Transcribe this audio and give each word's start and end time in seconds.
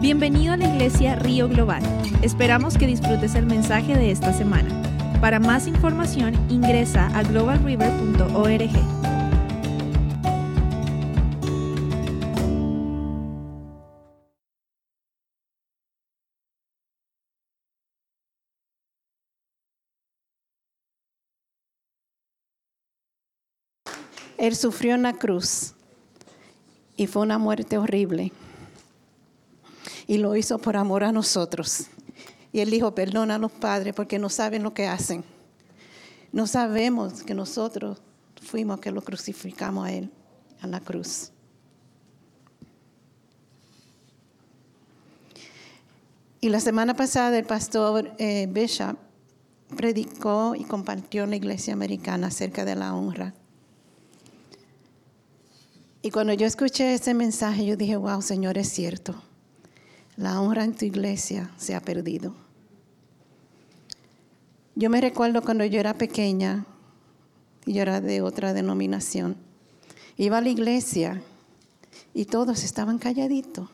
Bienvenido 0.00 0.52
a 0.52 0.56
la 0.56 0.68
iglesia 0.68 1.16
Río 1.16 1.48
Global. 1.48 1.82
Esperamos 2.22 2.78
que 2.78 2.86
disfrutes 2.86 3.34
el 3.34 3.46
mensaje 3.46 3.96
de 3.96 4.12
esta 4.12 4.32
semana. 4.32 4.70
Para 5.20 5.40
más 5.40 5.66
información 5.66 6.36
ingresa 6.48 7.08
a 7.18 7.24
globalriver.org. 7.24 8.70
Él 24.38 24.54
sufrió 24.54 24.94
en 24.94 25.02
la 25.02 25.14
cruz 25.14 25.74
y 26.96 27.08
fue 27.08 27.22
una 27.22 27.38
muerte 27.38 27.78
horrible. 27.78 28.30
Y 30.08 30.18
lo 30.18 30.34
hizo 30.34 30.58
por 30.58 30.76
amor 30.76 31.04
a 31.04 31.12
nosotros. 31.12 31.86
Y 32.52 32.58
él 32.58 32.70
dijo, 32.70 32.92
perdona 32.94 33.36
a 33.36 33.38
los 33.38 33.52
padres 33.52 33.94
porque 33.94 34.18
no 34.18 34.28
saben 34.28 34.64
lo 34.64 34.74
que 34.74 34.88
hacen. 34.88 35.22
No 36.32 36.48
sabemos 36.48 37.22
que 37.22 37.34
nosotros 37.34 37.98
fuimos 38.42 38.80
que 38.80 38.90
lo 38.90 39.02
crucificamos 39.02 39.86
a 39.86 39.92
él, 39.92 40.10
a 40.60 40.66
la 40.66 40.80
cruz. 40.80 41.30
Y 46.40 46.48
la 46.50 46.60
semana 46.60 46.94
pasada 46.94 47.38
el 47.38 47.44
pastor 47.44 48.12
eh, 48.18 48.48
Bishop 48.50 48.96
predicó 49.76 50.54
y 50.54 50.64
compartió 50.64 51.24
en 51.24 51.30
la 51.30 51.36
iglesia 51.36 51.74
americana 51.74 52.28
acerca 52.28 52.64
de 52.64 52.76
la 52.76 52.94
honra. 52.94 53.34
Y 56.00 56.10
cuando 56.10 56.32
yo 56.32 56.46
escuché 56.46 56.94
ese 56.94 57.12
mensaje, 57.12 57.66
yo 57.66 57.76
dije, 57.76 57.96
wow, 57.96 58.22
Señor, 58.22 58.56
es 58.56 58.68
cierto. 58.68 59.20
La 60.18 60.40
honra 60.40 60.64
en 60.64 60.74
tu 60.74 60.84
iglesia 60.84 61.48
se 61.58 61.76
ha 61.76 61.80
perdido. 61.80 62.34
Yo 64.74 64.90
me 64.90 65.00
recuerdo 65.00 65.42
cuando 65.42 65.64
yo 65.64 65.78
era 65.78 65.94
pequeña, 65.94 66.66
y 67.64 67.74
yo 67.74 67.82
era 67.82 68.00
de 68.00 68.20
otra 68.20 68.52
denominación, 68.52 69.36
iba 70.16 70.38
a 70.38 70.40
la 70.40 70.48
iglesia 70.48 71.22
y 72.14 72.24
todos 72.24 72.64
estaban 72.64 72.98
calladitos. 72.98 73.68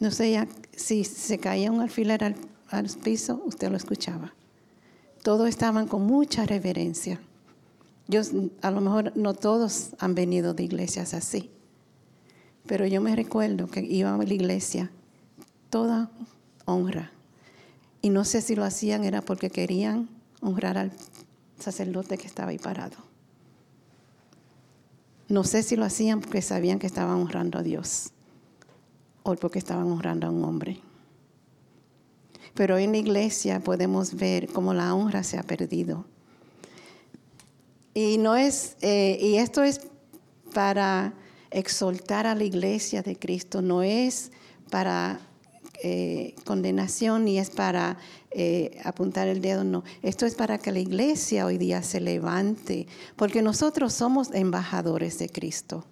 No 0.00 0.10
sé 0.10 0.48
si 0.74 1.04
se 1.04 1.38
caía 1.38 1.70
un 1.70 1.82
alfiler 1.82 2.24
al, 2.24 2.36
al 2.70 2.88
piso, 2.88 3.42
usted 3.44 3.70
lo 3.70 3.76
escuchaba. 3.76 4.32
Todos 5.22 5.50
estaban 5.50 5.86
con 5.86 6.06
mucha 6.06 6.46
reverencia. 6.46 7.20
Yo, 8.08 8.22
a 8.62 8.70
lo 8.70 8.80
mejor 8.80 9.14
no 9.16 9.34
todos 9.34 9.90
han 9.98 10.14
venido 10.14 10.54
de 10.54 10.62
iglesias 10.62 11.12
así, 11.12 11.50
pero 12.66 12.86
yo 12.86 13.00
me 13.00 13.14
recuerdo 13.14 13.68
que 13.68 13.80
iba 13.80 14.14
a 14.14 14.18
la 14.18 14.34
iglesia 14.34 14.90
toda 15.70 16.10
honra. 16.64 17.10
Y 18.00 18.10
no 18.10 18.24
sé 18.24 18.42
si 18.42 18.54
lo 18.54 18.64
hacían 18.64 19.04
era 19.04 19.22
porque 19.22 19.50
querían 19.50 20.08
honrar 20.40 20.78
al 20.78 20.92
sacerdote 21.58 22.18
que 22.18 22.26
estaba 22.26 22.50
ahí 22.50 22.58
parado. 22.58 22.96
No 25.28 25.44
sé 25.44 25.62
si 25.62 25.76
lo 25.76 25.84
hacían 25.84 26.20
porque 26.20 26.42
sabían 26.42 26.78
que 26.78 26.86
estaban 26.86 27.16
honrando 27.16 27.58
a 27.58 27.62
Dios 27.62 28.10
o 29.22 29.34
porque 29.36 29.58
estaban 29.58 29.86
honrando 29.86 30.26
a 30.26 30.30
un 30.30 30.44
hombre. 30.44 30.80
Pero 32.54 32.76
hoy 32.76 32.84
en 32.84 32.92
la 32.92 32.98
iglesia 32.98 33.60
podemos 33.60 34.14
ver 34.14 34.48
cómo 34.48 34.74
la 34.74 34.94
honra 34.94 35.24
se 35.24 35.38
ha 35.38 35.42
perdido. 35.42 36.04
Y 37.94 38.18
no 38.18 38.36
es, 38.36 38.76
eh, 38.80 39.18
y 39.20 39.36
esto 39.36 39.62
es 39.62 39.80
para 40.52 41.14
exaltar 41.54 42.26
a 42.26 42.34
la 42.34 42.44
iglesia 42.44 43.02
de 43.02 43.16
Cristo, 43.16 43.62
no 43.62 43.82
es 43.82 44.32
para 44.70 45.20
eh, 45.82 46.34
condenación 46.44 47.24
ni 47.24 47.38
es 47.38 47.50
para 47.50 47.96
eh, 48.32 48.80
apuntar 48.84 49.28
el 49.28 49.40
dedo, 49.40 49.62
no. 49.62 49.84
Esto 50.02 50.26
es 50.26 50.34
para 50.34 50.58
que 50.58 50.72
la 50.72 50.80
iglesia 50.80 51.46
hoy 51.46 51.56
día 51.56 51.82
se 51.82 52.00
levante, 52.00 52.88
porque 53.16 53.40
nosotros 53.40 53.92
somos 53.92 54.34
embajadores 54.34 55.18
de 55.18 55.28
Cristo. 55.28 55.84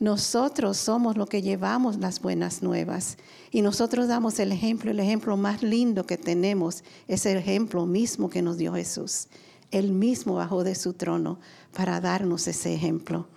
Nosotros 0.00 0.76
somos 0.76 1.16
los 1.16 1.28
que 1.28 1.40
llevamos 1.40 1.98
las 1.98 2.20
buenas 2.20 2.62
nuevas 2.62 3.16
y 3.52 3.62
nosotros 3.62 4.08
damos 4.08 4.40
el 4.40 4.50
ejemplo, 4.50 4.90
el 4.90 4.98
ejemplo 4.98 5.36
más 5.36 5.62
lindo 5.62 6.04
que 6.04 6.18
tenemos 6.18 6.82
es 7.06 7.26
el 7.26 7.38
ejemplo 7.38 7.86
mismo 7.86 8.28
que 8.28 8.42
nos 8.42 8.58
dio 8.58 8.74
Jesús. 8.74 9.28
Él 9.70 9.92
mismo 9.92 10.34
bajó 10.34 10.64
de 10.64 10.74
su 10.74 10.94
trono 10.94 11.38
para 11.72 12.00
darnos 12.00 12.48
ese 12.48 12.74
ejemplo. 12.74 13.28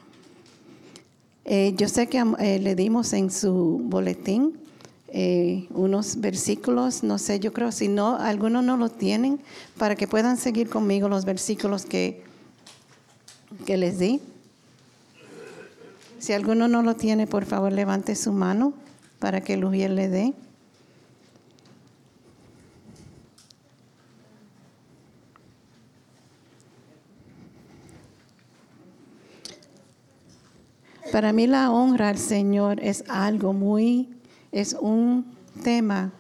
Eh, 1.49 1.73
yo 1.77 1.87
sé 1.87 2.07
que 2.07 2.21
eh, 2.39 2.59
le 2.59 2.75
dimos 2.75 3.13
en 3.13 3.31
su 3.31 3.79
boletín 3.85 4.59
eh, 5.07 5.65
unos 5.69 6.19
versículos, 6.19 7.03
no 7.03 7.17
sé, 7.17 7.39
yo 7.39 7.53
creo, 7.53 7.71
si 7.71 7.87
no, 7.87 8.17
algunos 8.17 8.65
no 8.65 8.75
lo 8.75 8.89
tienen, 8.89 9.39
para 9.77 9.95
que 9.95 10.09
puedan 10.09 10.35
seguir 10.35 10.69
conmigo 10.69 11.07
los 11.07 11.23
versículos 11.23 11.85
que, 11.85 12.21
que 13.65 13.77
les 13.77 13.97
di. 13.97 14.19
Si 16.19 16.33
alguno 16.33 16.67
no 16.67 16.83
lo 16.83 16.97
tiene, 16.97 17.27
por 17.27 17.45
favor, 17.45 17.71
levante 17.71 18.17
su 18.17 18.33
mano 18.33 18.73
para 19.19 19.39
que 19.39 19.55
Lujiel 19.55 19.95
le 19.95 20.09
dé. 20.09 20.33
Para 31.17 31.33
mí 31.33 31.47
la 31.47 31.71
honra 31.71 32.09
al 32.09 32.19
Señor 32.19 32.79
es 32.79 33.03
algo 33.09 33.51
muy, 33.51 34.07
es 34.51 34.77
un 34.79 35.25
tema 35.63 36.13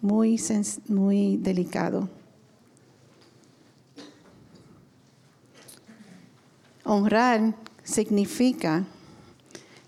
muy, 0.00 0.40
muy 0.88 1.36
delicado. 1.36 2.08
Honrar 6.82 7.54
significa 7.84 8.86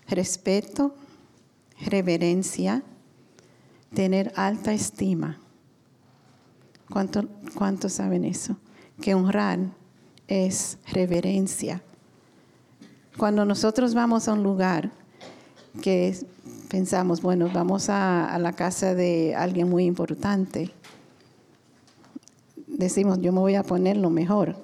respeto, 0.07 0.95
reverencia, 1.81 2.83
tener 3.93 4.31
alta 4.37 4.71
estima. 4.71 5.41
¿Cuántos 6.89 7.91
saben 7.91 8.23
eso? 8.23 8.55
Que 9.01 9.13
honrar 9.13 9.59
es 10.29 10.77
reverencia 10.89 11.83
cuando 13.17 13.45
nosotros 13.45 13.93
vamos 13.93 14.27
a 14.27 14.33
un 14.33 14.43
lugar 14.43 14.91
que 15.81 16.15
pensamos, 16.69 17.21
bueno, 17.21 17.49
vamos 17.51 17.89
a, 17.89 18.37
la 18.39 18.53
casa 18.53 18.93
de 18.93 19.35
alguien 19.35 19.69
muy 19.69 19.85
importante, 19.85 20.71
decimos, 22.67 23.19
yo 23.21 23.31
me 23.31 23.39
voy 23.39 23.55
a 23.55 23.63
poner 23.63 23.97
lo 23.97 24.09
mejor. 24.09 24.55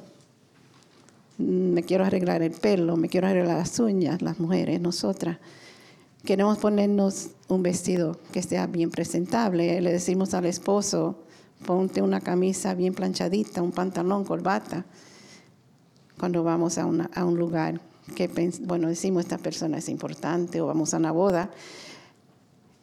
Me 1.40 1.82
quiero 1.82 2.06
arreglar 2.06 2.44
el 2.44 2.52
pelo, 2.52 2.96
me 2.96 3.10
quiero 3.10 3.28
arreglar 3.28 3.58
las 3.58 3.80
uñas, 3.80 4.22
las 4.22 4.40
mujeres, 4.40 4.80
nosotras. 4.80 5.40
Queremos 6.24 6.60
ponernos 6.60 7.32
un 7.48 7.64
vestido 7.64 8.18
que 8.32 8.44
sea 8.44 8.68
bien 8.68 8.92
presentable. 8.92 9.82
Le 9.82 9.92
decimos 9.92 10.36
al 10.36 10.46
esposo, 10.46 11.18
ponte 11.66 12.02
una 12.02 12.22
camisa 12.22 12.76
bien 12.76 12.94
planchadita, 12.94 13.64
un 13.64 13.72
pantalón, 13.72 14.24
corbata, 14.24 14.86
cuando 16.20 16.44
vamos 16.44 16.78
a, 16.78 16.86
un 16.86 17.38
lugar 17.38 17.82
que, 18.16 18.28
bueno, 18.62 18.88
decimos 18.88 19.24
esta 19.24 19.38
persona 19.38 19.78
es 19.78 19.90
importante 19.90 20.62
o 20.62 20.68
vamos 20.68 20.94
a 20.94 20.98
una 20.98 21.12
boda, 21.12 21.50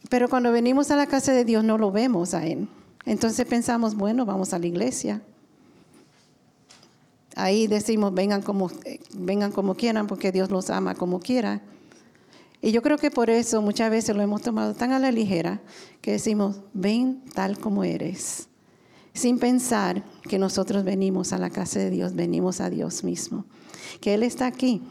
pero 0.09 0.29
cuando 0.29 0.51
venimos 0.51 0.91
a 0.91 0.97
la 0.97 1.07
casa 1.07 1.33
de 1.33 1.45
Dios 1.45 1.63
no 1.63 1.79
lo 1.79 1.93
vemos 1.93 2.35
a 2.35 2.47
Él. 2.47 2.69
Entonces 3.05 3.47
pensamos, 3.47 3.95
bueno, 3.95 4.25
vamos 4.27 4.53
a 4.53 4.59
la 4.59 4.67
iglesia. 4.67 5.23
Ahí 7.37 7.67
decimos, 7.67 8.13
vengan 8.13 8.43
como, 8.43 8.71
vengan 9.15 9.53
como 9.53 9.75
quieran, 9.75 10.07
porque 10.07 10.33
Dios 10.33 10.51
los 10.51 10.71
ama 10.71 10.95
como 10.95 11.21
quiera. 11.21 11.63
Y 12.63 12.73
yo 12.73 12.83
creo 12.83 12.99
que 12.99 13.11
por 13.11 13.31
eso 13.31 13.63
muchas 13.63 13.91
veces 13.91 14.15
lo 14.17 14.23
hemos 14.23 14.43
tomado 14.43 14.75
tan 14.75 14.93
a 14.93 14.99
la 14.99 15.13
ligera 15.13 15.61
que 16.01 16.13
decimos, 16.13 16.61
ven 16.75 17.23
tal 17.35 17.59
como 17.59 17.85
eres, 17.85 18.49
sin 19.15 19.39
pensar 19.39 20.05
que 20.29 20.39
nosotros 20.39 20.85
venimos 20.85 21.33
a 21.33 21.39
la 21.39 21.49
casa 21.49 21.79
de 21.79 21.91
Dios, 21.91 22.15
venimos 22.15 22.61
a 22.61 22.69
Dios 22.69 23.03
mismo, 23.03 23.47
que 24.01 24.13
Él 24.13 24.23
está 24.23 24.47
aquí 24.47 24.83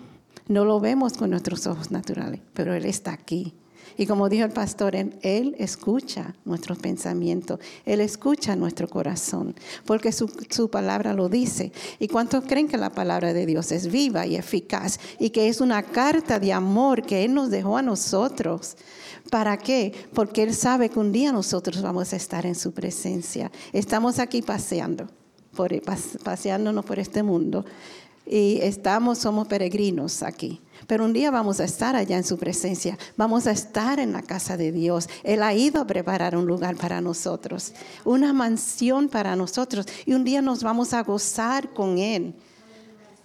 no 0.49 0.65
lo 0.65 0.79
vemos 0.79 1.13
con 1.13 1.29
nuestros 1.29 1.65
ojos 1.67 1.91
naturales, 1.91 2.41
pero 2.53 2.73
Él 2.73 2.85
está 2.85 3.13
aquí. 3.13 3.53
Y 3.97 4.07
como 4.07 4.29
dijo 4.29 4.45
el 4.45 4.51
pastor, 4.51 4.95
Él, 4.95 5.55
escucha 5.59 6.33
nuestros 6.43 6.79
pensamientos, 6.79 7.59
Él 7.85 8.01
escucha 8.01 8.55
nuestro 8.55 8.87
corazón, 8.87 9.55
porque 9.85 10.11
su, 10.11 10.31
su, 10.49 10.69
palabra 10.69 11.13
lo 11.13 11.29
dice. 11.29 11.71
¿Y 11.99 12.07
cuántos 12.07 12.45
creen 12.45 12.67
que 12.67 12.77
la 12.77 12.91
palabra 12.91 13.33
de 13.33 13.45
Dios 13.45 13.71
es 13.71 13.91
viva 13.91 14.25
y 14.25 14.37
eficaz 14.37 14.99
y 15.19 15.29
que 15.29 15.49
es 15.49 15.61
una 15.61 15.83
carta 15.83 16.39
de 16.39 16.51
amor 16.51 17.03
que 17.03 17.25
Él 17.25 17.33
nos 17.33 17.51
dejó 17.51 17.77
a 17.77 17.81
nosotros? 17.81 18.75
¿Para 19.29 19.57
qué? 19.57 19.93
Porque 20.13 20.43
Él 20.43 20.55
sabe 20.55 20.89
que 20.89 20.99
un 20.99 21.11
día 21.11 21.31
nosotros 21.31 21.81
vamos 21.81 22.13
a 22.13 22.15
estar 22.15 22.45
en 22.45 22.55
su 22.55 22.71
presencia. 22.71 23.51
Estamos 23.71 24.17
aquí 24.17 24.41
paseando, 24.41 25.07
paseándonos 26.23 26.85
por 26.85 26.99
este 26.99 27.21
mundo 27.21 27.65
y 28.29 28.59
estamos, 28.61 29.17
somos 29.17 29.47
peregrinos 29.47 30.21
aquí. 30.21 30.61
pero 30.85 31.03
un 31.03 31.13
día 31.13 31.31
vamos 31.31 31.59
a 31.59 31.63
estar 31.65 31.95
allá 31.95 32.15
en 32.15 32.23
su 32.23 32.37
presencia, 32.37 32.97
vamos 33.17 33.47
a 33.47 33.51
estar 33.51 33.99
en 33.99 34.13
la 34.13 34.21
casa 34.21 34.55
de 34.55 34.71
Dios. 34.71 35.09
Él 35.23 35.41
ha 35.41 35.53
ido 35.53 35.81
a 35.81 35.87
preparar 35.87 36.37
un 36.37 36.45
lugar 36.45 36.75
para 36.75 37.01
nosotros, 37.01 37.73
una 38.05 38.31
mansión 38.31 39.09
para 39.09 39.35
nosotros, 39.35 39.87
y 40.05 40.13
un 40.13 40.23
día 40.23 40.41
nos 40.41 40.63
vamos 40.63 40.93
a 40.93 41.01
gozar 41.01 41.73
con 41.73 41.97
Él. 41.97 42.35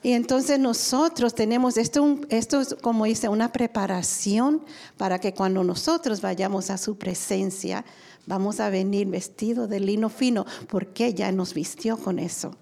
Y 0.02 0.12
entonces 0.12 0.58
nosotros 0.58 1.34
tenemos 1.34 1.76
esto, 1.76 2.18
esto 2.28 2.60
es 2.60 2.74
como 2.74 3.04
dice, 3.04 3.28
una 3.28 3.52
preparación 3.52 4.62
para 4.96 5.18
que 5.18 5.32
cuando 5.32 5.64
nosotros 5.64 6.20
vayamos 6.20 6.70
a 6.70 6.78
su 6.78 6.96
presencia, 6.96 7.84
vamos 8.26 8.58
a 8.58 8.70
venir 8.70 9.06
vestidos 9.06 9.68
de 9.68 9.80
lino 9.80 10.08
fino, 10.08 10.44
porque 10.68 11.14
ya 11.14 11.30
nos 11.30 11.54
vistió 11.54 11.96
con 11.96 12.18
eso. 12.18 12.54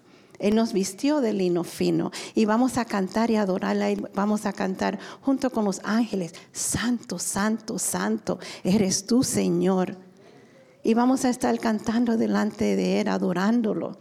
Él 0.42 0.56
nos 0.56 0.72
vistió 0.72 1.20
de 1.20 1.32
lino 1.32 1.64
fino 1.64 2.10
y 2.34 2.44
vamos 2.44 2.76
a 2.76 2.84
cantar 2.84 3.30
y 3.30 3.36
adorarla. 3.36 3.94
Vamos 4.14 4.44
a 4.44 4.52
cantar 4.52 4.98
junto 5.22 5.48
con 5.50 5.64
los 5.64 5.80
ángeles, 5.84 6.34
Santo, 6.52 7.18
Santo, 7.18 7.78
Santo, 7.78 8.38
eres 8.64 9.06
tú, 9.06 9.22
Señor. 9.22 9.96
Y 10.82 10.94
vamos 10.94 11.24
a 11.24 11.30
estar 11.30 11.56
cantando 11.60 12.16
delante 12.16 12.76
de 12.76 13.00
Él, 13.00 13.08
adorándolo 13.08 13.98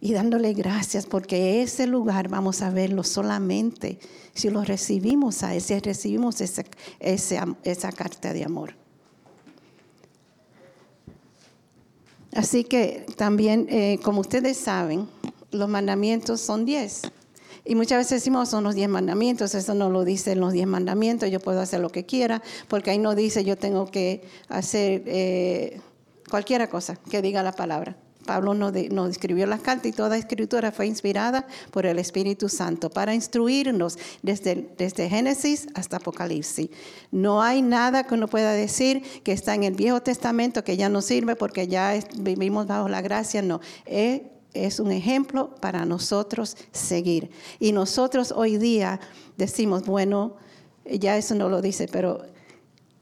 y 0.00 0.12
dándole 0.12 0.52
gracias 0.52 1.06
porque 1.06 1.62
ese 1.62 1.86
lugar 1.86 2.28
vamos 2.28 2.60
a 2.60 2.68
verlo 2.68 3.04
solamente 3.04 3.98
si 4.34 4.50
lo 4.50 4.62
recibimos 4.62 5.42
a 5.42 5.54
Él, 5.54 5.62
si 5.62 5.78
recibimos 5.78 6.42
esa, 6.42 6.64
esa 6.98 7.92
carta 7.92 8.34
de 8.34 8.44
amor. 8.44 8.83
Así 12.34 12.64
que 12.64 13.06
también, 13.16 13.66
eh, 13.70 14.00
como 14.02 14.20
ustedes 14.20 14.56
saben, 14.56 15.08
los 15.52 15.68
mandamientos 15.68 16.40
son 16.40 16.64
diez. 16.64 17.02
Y 17.64 17.76
muchas 17.76 17.98
veces 17.98 18.20
decimos, 18.20 18.48
son 18.50 18.64
los 18.64 18.74
diez 18.74 18.88
mandamientos, 18.88 19.54
eso 19.54 19.72
no 19.74 19.88
lo 19.88 20.04
dice 20.04 20.32
en 20.32 20.40
los 20.40 20.52
diez 20.52 20.66
mandamientos, 20.66 21.30
yo 21.30 21.40
puedo 21.40 21.60
hacer 21.60 21.80
lo 21.80 21.90
que 21.90 22.04
quiera, 22.04 22.42
porque 22.68 22.90
ahí 22.90 22.98
no 22.98 23.14
dice 23.14 23.44
yo 23.44 23.56
tengo 23.56 23.86
que 23.86 24.22
hacer 24.48 25.02
eh, 25.06 25.80
cualquier 26.28 26.68
cosa 26.68 26.96
que 26.96 27.22
diga 27.22 27.42
la 27.42 27.52
palabra. 27.52 27.96
Pablo 28.24 28.54
nos, 28.54 29.10
escribió 29.10 29.46
las 29.46 29.60
cartas 29.60 29.86
y 29.86 29.92
toda 29.92 30.16
escritura 30.16 30.72
fue 30.72 30.86
inspirada 30.86 31.46
por 31.70 31.86
el 31.86 31.98
Espíritu 31.98 32.48
Santo 32.48 32.90
para 32.90 33.14
instruirnos 33.14 33.98
desde, 34.22 34.68
desde 34.76 35.08
Génesis 35.08 35.68
hasta 35.74 35.98
Apocalipsis. 35.98 36.70
No 37.10 37.42
hay 37.42 37.62
nada 37.62 38.04
que 38.04 38.14
uno 38.14 38.28
pueda 38.28 38.52
decir 38.52 39.02
que 39.22 39.32
está 39.32 39.54
en 39.54 39.64
el 39.64 39.74
Viejo 39.74 40.00
Testamento 40.02 40.64
que 40.64 40.76
ya 40.76 40.88
no 40.88 41.02
sirve 41.02 41.36
porque 41.36 41.68
ya 41.68 41.94
vivimos 42.16 42.66
bajo 42.66 42.88
la 42.88 43.02
gracia. 43.02 43.42
No, 43.42 43.60
es, 43.86 44.22
es 44.54 44.80
un 44.80 44.92
ejemplo 44.92 45.54
para 45.60 45.84
nosotros 45.84 46.56
seguir. 46.72 47.30
Y 47.58 47.72
nosotros 47.72 48.32
hoy 48.34 48.56
día 48.56 49.00
decimos, 49.36 49.84
bueno, 49.84 50.36
ya 50.84 51.16
eso 51.16 51.34
no 51.34 51.48
lo 51.48 51.62
dice, 51.62 51.88
pero 51.90 52.22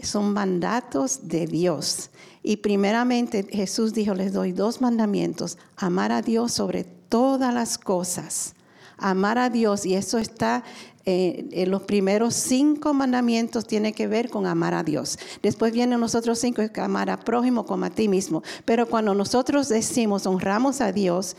son 0.02 0.32
mandatos 0.32 1.28
de 1.28 1.46
Dios. 1.46 2.10
Y 2.42 2.58
primeramente 2.58 3.46
Jesús 3.50 3.94
dijo, 3.94 4.14
les 4.14 4.32
doy 4.32 4.52
dos 4.52 4.80
mandamientos, 4.80 5.58
amar 5.76 6.12
a 6.12 6.22
Dios 6.22 6.52
sobre 6.52 6.84
todas 6.84 7.54
las 7.54 7.78
cosas. 7.78 8.54
Amar 8.98 9.38
a 9.38 9.50
Dios, 9.50 9.84
y 9.84 9.94
eso 9.94 10.18
está 10.18 10.62
eh, 11.04 11.48
en 11.50 11.70
los 11.70 11.82
primeros 11.82 12.34
cinco 12.34 12.94
mandamientos, 12.94 13.66
tiene 13.66 13.92
que 13.92 14.06
ver 14.06 14.30
con 14.30 14.46
amar 14.46 14.74
a 14.74 14.84
Dios. 14.84 15.18
Después 15.42 15.72
vienen 15.72 16.00
los 16.00 16.14
otros 16.14 16.38
cinco, 16.38 16.62
amar 16.76 17.10
a 17.10 17.18
prójimo 17.18 17.66
como 17.66 17.86
a 17.86 17.90
ti 17.90 18.08
mismo. 18.08 18.42
Pero 18.64 18.88
cuando 18.88 19.14
nosotros 19.14 19.68
decimos, 19.68 20.26
honramos 20.26 20.80
a 20.80 20.92
Dios, 20.92 21.36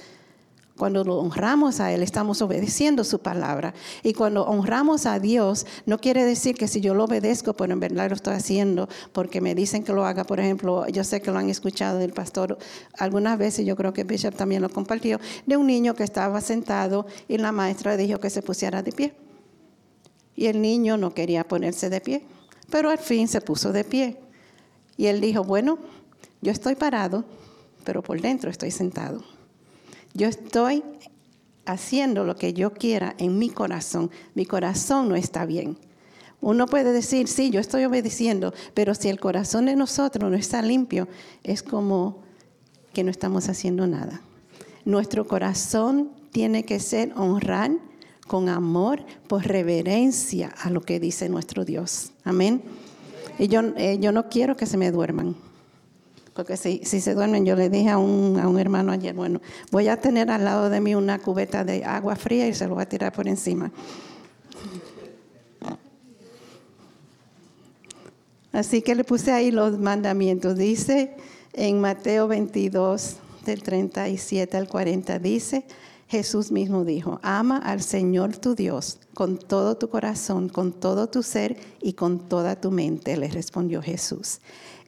cuando 0.78 1.04
lo 1.04 1.20
honramos 1.20 1.80
a 1.80 1.94
Él, 1.94 2.02
estamos 2.02 2.42
obedeciendo 2.42 3.04
su 3.04 3.20
palabra. 3.20 3.76
Y 4.02 4.14
cuando 4.14 4.44
honramos 4.44 5.06
a 5.06 5.20
Dios, 5.20 5.68
no 5.86 6.00
quiere 6.00 6.26
decir 6.26 6.56
que 6.56 6.68
si 6.68 6.82
yo 6.82 6.96
lo 6.96 7.04
obedezco, 7.04 7.54
pero 7.54 7.74
en 7.74 7.80
verdad 7.80 8.10
lo 8.10 8.16
estoy 8.16 8.34
haciendo 8.34 8.90
porque 9.12 9.40
me 9.40 9.54
dicen 9.54 9.84
que 9.84 9.94
lo 9.94 10.04
haga. 10.04 10.24
Por 10.24 10.40
ejemplo, 10.40 10.88
yo 10.88 11.04
sé 11.04 11.22
que 11.22 11.32
lo 11.32 11.38
han 11.38 11.50
escuchado 11.50 12.00
del 12.00 12.14
pastor 12.14 12.58
algunas 12.98 13.38
veces, 13.38 13.66
yo 13.68 13.76
creo 13.76 13.94
que 13.94 14.04
Bishop 14.04 14.36
también 14.36 14.64
lo 14.64 14.70
compartió, 14.70 15.20
de 15.46 15.58
un 15.58 15.68
niño 15.68 15.94
que 15.94 16.04
estaba 16.04 16.42
sentado 16.42 17.06
y 17.28 17.38
la 17.38 17.52
maestra 17.52 17.96
dijo 17.96 18.20
que 18.20 18.32
se 18.32 18.42
pusiera 18.42 18.82
de 18.82 18.92
pie. 18.92 19.14
Y 20.36 20.48
el 20.48 20.60
niño 20.60 20.98
no 20.98 21.14
quería 21.14 21.48
ponerse 21.48 21.92
de 21.92 22.02
pie, 22.02 22.26
pero 22.72 22.90
al 22.90 22.98
fin 22.98 23.28
se 23.28 23.42
puso 23.42 23.72
de 23.72 23.84
pie. 23.84 24.18
Y 24.98 25.06
él 25.06 25.22
dijo, 25.22 25.44
bueno, 25.44 25.78
yo 26.42 26.52
estoy 26.52 26.74
parado, 26.74 27.26
pero 27.84 28.02
por 28.02 28.20
dentro 28.20 28.50
estoy 28.50 28.72
sentado. 28.72 29.33
Yo 30.14 30.28
estoy 30.28 30.84
haciendo 31.66 32.24
lo 32.24 32.36
que 32.36 32.54
yo 32.54 32.74
quiera 32.74 33.16
en 33.18 33.38
mi 33.38 33.50
corazón. 33.50 34.12
Mi 34.36 34.46
corazón 34.46 35.10
no 35.10 35.16
está 35.16 35.46
bien. 35.46 35.78
Uno 36.42 36.68
puede 36.68 36.92
decir, 36.92 37.28
sí, 37.28 37.50
yo 37.52 37.60
estoy 37.62 37.86
obedeciendo, 37.86 38.54
pero 38.74 38.96
si 38.96 39.08
el 39.08 39.20
corazón 39.20 39.66
de 39.66 39.78
nosotros 39.78 40.30
no 40.30 40.36
está 40.36 40.62
limpio, 40.62 41.08
es 41.44 41.64
como 41.64 42.22
que 42.92 43.04
no 43.04 43.12
estamos 43.12 43.48
haciendo 43.48 43.88
nada. 43.88 44.22
Nuestro 44.84 45.26
corazón 45.26 46.12
tiene 46.32 46.66
que 46.66 46.82
ser 46.82 47.14
honrar 47.16 47.72
con 48.28 48.50
amor, 48.50 49.06
por 49.28 49.46
reverencia 49.46 50.54
a 50.62 50.70
lo 50.70 50.82
que 50.82 51.00
dice 51.00 51.30
nuestro 51.30 51.66
Dios. 51.66 52.12
Amén. 52.24 52.62
Y 53.40 53.48
yo, 53.48 53.62
eh, 53.78 53.98
yo 54.00 54.12
no 54.12 54.30
quiero 54.30 54.58
que 54.58 54.66
se 54.66 54.78
me 54.78 54.92
duerman. 54.92 55.36
Porque 56.34 56.58
si, 56.58 56.84
se 56.84 57.14
duermen, 57.14 57.46
yo 57.46 57.56
le 57.56 57.70
dije 57.70 57.90
a 57.90 57.98
un, 57.98 58.40
a 58.40 58.48
un, 58.48 58.60
hermano 58.60 58.92
ayer, 58.92 59.14
bueno, 59.14 59.40
voy 59.72 59.88
a 59.88 59.98
tener 59.98 60.32
al 60.32 60.44
lado 60.44 60.70
de 60.70 60.82
mí 60.82 60.96
una 60.96 61.20
cubeta 61.20 61.64
de 61.64 61.86
agua 61.86 62.16
fría 62.16 62.48
y 62.48 62.54
se 62.54 62.68
lo 62.68 62.74
voy 62.74 62.84
a 62.84 62.90
tirar 62.90 63.14
por 63.14 63.28
encima. 63.28 63.72
Así 68.52 68.82
que 68.84 68.94
le 68.94 69.04
puse 69.04 69.32
ahí 69.32 69.52
los 69.52 69.80
mandamientos. 69.80 70.56
Dice 70.56 71.16
en 71.54 71.82
Mateo 71.82 72.28
22, 72.28 73.18
del 73.46 73.62
37 73.62 74.58
al 74.58 74.68
40, 74.68 75.20
dice, 75.20 75.66
Jesús 76.14 76.52
mismo 76.52 76.86
dijo, 76.86 77.20
ama 77.24 77.58
al 77.58 77.82
Señor 77.82 78.38
tu 78.38 78.54
Dios 78.54 79.00
con 79.16 79.40
todo 79.40 79.78
tu 79.78 79.90
corazón, 79.90 80.48
con 80.48 80.72
todo 80.72 81.10
tu 81.10 81.24
ser 81.24 81.58
y 81.82 81.94
con 81.94 82.30
toda 82.30 82.56
tu 82.56 82.70
mente, 82.70 83.18
le 83.18 83.30
respondió 83.30 83.82
Jesús. 83.82 84.40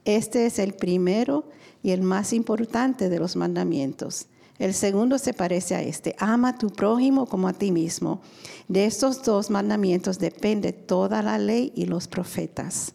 Este 0.05 0.45
es 0.45 0.59
el 0.59 0.75
primero 0.75 1.45
y 1.81 1.89
el 1.89 2.03
más 2.03 2.31
importante 2.31 3.09
de 3.09 3.17
los 3.17 3.35
mandamientos. 3.35 4.27
El 4.59 4.75
segundo 4.75 5.17
se 5.17 5.33
parece 5.33 5.73
a 5.73 5.81
este, 5.81 6.15
ama 6.19 6.49
a 6.49 6.57
tu 6.59 6.69
prójimo 6.69 7.25
como 7.25 7.47
a 7.47 7.53
ti 7.53 7.71
mismo. 7.71 8.21
De 8.67 8.85
estos 8.85 9.23
dos 9.23 9.49
mandamientos 9.49 10.19
depende 10.19 10.73
toda 10.73 11.23
la 11.23 11.39
ley 11.39 11.73
y 11.75 11.87
los 11.87 12.07
profetas. 12.07 12.93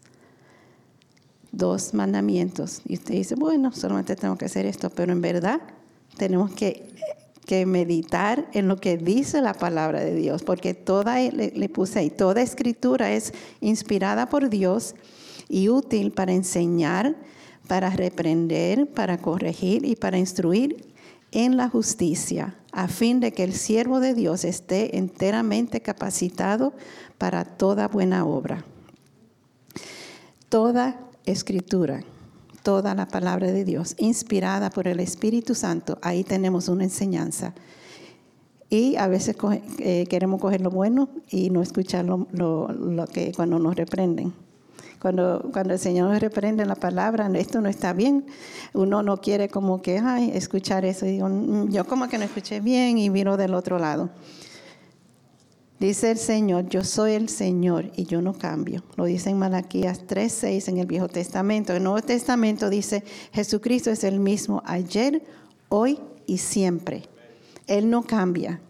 Dos 1.50 1.94
mandamientos. 1.94 2.80
Y 2.86 2.94
usted 2.94 3.14
dice, 3.14 3.34
bueno, 3.34 3.72
solamente 3.72 4.14
tengo 4.14 4.38
que 4.38 4.44
hacer 4.44 4.66
esto, 4.66 4.88
pero 4.88 5.10
en 5.10 5.20
verdad 5.20 5.60
tenemos 6.16 6.52
que, 6.52 6.94
meditar 7.66 8.48
en 8.52 8.68
lo 8.68 8.76
que 8.76 8.96
dice 8.96 9.42
la 9.42 9.54
palabra 9.54 10.00
de 10.00 10.14
Dios, 10.14 10.42
porque 10.42 10.74
toda, 10.74 11.20
le 11.20 11.68
puse 11.68 11.98
ahí, 11.98 12.10
toda 12.10 12.42
escritura 12.42 13.12
es 13.12 13.32
inspirada 13.60 14.28
por 14.28 14.48
Dios 14.48 14.94
y 15.48 15.68
útil 15.68 16.12
para 16.12 16.32
enseñar, 16.32 17.16
para 17.66 17.90
reprender, 17.90 18.86
para 18.88 19.18
corregir 19.18 19.84
y 19.84 19.96
para 19.96 20.18
instruir 20.18 20.90
en 21.32 21.56
la 21.56 21.68
justicia, 21.68 22.56
a 22.72 22.88
fin 22.88 23.20
de 23.20 23.32
que 23.32 23.44
el 23.44 23.52
siervo 23.52 24.00
de 24.00 24.14
Dios 24.14 24.44
esté 24.44 24.96
enteramente 24.96 25.80
capacitado 25.80 26.72
para 27.18 27.44
toda 27.44 27.88
buena 27.88 28.24
obra. 28.24 28.64
Toda 30.48 30.98
escritura, 31.24 32.02
toda 32.62 32.94
la 32.94 33.06
palabra 33.08 33.50
de 33.50 33.64
Dios, 33.64 33.94
inspirada 33.98 34.70
por 34.70 34.88
el 34.88 35.00
Espíritu 35.00 35.54
Santo, 35.54 35.98
ahí 36.02 36.24
tenemos 36.24 36.68
una 36.68 36.84
enseñanza. 36.84 37.54
Y 38.68 38.94
a 38.96 39.08
veces 39.08 39.36
eh, 39.78 40.06
queremos 40.08 40.40
coger 40.40 40.60
lo 40.60 40.70
bueno 40.70 41.08
y 41.28 41.50
no 41.50 41.60
escuchar 41.60 42.04
lo, 42.04 42.26
que 43.12 43.32
cuando 43.34 43.58
nos 43.58 43.74
reprenden. 43.74 44.32
Cuando, 45.00 45.48
cuando 45.52 45.72
el 45.72 45.80
Señor 45.80 46.10
nos 46.10 46.20
reprende 46.20 46.64
la 46.66 46.76
palabra, 46.76 47.28
esto 47.34 47.60
no 47.60 47.68
está 47.68 47.94
bien, 47.94 48.26
uno 48.74 49.02
no 49.02 49.16
quiere 49.16 49.48
como 49.48 49.82
que, 49.82 49.98
ay, 49.98 50.30
escuchar 50.34 50.84
eso. 50.84 51.06
digo, 51.06 51.28
mm, 51.28 51.70
yo 51.70 51.84
como 51.84 52.08
que 52.08 52.18
no 52.18 52.24
escuché 52.24 52.60
bien 52.60 52.98
y 52.98 53.08
vino 53.08 53.36
del 53.36 53.54
otro 53.54 53.78
lado. 53.78 54.10
Dice 55.80 56.10
el 56.10 56.18
Señor, 56.18 56.68
yo 56.68 56.84
soy 56.84 57.12
el 57.12 57.30
Señor 57.30 57.90
y 57.96 58.04
yo 58.04 58.20
no 58.20 58.34
cambio. 58.34 58.84
Lo 58.96 59.06
dice 59.06 59.30
en 59.30 59.38
Malaquías 59.38 60.06
3:6 60.06 60.68
en 60.68 60.76
el 60.76 60.86
Viejo 60.86 61.08
Testamento. 61.08 61.72
En 61.72 61.78
el 61.78 61.84
Nuevo 61.84 62.02
Testamento 62.02 62.68
dice, 62.68 63.02
Jesucristo 63.32 63.90
es 63.90 64.04
el 64.04 64.20
mismo 64.20 64.62
ayer, 64.66 65.22
hoy 65.70 65.98
y 66.26 66.36
siempre. 66.36 67.04
Él 67.66 67.88
no 67.88 68.02
cambia. 68.02 68.60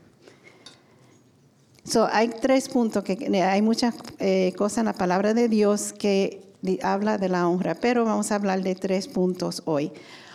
So, 1.83 2.09
hay 2.13 2.29
tres 2.29 2.69
puntos, 2.69 3.03
que 3.03 3.43
hay 3.43 3.61
muchas 3.61 3.97
eh, 4.21 4.53
cosas 4.57 4.79
en 4.79 4.85
la 4.85 4.93
palabra 4.93 5.35
de 5.35 5.49
Dios 5.49 5.93
que 5.93 6.41
habla 6.81 7.19
de 7.19 7.29
la 7.29 7.49
honra, 7.49 7.75
pero 7.75 8.05
vamos 8.05 8.31
a 8.31 8.37
hablar 8.37 8.63
de 8.63 8.77
tres 8.77 9.09
puntos 9.09 9.63
hoy. 9.65 9.91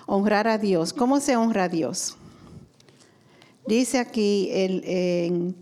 Honrar 0.08 0.50
a 0.50 0.58
Dios. 0.58 0.92
¿Cómo 0.92 1.22
se 1.22 1.38
honra 1.38 1.64
a 1.64 1.70
Dios? 1.70 2.18
Dice 3.66 3.98
aquí 3.98 4.50
el, 4.52 5.56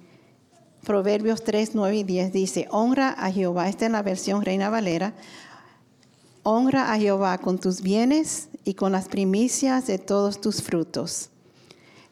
Proverbios 0.84 1.44
3, 1.44 1.72
9 1.75 1.96
y 1.98 2.04
10 2.04 2.34
dice, 2.34 2.68
honra 2.70 3.10
a 3.12 3.32
Jehová, 3.32 3.70
esta 3.70 3.86
es 3.86 3.92
la 3.92 4.04
versión 4.04 4.44
Reina 4.44 4.70
Valera, 4.70 5.13
honra 6.44 6.92
a 6.92 7.00
Jehová 7.00 7.38
con 7.38 7.58
tus 7.58 7.82
bienes 7.82 8.50
y 8.66 8.74
con 8.74 8.92
las 8.92 9.08
primicias 9.08 9.88
de 9.88 9.98
todos 9.98 10.42
tus 10.42 10.62
frutos. 10.62 11.30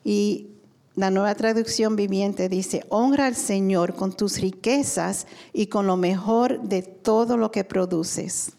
Y 0.06 0.48
la 0.96 1.12
nueva 1.12 1.36
traducción 1.36 1.98
viviente 1.98 2.48
dice, 2.48 2.86
honra 2.88 3.26
al 3.26 3.36
Señor 3.36 3.96
con 3.96 4.14
tus 4.14 4.40
riquezas 4.40 5.28
y 5.52 5.68
con 5.68 5.86
lo 5.86 5.98
mejor 5.98 6.62
de 6.62 6.82
todo 6.82 7.36
lo 7.36 7.52
que 7.52 7.66
produces. 7.66 8.54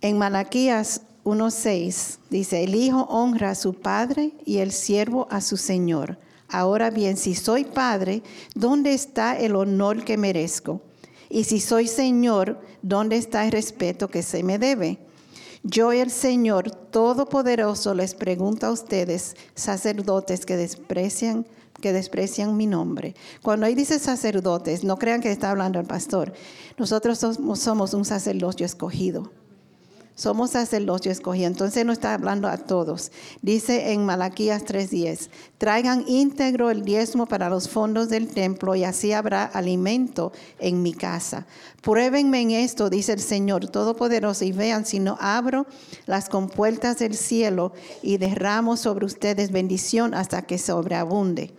En 0.00 0.18
Malaquías 0.18 1.02
1.6 1.24 2.18
dice, 2.30 2.62
el 2.62 2.76
Hijo 2.76 3.02
honra 3.10 3.50
a 3.50 3.54
su 3.56 3.74
Padre 3.74 4.32
y 4.46 4.58
el 4.58 4.70
siervo 4.70 5.26
a 5.30 5.40
su 5.40 5.56
Señor. 5.56 6.16
Ahora 6.50 6.90
bien, 6.90 7.16
si 7.16 7.34
soy 7.34 7.64
Padre, 7.64 8.22
¿dónde 8.54 8.92
está 8.92 9.38
el 9.38 9.56
honor 9.56 10.04
que 10.04 10.16
merezco? 10.16 10.80
Y 11.28 11.44
si 11.44 11.60
soy 11.60 11.86
Señor, 11.86 12.60
¿dónde 12.82 13.16
está 13.16 13.44
el 13.44 13.52
respeto 13.52 14.08
que 14.08 14.22
se 14.22 14.42
me 14.42 14.58
debe? 14.58 14.98
Yo, 15.62 15.92
el 15.92 16.10
Señor 16.10 16.70
Todopoderoso, 16.70 17.94
les 17.94 18.14
pregunto 18.14 18.66
a 18.66 18.72
ustedes, 18.72 19.36
sacerdotes 19.54 20.46
que 20.46 20.56
desprecian 20.56 21.46
que 21.80 21.92
desprecian 21.92 22.56
mi 22.56 22.66
nombre. 22.66 23.14
Cuando 23.42 23.66
ahí 23.66 23.74
dice 23.74 23.98
sacerdotes, 23.98 24.84
no 24.84 24.98
crean 24.98 25.20
que 25.20 25.32
está 25.32 25.50
hablando 25.50 25.80
el 25.80 25.86
pastor. 25.86 26.32
Nosotros 26.78 27.18
somos, 27.18 27.94
un 27.94 28.04
sacerdocio 28.04 28.66
escogido. 28.66 29.32
Somos 30.14 30.50
sacerdocio 30.50 31.10
escogido. 31.10 31.46
Entonces 31.46 31.84
no 31.86 31.92
está 31.92 32.14
hablando 32.14 32.48
a 32.48 32.58
todos. 32.58 33.10
Dice 33.40 33.92
en 33.92 34.04
Malaquías 34.04 34.64
3:10, 34.64 35.30
traigan 35.58 36.04
íntegro 36.06 36.70
el 36.70 36.82
diezmo 36.82 37.26
para 37.26 37.48
los 37.48 37.68
fondos 37.68 38.08
del 38.08 38.28
templo 38.28 38.74
y 38.74 38.84
así 38.84 39.12
habrá 39.12 39.44
alimento 39.44 40.32
en 40.58 40.82
mi 40.82 40.92
casa. 40.92 41.46
Pruébenme 41.80 42.40
en 42.40 42.50
esto, 42.50 42.90
dice 42.90 43.12
el 43.14 43.20
Señor 43.20 43.68
Todopoderoso, 43.68 44.44
y 44.44 44.52
vean 44.52 44.84
si 44.84 44.98
no 44.98 45.16
abro 45.20 45.66
las 46.06 46.28
compuertas 46.28 46.98
del 46.98 47.14
cielo 47.14 47.72
y 48.02 48.18
derramo 48.18 48.76
sobre 48.76 49.06
ustedes 49.06 49.50
bendición 49.50 50.14
hasta 50.14 50.42
que 50.42 50.58
sobreabunde. 50.58 51.52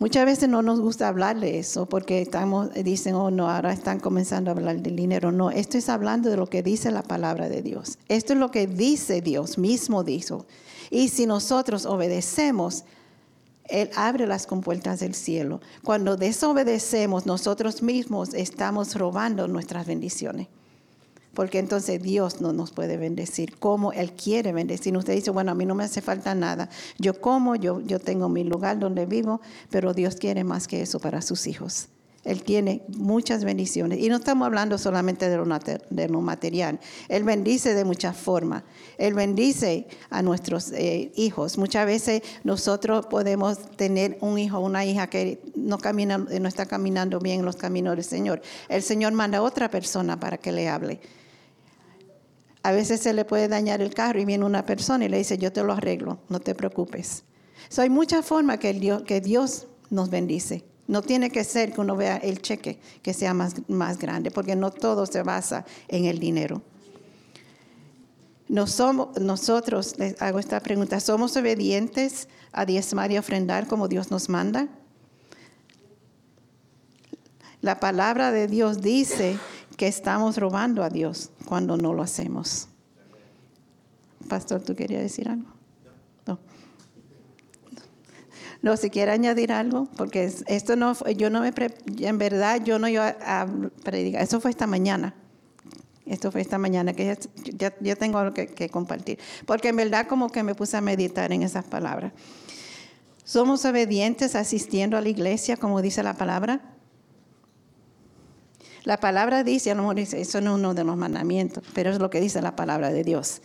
Muchas 0.00 0.26
veces 0.26 0.48
no 0.48 0.62
nos 0.62 0.80
gusta 0.80 1.08
hablar 1.08 1.40
de 1.40 1.58
eso 1.58 1.86
porque 1.86 2.22
estamos, 2.22 2.72
dicen, 2.72 3.16
oh 3.16 3.32
no, 3.32 3.50
ahora 3.50 3.72
están 3.72 3.98
comenzando 3.98 4.50
a 4.50 4.54
hablar 4.54 4.80
del 4.80 4.94
dinero. 4.94 5.32
No, 5.32 5.50
esto 5.50 5.76
es 5.76 5.88
hablando 5.88 6.30
de 6.30 6.36
lo 6.36 6.46
que 6.46 6.62
dice 6.62 6.92
la 6.92 7.02
palabra 7.02 7.48
de 7.48 7.62
Dios. 7.62 7.98
Esto 8.08 8.32
es 8.32 8.38
lo 8.38 8.52
que 8.52 8.68
dice 8.68 9.20
Dios 9.22 9.58
mismo 9.58 10.04
dijo. 10.04 10.46
Y 10.90 11.08
si 11.08 11.26
nosotros 11.26 11.84
obedecemos, 11.84 12.84
Él 13.64 13.90
abre 13.96 14.28
las 14.28 14.46
compuertas 14.46 15.00
del 15.00 15.16
cielo. 15.16 15.60
Cuando 15.82 16.16
desobedecemos, 16.16 17.26
nosotros 17.26 17.82
mismos 17.82 18.34
estamos 18.34 18.94
robando 18.94 19.48
nuestras 19.48 19.84
bendiciones 19.84 20.46
porque 21.34 21.58
entonces 21.58 22.02
Dios 22.02 22.40
no 22.40 22.52
nos 22.52 22.72
puede 22.72 22.96
bendecir 22.96 23.58
como 23.58 23.92
Él 23.92 24.12
quiere 24.12 24.52
bendecir. 24.52 24.96
Usted 24.96 25.14
dice, 25.14 25.30
bueno, 25.30 25.52
a 25.52 25.54
mí 25.54 25.66
no 25.66 25.74
me 25.74 25.84
hace 25.84 26.00
falta 26.00 26.34
nada. 26.34 26.68
Yo 26.98 27.20
como, 27.20 27.56
yo, 27.56 27.80
yo 27.80 27.98
tengo 27.98 28.28
mi 28.28 28.44
lugar 28.44 28.78
donde 28.78 29.06
vivo, 29.06 29.40
pero 29.70 29.94
Dios 29.94 30.16
quiere 30.16 30.44
más 30.44 30.68
que 30.68 30.82
eso 30.82 30.98
para 31.00 31.22
sus 31.22 31.46
hijos. 31.46 31.88
Él 32.28 32.42
tiene 32.42 32.82
muchas 32.88 33.42
bendiciones. 33.42 34.00
Y 34.00 34.08
no 34.10 34.16
estamos 34.16 34.44
hablando 34.44 34.76
solamente 34.76 35.30
de 35.30 36.08
lo, 36.08 36.20
material. 36.20 36.78
Él 37.08 37.24
bendice 37.24 37.72
de 37.74 37.84
muchas 37.84 38.16
formas. 38.16 38.64
Él 38.98 39.14
bendice 39.14 39.86
a 40.10 40.20
nuestros 40.20 40.72
eh, 40.72 41.10
hijos. 41.16 41.56
Muchas 41.56 41.86
veces 41.86 42.22
nosotros 42.44 43.06
podemos 43.06 43.58
tener 43.76 44.18
un 44.20 44.38
hijo 44.38 44.58
o 44.58 44.60
una 44.60 44.84
hija 44.84 45.06
que 45.06 45.40
no, 45.54 45.78
camina, 45.78 46.18
no 46.18 46.48
está 46.48 46.66
caminando 46.66 47.18
bien 47.18 47.40
en 47.40 47.46
los 47.46 47.56
caminos 47.56 47.94
del 47.96 48.04
Señor. 48.04 48.42
El 48.68 48.82
Señor 48.82 49.12
manda 49.12 49.38
a 49.38 49.42
otra 49.42 49.70
persona 49.70 50.20
para 50.20 50.36
que 50.36 50.52
le 50.52 50.68
hable. 50.68 51.00
A 52.62 52.72
veces 52.72 53.00
se 53.00 53.12
le 53.12 53.24
puede 53.24 53.48
dañar 53.48 53.80
el 53.80 53.94
carro 53.94 54.20
y 54.20 54.24
viene 54.24 54.44
una 54.44 54.66
persona 54.66 55.04
y 55.04 55.08
le 55.08 55.18
dice, 55.18 55.38
yo 55.38 55.52
te 55.52 55.62
lo 55.62 55.72
arreglo, 55.72 56.18
no 56.28 56.40
te 56.40 56.54
preocupes. 56.54 57.24
hay 57.76 57.88
muchas 57.88 58.24
formas 58.26 58.58
que, 58.58 58.72
Dios, 59.20 59.66
nos 59.90 60.10
bendice. 60.10 60.64
No 60.86 61.02
tiene 61.02 61.30
que 61.30 61.44
ser 61.44 61.72
que 61.72 61.80
uno 61.80 61.96
vea 61.96 62.16
el 62.16 62.40
cheque 62.40 62.80
que 63.02 63.12
sea 63.12 63.34
más, 63.34 63.54
más 63.68 63.98
grande, 63.98 64.30
porque 64.30 64.56
no 64.56 64.70
todo 64.70 65.06
se 65.06 65.22
basa 65.22 65.64
en 65.86 66.06
el 66.06 66.18
dinero. 66.18 66.62
Somos, 68.66 69.20
nosotros, 69.20 69.98
les 69.98 70.20
hago 70.22 70.38
esta 70.38 70.60
pregunta, 70.60 70.98
¿somos 71.00 71.36
obedientes 71.36 72.28
a 72.52 72.64
diezmar 72.64 73.12
y 73.12 73.18
ofrendar 73.18 73.66
como 73.66 73.88
Dios 73.88 74.10
nos 74.10 74.30
manda? 74.30 74.68
La 77.60 77.80
palabra 77.80 78.30
de 78.30 78.46
Dios 78.46 78.80
dice 78.80 79.36
que 79.78 79.86
estamos 79.86 80.36
robando 80.36 80.82
a 80.82 80.90
Dios 80.90 81.30
cuando 81.46 81.76
no 81.76 81.94
lo 81.94 82.02
hacemos. 82.02 82.68
Pastor, 84.28 84.60
¿tú 84.60 84.74
querías 84.74 85.02
decir 85.02 85.28
algo? 85.28 85.46
No. 86.26 86.40
No, 88.60 88.76
si 88.76 88.90
quiere 88.90 89.12
añadir 89.12 89.52
algo, 89.52 89.88
porque 89.96 90.30
esto 90.48 90.74
no, 90.74 90.94
yo 91.12 91.30
no 91.30 91.42
me, 91.42 91.54
en 92.00 92.18
verdad, 92.18 92.60
yo 92.62 92.80
no 92.80 92.88
iba 92.88 93.16
a 93.20 93.46
eso 94.20 94.40
fue 94.40 94.50
esta 94.50 94.66
mañana. 94.66 95.14
Esto 96.06 96.32
fue 96.32 96.40
esta 96.40 96.58
mañana, 96.58 96.92
que 96.92 97.16
ya, 97.56 97.72
ya 97.80 97.94
tengo 97.94 98.18
algo 98.18 98.34
que 98.34 98.68
compartir. 98.70 99.20
Porque 99.46 99.68
en 99.68 99.76
verdad 99.76 100.08
como 100.08 100.28
que 100.30 100.42
me 100.42 100.56
puse 100.56 100.76
a 100.76 100.80
meditar 100.80 101.30
en 101.32 101.44
esas 101.44 101.64
palabras. 101.64 102.12
¿Somos 103.22 103.64
obedientes 103.64 104.34
asistiendo 104.34 104.96
a 104.96 105.02
la 105.02 105.08
iglesia, 105.08 105.56
como 105.56 105.82
dice 105.82 106.02
la 106.02 106.14
palabra? 106.14 106.77
La 108.88 108.98
palabra 108.98 109.44
dice, 109.44 109.70
a 109.70 109.74
lo 109.74 109.82
mejor 109.82 109.96
dice, 109.96 110.18
eso 110.18 110.40
no 110.40 110.52
es 110.52 110.60
uno 110.60 110.72
de 110.72 110.82
los 110.82 110.96
mandamientos, 110.96 111.62
pero 111.74 111.90
es 111.90 111.98
lo 111.98 112.08
que 112.08 112.22
dice 112.22 112.40
la 112.40 112.56
palabra 112.56 112.90
de 112.90 113.04
Dios. 113.04 113.42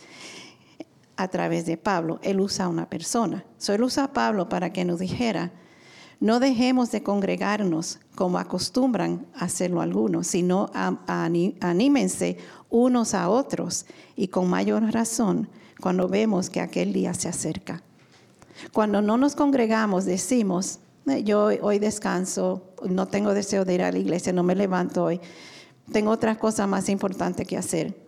A 1.18 1.28
través 1.28 1.66
de 1.66 1.76
Pablo, 1.76 2.18
él 2.22 2.40
usa 2.40 2.64
a 2.64 2.68
una 2.68 2.88
persona. 2.88 3.44
So, 3.58 3.74
usa 3.74 4.04
a 4.04 4.12
Pablo 4.14 4.48
para 4.48 4.72
que 4.72 4.86
nos 4.86 5.00
dijera, 5.00 5.52
no 6.18 6.40
dejemos 6.40 6.90
de 6.92 7.02
congregarnos 7.02 7.98
como 8.14 8.38
acostumbran 8.38 9.26
hacerlo 9.34 9.82
algunos, 9.82 10.28
sino 10.28 10.70
anímense 10.72 12.38
unos 12.70 13.12
a 13.12 13.28
otros 13.28 13.84
y 14.16 14.28
con 14.28 14.48
mayor 14.48 14.94
razón 14.94 15.50
cuando 15.78 16.08
vemos 16.08 16.48
que 16.48 16.62
aquel 16.62 16.94
día 16.94 17.12
se 17.12 17.28
acerca. 17.28 17.82
Cuando 18.72 19.02
no 19.02 19.18
nos 19.18 19.36
congregamos 19.36 20.06
decimos, 20.06 20.78
yo 21.22 21.50
hoy 21.60 21.78
descanso, 21.78 22.74
no 22.88 23.06
tengo 23.06 23.34
deseo 23.34 23.64
de 23.64 23.74
ir 23.74 23.82
a 23.82 23.92
la 23.92 23.98
iglesia, 23.98 24.32
no 24.32 24.42
me 24.42 24.54
levanto 24.54 25.04
hoy. 25.04 25.20
Tengo 25.92 26.10
otras 26.10 26.38
cosas 26.38 26.66
más 26.68 26.88
importantes 26.88 27.46
que 27.46 27.56
hacer. 27.56 28.04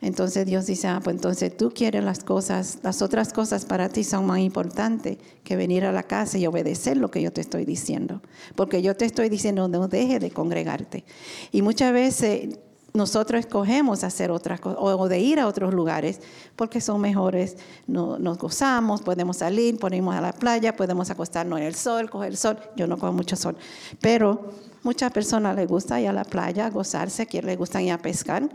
Entonces 0.00 0.46
Dios 0.46 0.64
dice, 0.64 0.88
ah, 0.88 1.00
pues 1.04 1.16
entonces 1.16 1.54
tú 1.54 1.70
quieres 1.74 2.02
las 2.02 2.24
cosas, 2.24 2.78
las 2.82 3.02
otras 3.02 3.34
cosas 3.34 3.66
para 3.66 3.90
ti 3.90 4.02
son 4.02 4.24
más 4.24 4.38
importantes 4.38 5.18
que 5.44 5.56
venir 5.56 5.84
a 5.84 5.92
la 5.92 6.04
casa 6.04 6.38
y 6.38 6.46
obedecer 6.46 6.96
lo 6.96 7.10
que 7.10 7.20
yo 7.20 7.32
te 7.32 7.42
estoy 7.42 7.66
diciendo. 7.66 8.22
Porque 8.56 8.80
yo 8.80 8.96
te 8.96 9.04
estoy 9.04 9.28
diciendo, 9.28 9.68
no 9.68 9.88
deje 9.88 10.18
de 10.18 10.30
congregarte. 10.30 11.04
Y 11.52 11.60
muchas 11.60 11.92
veces 11.92 12.58
nosotros 12.92 13.40
escogemos 13.40 14.04
hacer 14.04 14.30
otras 14.30 14.60
cosas 14.60 14.78
o 14.80 15.08
de 15.08 15.18
ir 15.20 15.38
a 15.38 15.46
otros 15.46 15.72
lugares 15.72 16.20
porque 16.56 16.80
son 16.80 17.00
mejores, 17.00 17.56
nos 17.86 18.38
gozamos, 18.38 19.02
podemos 19.02 19.38
salir, 19.38 19.78
podemos 19.78 20.14
a 20.14 20.20
la 20.20 20.32
playa, 20.32 20.74
podemos 20.74 21.10
acostarnos 21.10 21.60
en 21.60 21.66
el 21.66 21.74
sol, 21.74 22.10
coger 22.10 22.30
el 22.30 22.36
sol. 22.36 22.58
Yo 22.76 22.86
no 22.86 22.98
cojo 22.98 23.12
mucho 23.12 23.36
sol, 23.36 23.56
pero 24.00 24.52
muchas 24.82 25.12
personas 25.12 25.54
les 25.56 25.68
gusta 25.68 26.00
ir 26.00 26.08
a 26.08 26.12
la 26.12 26.24
playa, 26.24 26.68
gozarse, 26.70 27.26
que 27.26 27.42
les 27.42 27.56
gusta 27.56 27.80
ir 27.80 27.92
a 27.92 27.98
pescar 27.98 28.48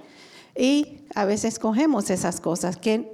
y 0.55 1.05
a 1.13 1.25
veces 1.25 1.59
cogemos 1.59 2.09
esas 2.09 2.39
cosas 2.39 2.77
que 2.77 3.13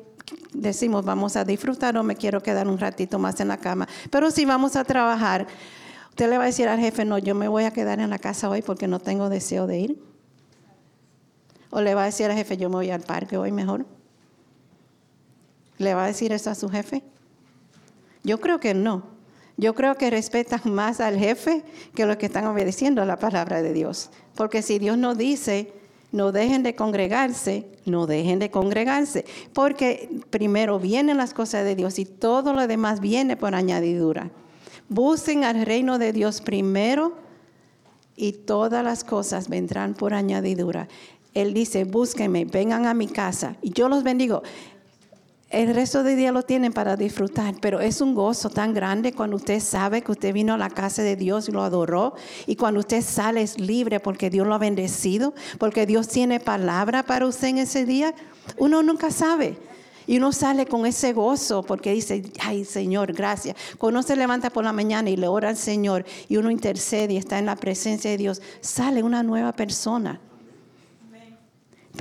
decimos 0.53 1.03
vamos 1.03 1.35
a 1.35 1.43
disfrutar 1.43 1.97
o 1.97 2.03
me 2.03 2.15
quiero 2.15 2.41
quedar 2.41 2.67
un 2.67 2.77
ratito 2.77 3.19
más 3.19 3.39
en 3.39 3.47
la 3.47 3.57
cama, 3.57 3.87
pero 4.09 4.31
si 4.31 4.45
vamos 4.45 4.75
a 4.75 4.83
trabajar, 4.83 5.47
usted 6.09 6.29
le 6.29 6.37
va 6.37 6.43
a 6.43 6.47
decir 6.47 6.67
al 6.67 6.79
jefe, 6.79 7.05
no, 7.05 7.17
yo 7.17 7.35
me 7.35 7.47
voy 7.47 7.63
a 7.63 7.71
quedar 7.71 7.99
en 7.99 8.09
la 8.09 8.19
casa 8.19 8.49
hoy 8.49 8.61
porque 8.61 8.87
no 8.87 8.99
tengo 8.99 9.29
deseo 9.29 9.67
de 9.67 9.79
ir. 9.79 10.10
¿O 11.71 11.81
le 11.81 11.95
va 11.95 12.03
a 12.03 12.05
decir 12.05 12.27
al 12.27 12.37
jefe, 12.37 12.57
yo 12.57 12.69
me 12.69 12.75
voy 12.75 12.91
al 12.91 13.01
parque 13.01 13.37
hoy 13.37 13.51
mejor? 13.51 13.85
¿Le 15.77 15.95
va 15.95 16.03
a 16.03 16.07
decir 16.07 16.31
eso 16.31 16.51
a 16.51 16.55
su 16.55 16.69
jefe? 16.69 17.01
Yo 18.23 18.39
creo 18.39 18.59
que 18.59 18.73
no. 18.75 19.03
Yo 19.57 19.73
creo 19.73 19.95
que 19.95 20.09
respetan 20.09 20.61
más 20.65 20.99
al 20.99 21.17
jefe 21.17 21.63
que 21.95 22.05
los 22.05 22.17
que 22.17 22.27
están 22.27 22.45
obedeciendo 22.45 23.01
a 23.01 23.05
la 23.05 23.17
palabra 23.17 23.61
de 23.61 23.73
Dios. 23.73 24.11
Porque 24.35 24.61
si 24.61 24.79
Dios 24.79 24.97
nos 24.97 25.17
dice, 25.17 25.73
no 26.11 26.31
dejen 26.31 26.61
de 26.61 26.75
congregarse, 26.75 27.65
no 27.85 28.05
dejen 28.05 28.39
de 28.39 28.51
congregarse. 28.51 29.25
Porque 29.53 30.09
primero 30.29 30.77
vienen 30.77 31.17
las 31.17 31.33
cosas 31.33 31.63
de 31.63 31.75
Dios 31.75 31.99
y 31.99 32.05
todo 32.05 32.53
lo 32.53 32.67
demás 32.67 32.99
viene 32.99 33.37
por 33.37 33.55
añadidura. 33.55 34.29
Busquen 34.89 35.45
al 35.45 35.65
reino 35.65 35.99
de 35.99 36.11
Dios 36.11 36.41
primero 36.41 37.15
y 38.17 38.33
todas 38.33 38.83
las 38.83 39.05
cosas 39.05 39.47
vendrán 39.47 39.93
por 39.93 40.13
añadidura. 40.13 40.89
Él 41.33 41.53
dice, 41.53 41.85
búsquenme, 41.85 42.45
vengan 42.45 42.85
a 42.85 42.93
mi 42.93 43.07
casa 43.07 43.55
y 43.61 43.71
yo 43.71 43.87
los 43.87 44.03
bendigo. 44.03 44.43
el 45.49 45.73
resto 45.75 46.03
del 46.03 46.17
día 46.17 46.31
lo 46.31 46.43
tienen 46.43 46.71
para 46.71 46.95
disfrutar, 46.95 47.55
pero 47.61 47.81
es 47.81 47.99
un 47.99 48.15
gozo 48.15 48.49
tan 48.49 48.73
grande 48.73 49.13
cuando 49.13 49.35
usted 49.35 49.59
sabe 49.59 50.01
que 50.01 50.11
usted 50.11 50.33
vino 50.33 50.53
a 50.53 50.57
la 50.57 50.69
casa 50.69 51.03
de 51.03 51.17
Dios 51.17 51.49
y 51.49 51.51
lo 51.51 51.61
adoró, 51.61 52.13
y 52.47 52.55
cuando 52.55 52.79
usted 52.79 53.01
sale 53.01 53.41
es 53.41 53.59
libre 53.59 53.99
porque 53.99 54.29
Dios 54.29 54.47
lo 54.47 54.53
ha 54.55 54.57
bendecido, 54.57 55.33
porque 55.57 55.85
Dios 55.85 56.07
tiene 56.07 56.39
palabra 56.39 57.03
para 57.03 57.27
usted 57.27 57.49
en 57.49 57.57
ese 57.59 57.85
día. 57.85 58.13
Uno 58.57 58.81
nunca 58.81 59.11
sabe. 59.11 59.57
Y 60.07 60.17
uno 60.17 60.31
sale 60.31 60.65
con 60.65 60.85
ese 60.85 61.13
gozo 61.13 61.63
porque 61.63 61.91
dice, 61.91 62.23
ay 62.41 62.65
Señor, 62.65 63.13
gracias. 63.13 63.55
Cuando 63.77 63.99
uno 63.99 64.07
se 64.07 64.15
levanta 64.15 64.49
por 64.49 64.63
la 64.63 64.73
mañana 64.73 65.09
y 65.09 65.15
le 65.15 65.27
ora 65.27 65.49
al 65.49 65.57
Señor 65.57 66.05
y 66.27 66.37
uno 66.37 66.49
intercede 66.49 67.13
y 67.13 67.17
está 67.17 67.39
en 67.39 67.45
la 67.45 67.55
presencia 67.55 68.09
de 68.09 68.17
Dios, 68.17 68.41
sale 68.61 69.03
una 69.03 69.21
nueva 69.21 69.53
persona. 69.53 70.19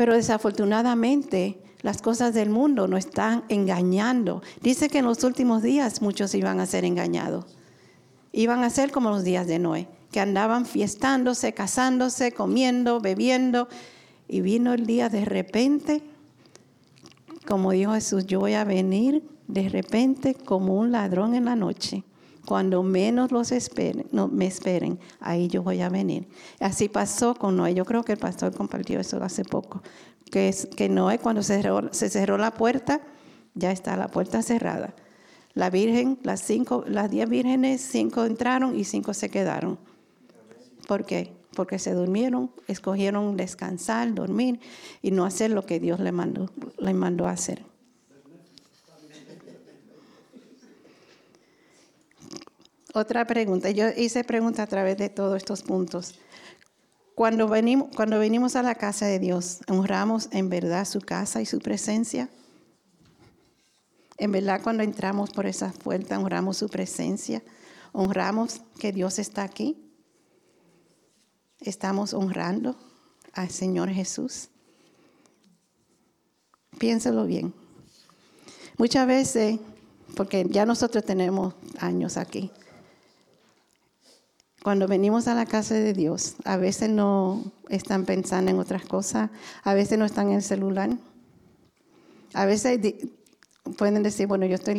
Pero 0.00 0.14
desafortunadamente 0.14 1.58
las 1.82 2.00
cosas 2.00 2.32
del 2.32 2.48
mundo 2.48 2.88
nos 2.88 3.00
están 3.00 3.44
engañando. 3.50 4.40
Dice 4.62 4.88
que 4.88 5.00
en 5.00 5.04
los 5.04 5.22
últimos 5.24 5.62
días 5.62 6.00
muchos 6.00 6.34
iban 6.34 6.58
a 6.58 6.64
ser 6.64 6.86
engañados. 6.86 7.44
Iban 8.32 8.64
a 8.64 8.70
ser 8.70 8.92
como 8.92 9.10
los 9.10 9.24
días 9.24 9.46
de 9.46 9.58
Noé, 9.58 9.88
que 10.10 10.20
andaban 10.20 10.64
fiestándose, 10.64 11.52
casándose, 11.52 12.32
comiendo, 12.32 13.00
bebiendo. 13.00 13.68
Y 14.26 14.40
vino 14.40 14.72
el 14.72 14.86
día 14.86 15.10
de 15.10 15.26
repente, 15.26 16.02
como 17.46 17.72
dijo 17.72 17.92
Jesús, 17.92 18.24
yo 18.24 18.40
voy 18.40 18.54
a 18.54 18.64
venir 18.64 19.22
de 19.48 19.68
repente 19.68 20.34
como 20.34 20.76
un 20.76 20.92
ladrón 20.92 21.34
en 21.34 21.44
la 21.44 21.56
noche. 21.56 22.04
Cuando 22.50 22.82
menos 22.82 23.30
los 23.30 23.52
esperen, 23.52 24.08
no, 24.10 24.26
me 24.26 24.44
esperen, 24.44 24.98
ahí 25.20 25.46
yo 25.46 25.62
voy 25.62 25.82
a 25.82 25.88
venir. 25.88 26.26
Así 26.58 26.88
pasó 26.88 27.36
con 27.36 27.56
Noé. 27.56 27.74
Yo 27.74 27.84
creo 27.84 28.02
que 28.02 28.10
el 28.10 28.18
pastor 28.18 28.52
compartió 28.52 28.98
eso 28.98 29.22
hace 29.22 29.44
poco 29.44 29.80
que, 30.32 30.88
Noé 30.90 31.20
cuando 31.20 31.44
se 31.44 31.62
cerró, 32.08 32.38
la 32.38 32.50
puerta, 32.52 33.02
ya 33.54 33.70
está 33.70 33.96
la 33.96 34.08
puerta 34.08 34.42
cerrada. 34.42 34.96
La 35.54 35.70
Virgen, 35.70 36.18
las 36.24 36.40
cinco, 36.40 36.82
las 36.88 37.08
diez 37.08 37.28
vírgenes, 37.28 37.82
cinco 37.82 38.24
entraron 38.24 38.76
y 38.76 38.82
cinco 38.82 39.14
se 39.14 39.28
quedaron. 39.28 39.78
¿Por 40.88 41.06
qué? 41.06 41.32
Porque 41.54 41.78
se 41.78 41.94
durmieron, 41.94 42.50
escogieron 42.66 43.36
descansar, 43.36 44.12
dormir 44.12 44.58
y 45.02 45.12
no 45.12 45.24
hacer 45.24 45.52
lo 45.52 45.64
que 45.64 45.78
Dios 45.78 46.00
le 46.00 46.10
mandó, 46.10 46.50
le 46.78 46.94
mandó 46.94 47.28
hacer. 47.28 47.69
Otra 52.92 53.26
pregunta. 53.26 53.70
Yo 53.70 53.88
hice 53.96 54.24
pregunta 54.24 54.64
a 54.64 54.66
través 54.66 54.96
de 54.98 55.08
todos 55.08 55.36
estos 55.36 55.62
puntos. 55.62 56.18
Cuando 57.14 57.48
venimos, 57.48 57.88
cuando 57.94 58.18
venimos 58.18 58.56
a 58.56 58.62
la 58.62 58.74
casa 58.74 59.06
de 59.06 59.18
Dios, 59.18 59.60
honramos 59.68 60.28
en 60.32 60.48
verdad 60.48 60.84
su 60.84 61.00
casa 61.00 61.40
y 61.40 61.46
su 61.46 61.60
presencia. 61.60 62.28
En 64.16 64.32
verdad, 64.32 64.60
cuando 64.62 64.82
entramos 64.82 65.30
por 65.30 65.46
esa 65.46 65.72
puerta, 65.72 66.18
honramos 66.18 66.56
su 66.56 66.68
presencia. 66.68 67.42
Honramos 67.92 68.60
que 68.78 68.92
Dios 68.92 69.18
está 69.18 69.42
aquí. 69.44 69.76
Estamos 71.60 72.14
honrando 72.14 72.76
al 73.32 73.50
Señor 73.50 73.90
Jesús. 73.90 74.48
Piénselo 76.78 77.26
bien. 77.26 77.54
Muchas 78.78 79.06
veces, 79.06 79.60
porque 80.16 80.46
ya 80.48 80.64
nosotros 80.64 81.04
tenemos 81.04 81.54
años 81.78 82.16
aquí, 82.16 82.50
cuando 84.62 84.86
venimos 84.86 85.26
a 85.26 85.34
la 85.34 85.46
casa 85.46 85.74
de 85.74 85.92
Dios, 85.92 86.36
a 86.44 86.56
veces 86.56 86.90
no 86.90 87.52
están 87.68 88.04
pensando 88.04 88.50
en 88.50 88.58
otras 88.58 88.84
cosas, 88.84 89.30
a 89.62 89.74
veces 89.74 89.98
no 89.98 90.04
están 90.04 90.28
en 90.28 90.34
el 90.34 90.42
celular. 90.42 90.90
A 92.34 92.44
veces 92.44 92.78
pueden 93.78 94.02
decir, 94.02 94.26
bueno, 94.26 94.46
yo 94.46 94.54
estoy 94.54 94.78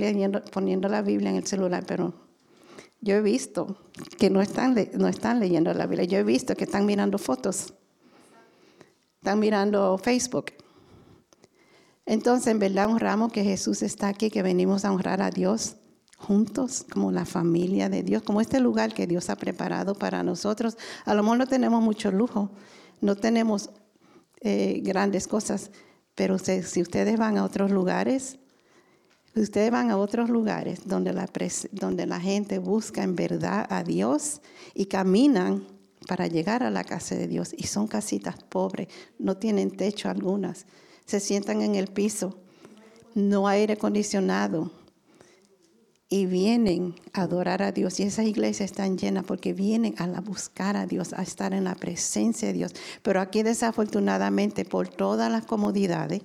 poniendo 0.51 0.87
la 0.87 1.01
Biblia 1.01 1.31
en 1.31 1.37
el 1.37 1.47
celular, 1.47 1.83
pero 1.87 2.13
yo 3.01 3.15
he 3.15 3.21
visto 3.21 3.75
que 4.19 4.29
no 4.29 4.41
están, 4.41 4.75
no 4.93 5.07
están 5.07 5.39
leyendo 5.39 5.73
la 5.73 5.87
Biblia. 5.87 6.05
Yo 6.05 6.19
he 6.19 6.23
visto 6.23 6.55
que 6.55 6.65
están 6.65 6.85
mirando 6.85 7.17
fotos, 7.17 7.73
están 9.15 9.39
mirando 9.39 9.97
Facebook. 9.97 10.53
Entonces, 12.05 12.47
en 12.47 12.59
verdad 12.59 12.87
honramos 12.87 13.31
que 13.31 13.43
Jesús 13.43 13.81
está 13.81 14.09
aquí, 14.09 14.29
que 14.29 14.43
venimos 14.43 14.85
a 14.85 14.91
honrar 14.91 15.21
a 15.21 15.31
Dios 15.31 15.77
juntos 16.21 16.85
como 16.89 17.11
la 17.11 17.25
familia 17.25 17.89
de 17.89 18.03
Dios, 18.03 18.21
como 18.21 18.41
este 18.41 18.59
lugar 18.59 18.93
que 18.93 19.07
Dios 19.07 19.29
ha 19.29 19.35
preparado 19.35 19.95
para 19.95 20.23
nosotros. 20.23 20.77
A 21.05 21.13
lo 21.13 21.23
mejor 21.23 21.39
no 21.39 21.47
tenemos 21.47 21.81
mucho 21.81 22.11
lujo, 22.11 22.51
no 23.01 23.15
tenemos 23.15 23.71
eh, 24.41 24.81
grandes 24.83 25.27
cosas, 25.27 25.71
pero 26.15 26.37
si 26.37 26.81
ustedes 26.81 27.17
van 27.17 27.37
a 27.37 27.43
otros 27.43 27.71
lugares, 27.71 28.37
ustedes 29.35 29.71
van 29.71 29.89
a 29.91 29.97
otros 29.97 30.29
lugares 30.29 30.87
donde 30.87 31.13
la, 31.13 31.29
donde 31.71 32.05
la 32.05 32.19
gente 32.19 32.59
busca 32.59 33.03
en 33.03 33.15
verdad 33.15 33.65
a 33.69 33.83
Dios 33.83 34.41
y 34.75 34.85
caminan 34.85 35.65
para 36.07 36.27
llegar 36.27 36.63
a 36.63 36.71
la 36.71 36.83
casa 36.83 37.15
de 37.15 37.27
Dios 37.27 37.53
y 37.57 37.63
son 37.63 37.87
casitas 37.87 38.43
pobres, 38.43 38.87
no 39.19 39.37
tienen 39.37 39.71
techo 39.71 40.09
algunas, 40.09 40.65
se 41.05 41.19
sientan 41.19 41.61
en 41.61 41.75
el 41.75 41.87
piso, 41.87 42.39
no 43.15 43.47
hay 43.47 43.61
aire 43.61 43.73
acondicionado 43.73 44.80
y 46.11 46.25
vienen 46.25 46.95
a 47.13 47.21
adorar 47.21 47.63
a 47.63 47.71
Dios. 47.71 47.99
Y 48.01 48.03
esas 48.03 48.25
iglesias 48.25 48.69
están 48.69 48.97
llenas 48.97 49.23
porque 49.23 49.53
vienen 49.53 49.95
a 49.97 50.19
buscar 50.19 50.75
a 50.75 50.85
Dios, 50.85 51.13
a 51.13 51.23
estar 51.23 51.53
en 51.53 51.63
la 51.63 51.73
presencia 51.73 52.49
de 52.49 52.53
Dios. 52.53 52.73
Pero 53.01 53.21
aquí 53.21 53.43
desafortunadamente 53.43 54.65
por 54.65 54.89
todas 54.89 55.31
las 55.31 55.45
comodidades, 55.45 56.21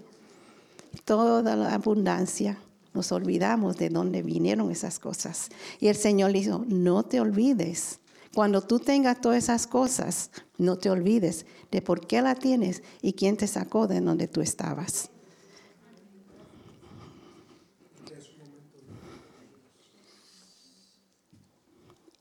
toda 1.04 1.54
la 1.54 1.72
abundancia, 1.72 2.58
nos 2.94 3.12
olvidamos 3.12 3.76
de 3.76 3.88
dónde 3.88 4.22
vinieron 4.22 4.72
esas 4.72 4.98
cosas. 4.98 5.50
Y 5.78 5.86
el 5.86 5.94
Señor 5.94 6.32
le 6.32 6.40
dijo, 6.40 6.64
no 6.66 7.04
te 7.04 7.20
olvides. 7.20 8.00
Cuando 8.34 8.62
tú 8.62 8.80
tengas 8.80 9.20
todas 9.20 9.44
esas 9.44 9.68
cosas, 9.68 10.32
no 10.58 10.78
te 10.78 10.90
olvides 10.90 11.46
de 11.70 11.80
por 11.80 12.04
qué 12.08 12.22
la 12.22 12.34
tienes 12.34 12.82
y 13.02 13.12
quién 13.12 13.36
te 13.36 13.46
sacó 13.46 13.86
de 13.86 14.00
donde 14.00 14.26
tú 14.26 14.40
estabas. 14.40 15.10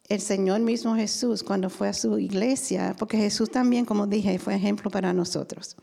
El 0.08 0.22
Señor 0.22 0.60
mismo 0.62 0.96
Jesús 0.96 1.44
cuando 1.44 1.70
fue 1.70 1.88
a 1.88 1.94
su 1.94 2.20
iglesia, 2.20 2.96
porque 2.98 3.18
Jesús 3.18 3.50
también, 3.50 3.86
como 3.86 4.06
dije, 4.06 4.38
fue 4.38 4.56
ejemplo 4.56 4.91
para 4.91 5.13
nosotros. 5.13 5.76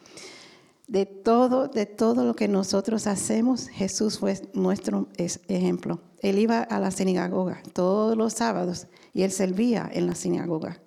De 0.87 1.07
todo, 1.07 1.69
de 1.69 1.87
todo 1.87 2.25
lo 2.25 2.37
que 2.37 2.49
nosotros 2.49 3.07
hacemos, 3.07 3.69
Jesús 3.69 4.19
fue 4.19 4.41
nuestro 4.53 5.09
ejemplo. 5.17 6.01
Él 6.21 6.39
iba 6.39 6.61
a 6.61 6.79
la 6.79 6.91
sinagoga 6.91 7.63
todos 7.73 8.17
los 8.17 8.33
sábados 8.35 8.87
y 9.13 9.23
él 9.23 9.33
servía 9.33 9.89
en 9.93 10.07
la 10.07 10.15
sinagoga. 10.15 10.81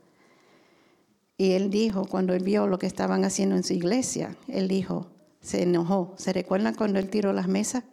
Y 1.37 1.51
él 1.51 1.69
dijo, 1.69 2.05
cuando 2.05 2.33
él 2.33 2.43
vio 2.43 2.67
lo 2.67 2.79
que 2.79 2.87
estaban 2.87 3.25
haciendo 3.25 3.57
en 3.57 3.63
su 3.63 3.73
iglesia, 3.73 4.37
él 4.47 4.69
dijo, 4.69 5.07
se 5.41 5.63
enojó. 5.63 6.13
¿Se 6.17 6.31
recuerdan 6.31 6.75
cuando 6.75 6.99
él 6.99 7.09
tiró 7.09 7.33
las 7.33 7.49
mesas? 7.49 7.83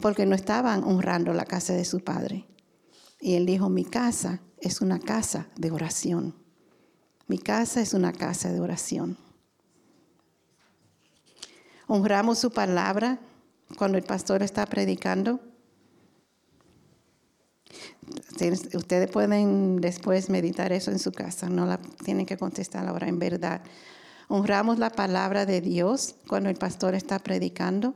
Porque 0.00 0.24
no 0.24 0.34
estaban 0.34 0.82
honrando 0.84 1.34
la 1.34 1.44
casa 1.44 1.74
de 1.74 1.84
su 1.84 2.00
padre. 2.00 2.46
Y 3.24 3.36
él 3.36 3.46
dijo, 3.46 3.68
mi 3.68 3.84
casa 3.84 4.40
es 4.58 4.80
una 4.80 4.98
casa 4.98 5.46
de 5.54 5.70
oración. 5.70 6.34
Mi 7.28 7.38
casa 7.38 7.80
es 7.80 7.94
una 7.94 8.12
casa 8.12 8.52
de 8.52 8.58
oración. 8.58 9.16
Honramos 11.86 12.40
su 12.40 12.50
palabra 12.50 13.20
cuando 13.78 13.96
el 13.96 14.02
pastor 14.02 14.42
está 14.42 14.66
predicando. 14.66 15.38
Ustedes 18.74 19.08
pueden 19.08 19.80
después 19.80 20.28
meditar 20.28 20.72
eso 20.72 20.90
en 20.90 20.98
su 20.98 21.12
casa, 21.12 21.48
no 21.48 21.64
la 21.64 21.78
tienen 21.78 22.26
que 22.26 22.36
contestar 22.36 22.88
ahora, 22.88 23.06
en 23.06 23.20
verdad. 23.20 23.62
Honramos 24.26 24.80
la 24.80 24.90
palabra 24.90 25.46
de 25.46 25.60
Dios 25.60 26.16
cuando 26.26 26.50
el 26.50 26.56
pastor 26.56 26.96
está 26.96 27.20
predicando 27.20 27.94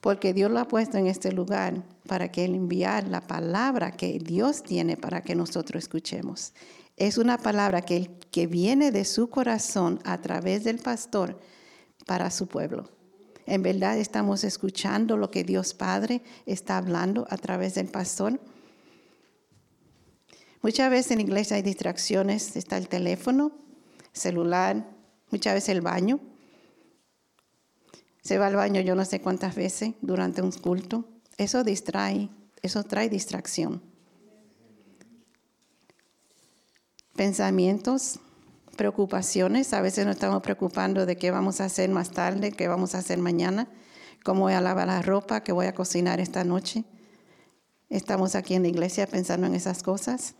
porque 0.00 0.32
Dios 0.32 0.50
lo 0.50 0.60
ha 0.60 0.68
puesto 0.68 0.96
en 0.96 1.08
este 1.08 1.30
lugar 1.32 1.82
para 2.06 2.30
que 2.30 2.44
Él 2.44 2.54
enviar 2.54 3.08
la 3.08 3.20
palabra 3.20 3.92
que 3.92 4.18
Dios 4.18 4.62
tiene 4.62 4.96
para 4.96 5.22
que 5.22 5.34
nosotros 5.34 5.84
escuchemos. 5.84 6.52
Es 6.96 7.18
una 7.18 7.38
palabra 7.38 7.82
que, 7.82 8.10
que 8.30 8.46
viene 8.46 8.90
de 8.90 9.04
su 9.04 9.28
corazón 9.28 10.00
a 10.04 10.20
través 10.20 10.64
del 10.64 10.78
pastor 10.78 11.38
para 12.06 12.30
su 12.30 12.46
pueblo. 12.46 12.88
En 13.46 13.62
verdad 13.62 13.96
estamos 13.98 14.42
escuchando 14.42 15.16
lo 15.16 15.30
que 15.30 15.44
Dios 15.44 15.74
Padre 15.74 16.22
está 16.46 16.78
hablando 16.78 17.26
a 17.30 17.36
través 17.36 17.74
del 17.74 17.88
pastor. 17.88 18.40
Muchas 20.62 20.90
veces 20.90 21.12
en 21.12 21.20
iglesia 21.20 21.56
hay 21.56 21.62
distracciones, 21.62 22.56
está 22.56 22.76
el 22.76 22.88
teléfono, 22.88 23.52
celular, 24.12 24.90
muchas 25.30 25.54
veces 25.54 25.68
el 25.68 25.80
baño. 25.80 26.18
Se 28.20 28.38
va 28.38 28.48
al 28.48 28.56
baño 28.56 28.80
yo 28.80 28.96
no 28.96 29.04
sé 29.04 29.20
cuántas 29.20 29.54
veces 29.54 29.94
durante 30.00 30.42
un 30.42 30.50
culto. 30.50 31.04
Eso 31.36 31.64
distrae, 31.64 32.30
eso 32.62 32.84
trae 32.84 33.08
distracción. 33.10 33.82
Pensamientos, 37.14 38.20
preocupaciones, 38.76 39.72
a 39.72 39.80
veces 39.80 40.06
nos 40.06 40.16
estamos 40.16 40.42
preocupando 40.42 41.06
de 41.06 41.16
qué 41.16 41.30
vamos 41.30 41.60
a 41.60 41.66
hacer 41.66 41.90
más 41.90 42.10
tarde, 42.10 42.52
qué 42.52 42.68
vamos 42.68 42.94
a 42.94 42.98
hacer 42.98 43.18
mañana. 43.18 43.68
cómo 44.24 44.40
voy 44.40 44.54
a 44.54 44.60
lavar 44.60 44.88
la 44.88 45.02
ropa, 45.02 45.44
qué 45.44 45.52
voy 45.52 45.66
a 45.66 45.74
cocinar 45.74 46.18
esta 46.18 46.42
noche. 46.42 46.84
Estamos 47.88 48.34
aquí 48.34 48.54
en 48.54 48.62
la 48.62 48.68
iglesia 48.68 49.06
pensando 49.06 49.46
en 49.46 49.54
esas 49.54 49.84
cosas. 49.84 50.34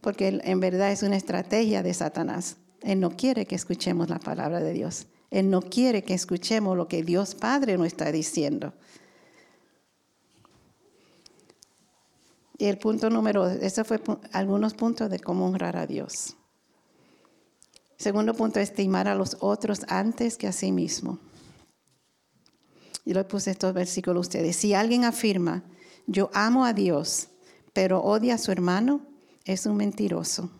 Porque 0.00 0.40
en 0.42 0.60
verdad 0.60 0.90
es 0.92 1.02
una 1.02 1.16
estrategia 1.16 1.82
de 1.82 1.92
Satanás. 1.92 2.56
Él 2.80 3.00
no 3.00 3.10
quiere 3.10 3.46
que 3.46 3.56
escuchemos 3.56 4.08
la 4.08 4.18
palabra 4.18 4.60
de 4.60 4.72
Dios. 4.72 5.06
Él 5.30 5.50
no 5.50 5.60
quiere 5.62 6.04
que 6.04 6.14
escuchemos 6.14 6.76
lo 6.76 6.88
que 6.88 7.02
Dios 7.02 7.34
Padre 7.34 7.76
nos 7.76 7.88
está 7.88 8.12
diciendo. 8.12 8.72
Y 12.58 12.66
el 12.66 12.78
punto 12.78 13.10
número, 13.10 13.48
eso 13.48 13.84
fue 13.84 14.00
algunos 14.32 14.74
puntos 14.74 15.10
de 15.10 15.18
cómo 15.18 15.46
honrar 15.46 15.76
a 15.76 15.86
Dios. 15.86 16.36
Segundo 17.98 18.34
punto, 18.34 18.60
estimar 18.60 19.08
a 19.08 19.14
los 19.14 19.36
otros 19.40 19.82
antes 19.88 20.36
que 20.36 20.46
a 20.46 20.52
sí 20.52 20.72
mismo. 20.72 21.18
Y 23.04 23.14
le 23.14 23.24
puse 23.24 23.50
estos 23.50 23.72
versículos 23.72 24.18
a 24.18 24.28
ustedes. 24.28 24.56
Si 24.56 24.74
alguien 24.74 25.04
afirma, 25.04 25.64
yo 26.06 26.30
amo 26.34 26.64
a 26.64 26.72
Dios, 26.72 27.28
pero 27.72 28.02
odia 28.02 28.34
a 28.34 28.38
su 28.38 28.52
hermano, 28.52 29.00
es 29.44 29.66
un 29.66 29.76
mentiroso. 29.76 30.50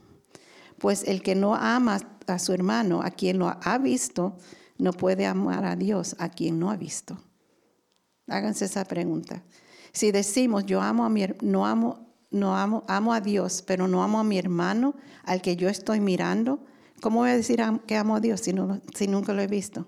Pues 0.78 1.04
el 1.04 1.22
que 1.22 1.34
no 1.34 1.54
ama 1.54 2.15
a 2.34 2.38
su 2.38 2.52
hermano, 2.52 3.02
a 3.02 3.10
quien 3.10 3.38
lo 3.38 3.48
ha 3.48 3.78
visto, 3.78 4.36
no 4.78 4.92
puede 4.92 5.26
amar 5.26 5.64
a 5.64 5.76
Dios, 5.76 6.16
a 6.18 6.28
quien 6.28 6.58
no 6.58 6.70
ha 6.70 6.76
visto. 6.76 7.18
Háganse 8.26 8.64
esa 8.64 8.84
pregunta. 8.84 9.42
Si 9.92 10.10
decimos, 10.12 10.66
yo 10.66 10.80
amo 10.80 11.04
a 11.04 11.08
mi, 11.08 11.24
no 11.40 11.66
amo, 11.66 12.06
no 12.30 12.56
amo, 12.56 12.84
amo 12.88 13.14
a 13.14 13.20
Dios, 13.20 13.62
pero 13.66 13.88
no 13.88 14.02
amo 14.02 14.20
a 14.20 14.24
mi 14.24 14.38
hermano, 14.38 14.94
al 15.24 15.40
que 15.40 15.56
yo 15.56 15.68
estoy 15.68 16.00
mirando, 16.00 16.60
¿cómo 17.00 17.20
voy 17.20 17.30
a 17.30 17.36
decir 17.36 17.62
que 17.86 17.96
amo 17.96 18.16
a 18.16 18.20
Dios 18.20 18.40
si, 18.40 18.54
si 18.94 19.06
nunca 19.06 19.32
lo 19.32 19.42
he 19.42 19.46
visto? 19.46 19.86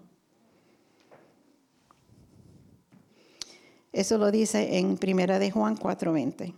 Eso 3.93 4.19
lo 4.19 4.31
dice 4.31 4.79
en 4.79 4.97
Primera 4.97 5.39
de 5.39 5.51
Juan 5.51 5.77
4:20. 5.77 6.55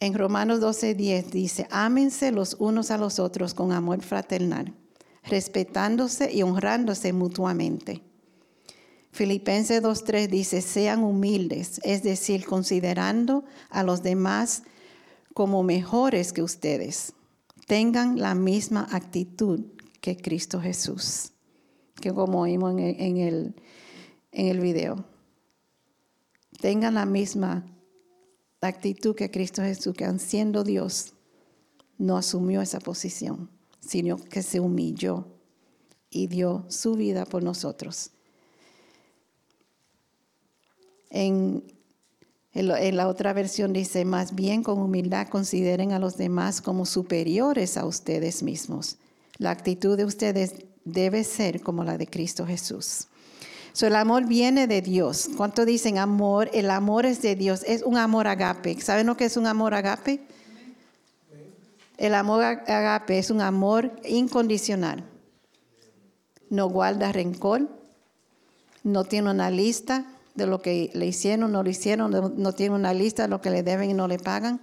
En 0.00 0.14
Romanos 0.14 0.60
12:10 0.60 1.30
dice, 1.30 1.66
ámense 1.70 2.30
los 2.32 2.56
unos 2.58 2.90
a 2.90 2.98
los 2.98 3.18
otros 3.18 3.54
con 3.54 3.72
amor 3.72 4.02
fraternal, 4.02 4.74
respetándose 5.24 6.32
y 6.32 6.42
honrándose 6.42 7.12
mutuamente 7.12 8.02
Filipenses 9.18 9.82
2.3 9.82 10.28
dice, 10.28 10.60
sean 10.60 11.02
humildes, 11.02 11.80
es 11.82 12.02
decir, 12.02 12.44
considerando 12.44 13.44
a 13.70 13.82
los 13.82 14.02
demás 14.02 14.62
como 15.34 15.62
mejores 15.62 16.32
que 16.32 16.42
ustedes. 16.42 17.14
Tengan 17.66 18.18
la 18.20 18.34
misma 18.34 18.86
actitud 18.92 19.64
que 20.00 20.16
Cristo 20.16 20.60
Jesús, 20.60 21.32
que 22.00 22.12
como 22.12 22.44
vimos 22.44 22.78
en 22.78 23.16
el, 23.16 23.56
en 24.30 24.46
el 24.46 24.60
video. 24.60 25.04
Tengan 26.60 26.94
la 26.94 27.04
misma 27.04 27.56
actitud 27.56 27.77
que 28.60 29.30
Cristo 29.30 29.62
Jesús, 29.62 29.94
que 29.94 30.18
siendo 30.18 30.64
Dios, 30.64 31.14
no 31.96 32.16
asumió 32.16 32.60
esa 32.60 32.80
posición, 32.80 33.50
sino 33.80 34.16
que 34.16 34.42
se 34.42 34.60
humilló 34.60 35.26
y 36.10 36.26
dio 36.26 36.64
su 36.68 36.94
vida 36.94 37.24
por 37.24 37.42
nosotros. 37.42 38.10
En, 41.10 41.62
la 42.52 43.08
otra 43.08 43.32
versión 43.32 43.72
dice, 43.72 44.04
más 44.04 44.34
bien 44.34 44.62
con 44.62 44.80
humildad 44.80 45.28
consideren 45.28 45.92
a 45.92 45.98
los 45.98 46.16
demás 46.16 46.60
como 46.60 46.86
superiores 46.86 47.76
a 47.76 47.86
ustedes 47.86 48.42
mismos. 48.42 48.98
La 49.36 49.50
actitud 49.50 49.96
de 49.96 50.04
ustedes 50.04 50.54
debe 50.84 51.22
ser 51.22 51.60
como 51.60 51.84
la 51.84 51.96
de 51.96 52.08
Cristo 52.08 52.46
Jesús. 52.46 53.06
So, 53.78 53.86
el 53.86 53.94
amor 53.94 54.26
viene 54.26 54.66
de 54.66 54.82
Dios. 54.82 55.30
¿Cuánto 55.36 55.64
dicen 55.64 55.98
amor? 55.98 56.50
El 56.52 56.68
amor 56.68 57.06
es 57.06 57.22
de 57.22 57.36
Dios. 57.36 57.62
Es 57.64 57.84
un 57.84 57.96
amor 57.96 58.26
agape. 58.26 58.80
¿Saben 58.80 59.06
lo 59.06 59.16
que 59.16 59.26
es 59.26 59.36
un 59.36 59.46
amor 59.46 59.72
agape? 59.72 60.20
El 61.96 62.16
amor 62.16 62.42
agape 62.42 63.20
es 63.20 63.30
un 63.30 63.40
amor 63.40 63.92
incondicional. 64.04 65.04
No 66.50 66.68
guarda 66.68 67.12
rencor. 67.12 67.68
No 68.82 69.04
tiene 69.04 69.30
una 69.30 69.48
lista 69.48 70.06
de 70.34 70.48
lo 70.48 70.60
que 70.60 70.90
le 70.94 71.06
hicieron, 71.06 71.52
no 71.52 71.62
lo 71.62 71.70
hicieron, 71.70 72.10
no, 72.10 72.52
tienen 72.54 72.74
una 72.74 72.92
lista 72.92 73.22
de 73.22 73.28
lo 73.28 73.40
que 73.40 73.50
le 73.50 73.62
deben 73.62 73.90
y 73.90 73.94
no 73.94 74.08
le 74.08 74.18
pagan. 74.18 74.60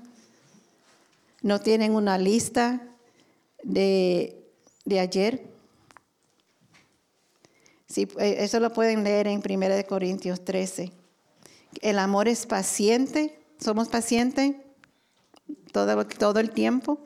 No 1.41 1.61
tienen 1.61 1.95
una 1.95 2.17
lista 2.17 2.81
de, 3.63 4.43
ayer. 4.91 5.54
Sí, 7.87 8.07
eh, 8.19 8.37
eso 8.39 8.59
lo 8.59 8.73
pueden 8.73 9.03
leer 9.03 9.27
en 9.27 9.41
1 9.47 9.87
Corintios 9.87 10.43
13. 10.43 10.91
El 11.81 11.99
amor 11.99 12.27
es 12.27 12.45
paciente. 12.45 13.39
¿Somos 13.59 13.89
pacientes 13.89 14.55
todo, 15.71 16.05
todo 16.05 16.39
el 16.39 16.51
tiempo? 16.51 16.99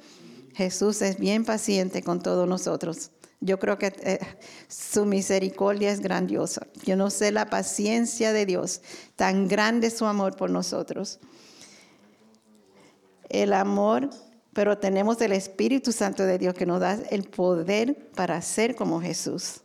Jesús 0.56 1.02
es 1.02 1.18
bien 1.20 1.46
paciente 1.46 2.04
con 2.04 2.22
todos 2.22 2.48
nosotros. 2.48 3.12
Yo 3.42 3.58
creo 3.60 3.78
que 3.78 3.94
eh, 4.04 4.20
su 4.68 5.06
misericordia 5.06 5.92
es 5.92 6.02
grandiosa. 6.02 6.68
Yo 6.84 6.96
no 6.98 7.10
sé 7.10 7.32
la 7.32 7.50
paciencia 7.50 8.34
de 8.34 8.46
Dios, 8.46 8.82
tan 9.15 9.48
grande 9.48 9.89
su 9.89 10.06
amor 10.06 10.36
por 10.36 10.50
nosotros. 10.50 11.20
El 13.30 13.54
amor, 13.54 14.10
pero 14.54 14.78
tenemos 14.78 15.22
el 15.22 15.32
Espíritu 15.32 15.92
Santo 15.92 16.26
de 16.26 16.38
Dios 16.38 16.54
que 16.54 16.65
nos 16.65 16.82
da 16.82 17.00
el 17.10 17.24
poder 17.24 18.10
para 18.13 18.42
ser 18.42 18.76
como 18.76 19.02
Jesús. 19.02 19.62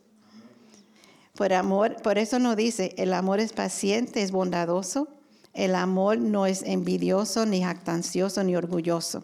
Por 1.35 1.51
amor, 1.51 2.01
por 2.01 2.17
eso 2.17 2.39
nos 2.39 2.55
dice, 2.55 2.93
el 2.97 3.13
amor 3.13 3.39
es 3.39 3.51
paciente, 3.51 4.21
es 4.21 4.31
bondadoso. 4.31 5.09
El 5.53 5.75
amor 5.75 6.17
no 6.17 6.45
es 6.45 6.63
envidioso, 6.63 7.45
ni 7.45 7.63
jactancioso, 7.63 8.43
ni 8.43 8.55
orgulloso. 8.55 9.23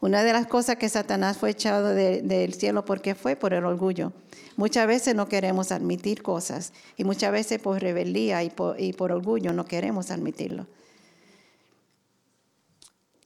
Una 0.00 0.24
de 0.24 0.32
las 0.32 0.46
cosas 0.46 0.76
que 0.76 0.88
Satanás 0.88 1.36
fue 1.36 1.50
echado 1.50 1.88
del 1.88 2.54
cielo, 2.54 2.84
¿por 2.84 3.00
qué 3.02 3.14
fue? 3.14 3.36
Por 3.36 3.52
el 3.52 3.64
orgullo. 3.64 4.12
Muchas 4.56 4.86
veces 4.86 5.14
no 5.14 5.28
queremos 5.28 5.72
admitir 5.72 6.22
cosas 6.22 6.72
y 6.96 7.04
muchas 7.04 7.32
veces 7.32 7.60
por 7.60 7.80
rebeldía 7.80 8.42
y 8.42 8.50
por, 8.50 9.12
orgullo 9.12 9.52
no 9.52 9.66
queremos 9.66 10.10
admitirlo. 10.10 10.66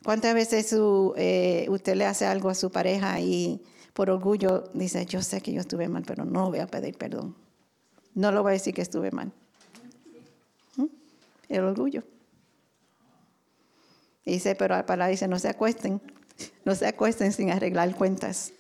¿Cuántas 0.03 0.35
veces 0.35 0.75
eh, 1.17 1.67
usted 1.71 1.95
le 1.95 2.07
hace 2.07 2.27
algo 2.27 2.51
a 2.51 2.55
su 2.55 2.71
pareja 2.71 3.21
y 3.21 3.63
por 3.95 4.11
orgullo 4.11 4.65
dice, 4.75 5.07
yo 5.07 5.23
sé 5.23 5.41
que 5.41 5.53
yo 5.53 5.61
estuve 5.61 5.89
mal, 5.89 6.05
pero 6.07 6.25
no 6.25 6.51
voy 6.51 6.59
a 6.59 6.67
pedir 6.67 6.99
perdón? 6.99 7.44
No 8.15 8.31
lo 8.33 8.43
voy 8.43 8.51
a 8.51 8.53
decir 8.55 8.75
que 8.75 8.83
estuve 8.83 9.11
mal. 9.11 9.33
¿Mm? 10.77 10.87
El 11.49 11.65
orgullo. 11.65 12.03
Dice, 14.25 14.55
pero 14.55 14.85
para 14.87 15.07
dice, 15.09 15.29
no 15.29 15.39
se 15.39 15.49
acuesten 15.49 16.01
no 16.65 16.75
se 16.75 16.87
acuesten 16.87 17.33
sin 17.33 17.51
arreglar 17.51 17.95
cuentas. 17.95 18.53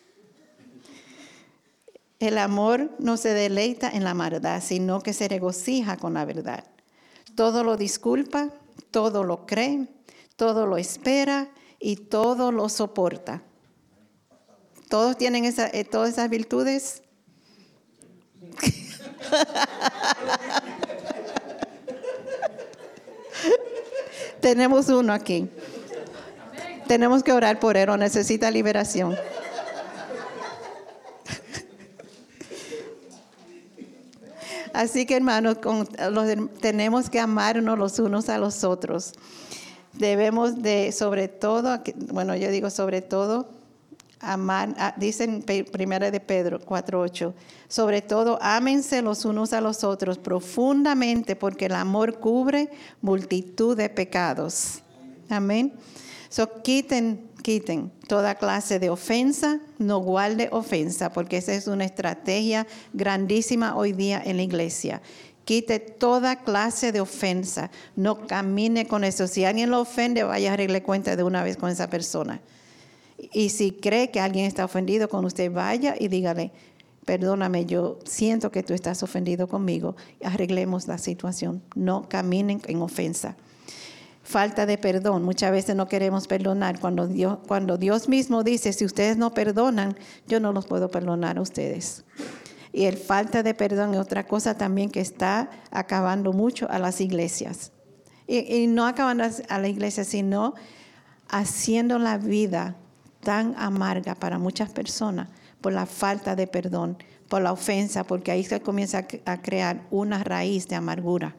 El 2.21 2.39
amor 2.39 2.91
no 2.99 3.17
se 3.17 3.35
deleita 3.35 3.91
en 3.91 4.05
la 4.05 4.15
maldad, 4.15 4.63
sino 4.63 5.01
que 5.01 5.13
se 5.13 5.29
regocija 5.29 5.97
con 5.97 6.15
la 6.15 6.25
verdad. 6.25 6.65
Todo 7.35 7.65
lo 7.65 7.77
disculpa, 7.77 8.51
todo 8.91 9.25
lo 9.25 9.47
cree, 9.47 9.89
todo 10.37 10.67
lo 10.67 10.77
espera 10.77 11.51
y 11.81 11.97
todo 11.97 12.53
lo 12.53 12.69
soporta. 12.69 13.43
¿Todos 14.89 15.19
tienen 15.19 15.45
eh, 15.45 15.85
todas 15.85 16.11
esas 16.11 16.31
virtudes? 16.31 17.03
Tenemos 24.41 24.89
uno 24.89 25.13
aquí. 25.13 25.49
Tenemos 26.87 27.23
que 27.23 27.33
orar 27.33 27.59
por 27.59 27.79
él 27.79 27.89
necesita 27.99 28.51
liberación. 28.51 29.17
Así 34.75 35.07
que 35.07 35.17
hermanos, 35.17 35.57
tenemos 36.61 37.09
que 37.09 37.21
amarnos 37.21 37.79
los 37.79 37.99
unos 37.99 38.29
a 38.29 38.37
los 38.39 38.65
otros. 38.65 39.13
Debemos 39.95 40.61
de, 40.61 40.93
sobre 40.93 41.29
todo, 41.29 41.81
bueno, 42.09 42.37
yo 42.37 42.51
digo 42.51 42.69
sobre 42.69 43.01
todo, 43.01 43.49
amar, 44.33 44.75
ah, 44.79 44.95
dicen 44.97 45.43
primera 45.71 46.11
de 46.11 46.21
Pedro 46.21 46.61
4.8, 46.61 47.33
sobre 47.69 48.03
todo 48.03 48.39
ámense 48.41 49.03
los 49.03 49.25
unos 49.25 49.53
a 49.53 49.61
los 49.61 49.85
otros 49.85 50.19
profundamente 50.19 51.37
porque 51.37 51.67
el 51.67 51.75
amor 51.75 52.19
cubre 52.19 52.71
multitud 53.01 53.77
de 53.77 53.89
pecados. 53.89 54.83
Amén. 55.29 55.73
So, 56.29 56.63
quiten, 56.63 57.31
quiten 57.43 57.93
toda 58.09 58.35
clase 58.35 58.81
de 58.81 58.91
ofensa, 58.91 59.61
no 59.79 59.99
guarde 59.99 60.49
ofensa, 60.51 61.13
porque 61.13 61.37
esa 61.37 61.55
es 61.55 61.69
una 61.69 61.85
estrategia 61.85 62.67
grandísima 62.93 63.77
hoy 63.77 63.93
día 63.93 64.21
en 64.25 64.39
la 64.39 64.43
iglesia. 64.43 65.01
Quite 65.45 65.79
toda 65.79 66.43
clase 66.43 66.91
de 66.91 67.01
ofensa, 67.01 67.71
no 67.97 68.27
camine 68.27 68.87
con 68.87 69.05
eso. 69.05 69.29
Si 69.29 69.45
alguien 69.45 69.71
lo 69.71 69.81
ofende, 69.81 70.25
vaya 70.25 70.51
a 70.51 70.55
arreglar 70.55 70.83
cuenta 70.83 71.17
de 71.17 71.23
una 71.23 71.45
vez 71.45 71.57
con 71.57 71.71
esa 71.71 71.89
persona. 71.89 72.41
Y 73.33 73.51
si 73.51 73.73
cree 73.73 74.11
que 74.11 74.21
alguien 74.21 74.47
está 74.47 74.65
ofendido 74.65 75.09
con 75.09 75.25
usted, 75.25 75.51
vaya 75.51 75.95
y 75.99 76.09
dígale, 76.09 76.53
perdóname, 77.05 77.67
yo 77.67 77.99
siento 78.05 78.51
que 78.51 78.63
tú 78.63 78.75
estás 78.75 79.03
ofendido 79.03 79.49
conmigo, 79.49 79.97
arreglemos 80.23 80.89
la 80.89 80.99
situación, 80.99 81.63
no 81.75 82.09
caminen 82.09 82.61
en 82.67 82.83
ofensa. 82.83 83.37
Falta 84.23 84.65
de 84.65 84.79
perdón, 84.79 85.23
muchas 85.23 85.53
veces 85.53 85.77
no 85.77 85.87
queremos 85.87 86.27
perdonar. 86.27 86.81
Cuando 86.81 87.07
Dios, 87.07 87.39
cuando 87.47 87.77
Dios 87.77 88.09
mismo 88.09 88.43
dice, 88.43 88.73
si 88.73 88.87
ustedes 88.87 89.19
no 89.19 89.35
perdonan, 89.35 89.97
yo 90.27 90.41
no 90.41 90.53
los 90.53 90.67
puedo 90.67 90.91
perdonar 90.91 91.37
a 91.37 91.43
ustedes. 91.43 92.05
Y 92.73 92.87
el 92.87 92.97
falta 92.97 93.43
de 93.43 93.53
perdón 93.53 93.93
es 93.93 94.01
otra 94.01 94.27
cosa 94.27 94.57
también 94.57 94.91
que 94.91 95.01
está 95.01 95.51
acabando 95.71 96.33
mucho 96.33 96.67
a 96.71 96.79
las 96.79 97.03
iglesias. 97.03 97.71
Y, 98.27 98.67
no 98.67 98.87
acabando 98.87 99.25
a 99.49 99.59
la 99.59 99.69
iglesia, 99.69 100.05
sino 100.05 100.55
haciendo 101.29 101.99
la 101.99 102.17
vida 102.17 102.77
tan 103.25 103.55
amarga 103.57 104.15
para 104.15 104.39
muchas 104.39 104.71
personas 104.71 105.29
por 105.61 105.73
la 105.73 105.87
falta 105.87 106.37
de 106.37 106.47
perdón, 106.47 106.99
por 107.29 107.43
la 107.43 107.53
ofensa, 107.53 108.05
porque 108.05 108.31
ahí 108.31 108.45
se 108.45 108.61
comienza 108.61 109.07
a 109.25 109.43
crear 109.43 109.87
una 109.91 110.23
raíz 110.23 110.69
de 110.69 110.77
amargura. 110.77 111.35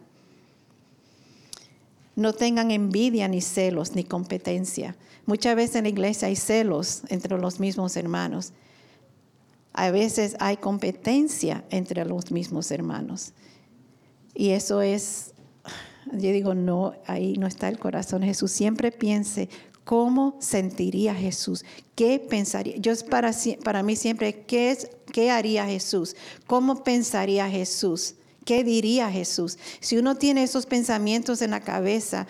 No 2.15 2.34
tengan 2.34 2.71
envidia 2.71 3.28
ni 3.28 3.41
celos 3.41 3.93
ni 3.93 4.04
competencia. 4.04 4.95
Muchas 5.26 5.56
veces 5.56 5.76
en 5.76 5.84
la 5.84 5.89
iglesia 5.89 6.28
hay 6.28 6.36
celos 6.36 7.04
entre 7.10 7.38
los 7.38 7.60
mismos 7.60 7.98
hermanos. 7.98 8.54
A 9.74 9.91
veces 9.91 10.36
hay 10.39 10.58
competencia 10.58 11.65
entre 11.69 12.06
los 12.06 12.32
mismos 12.32 12.71
hermanos. 12.71 13.34
Y 14.34 14.50
eso 14.50 14.82
es, 14.82 15.34
yo 16.13 16.32
digo, 16.32 16.56
no, 16.56 16.93
ahí 17.06 17.38
no 17.38 17.48
está 17.48 17.67
el 17.67 17.78
corazón. 17.78 18.24
Jesús 18.24 18.52
siempre 18.52 18.91
piense 18.91 19.50
¿Cómo 19.86 20.36
sentiría 20.39 21.13
Jesús? 21.13 21.63
¿Qué 21.93 22.19
pensaría? 22.19 22.76
Yo 22.78 22.91
para, 23.08 23.32
para 23.63 23.84
mí 23.84 23.95
siempre, 23.95 24.43
¿qué, 24.45 24.71
es, 24.71 24.89
¿qué 25.13 25.30
haría 25.30 25.65
Jesús? 25.67 26.15
¿Cómo 26.48 26.84
pensaría 26.84 27.48
Jesús? 27.48 28.15
¿Qué 28.45 28.63
diría 28.63 29.12
Jesús? 29.12 29.60
Si 29.80 29.98
uno 29.98 30.15
tiene 30.15 30.41
esos 30.41 30.65
pensamientos 30.65 31.43
en 31.43 31.52
la 31.52 31.62
cabeza, 31.62 32.26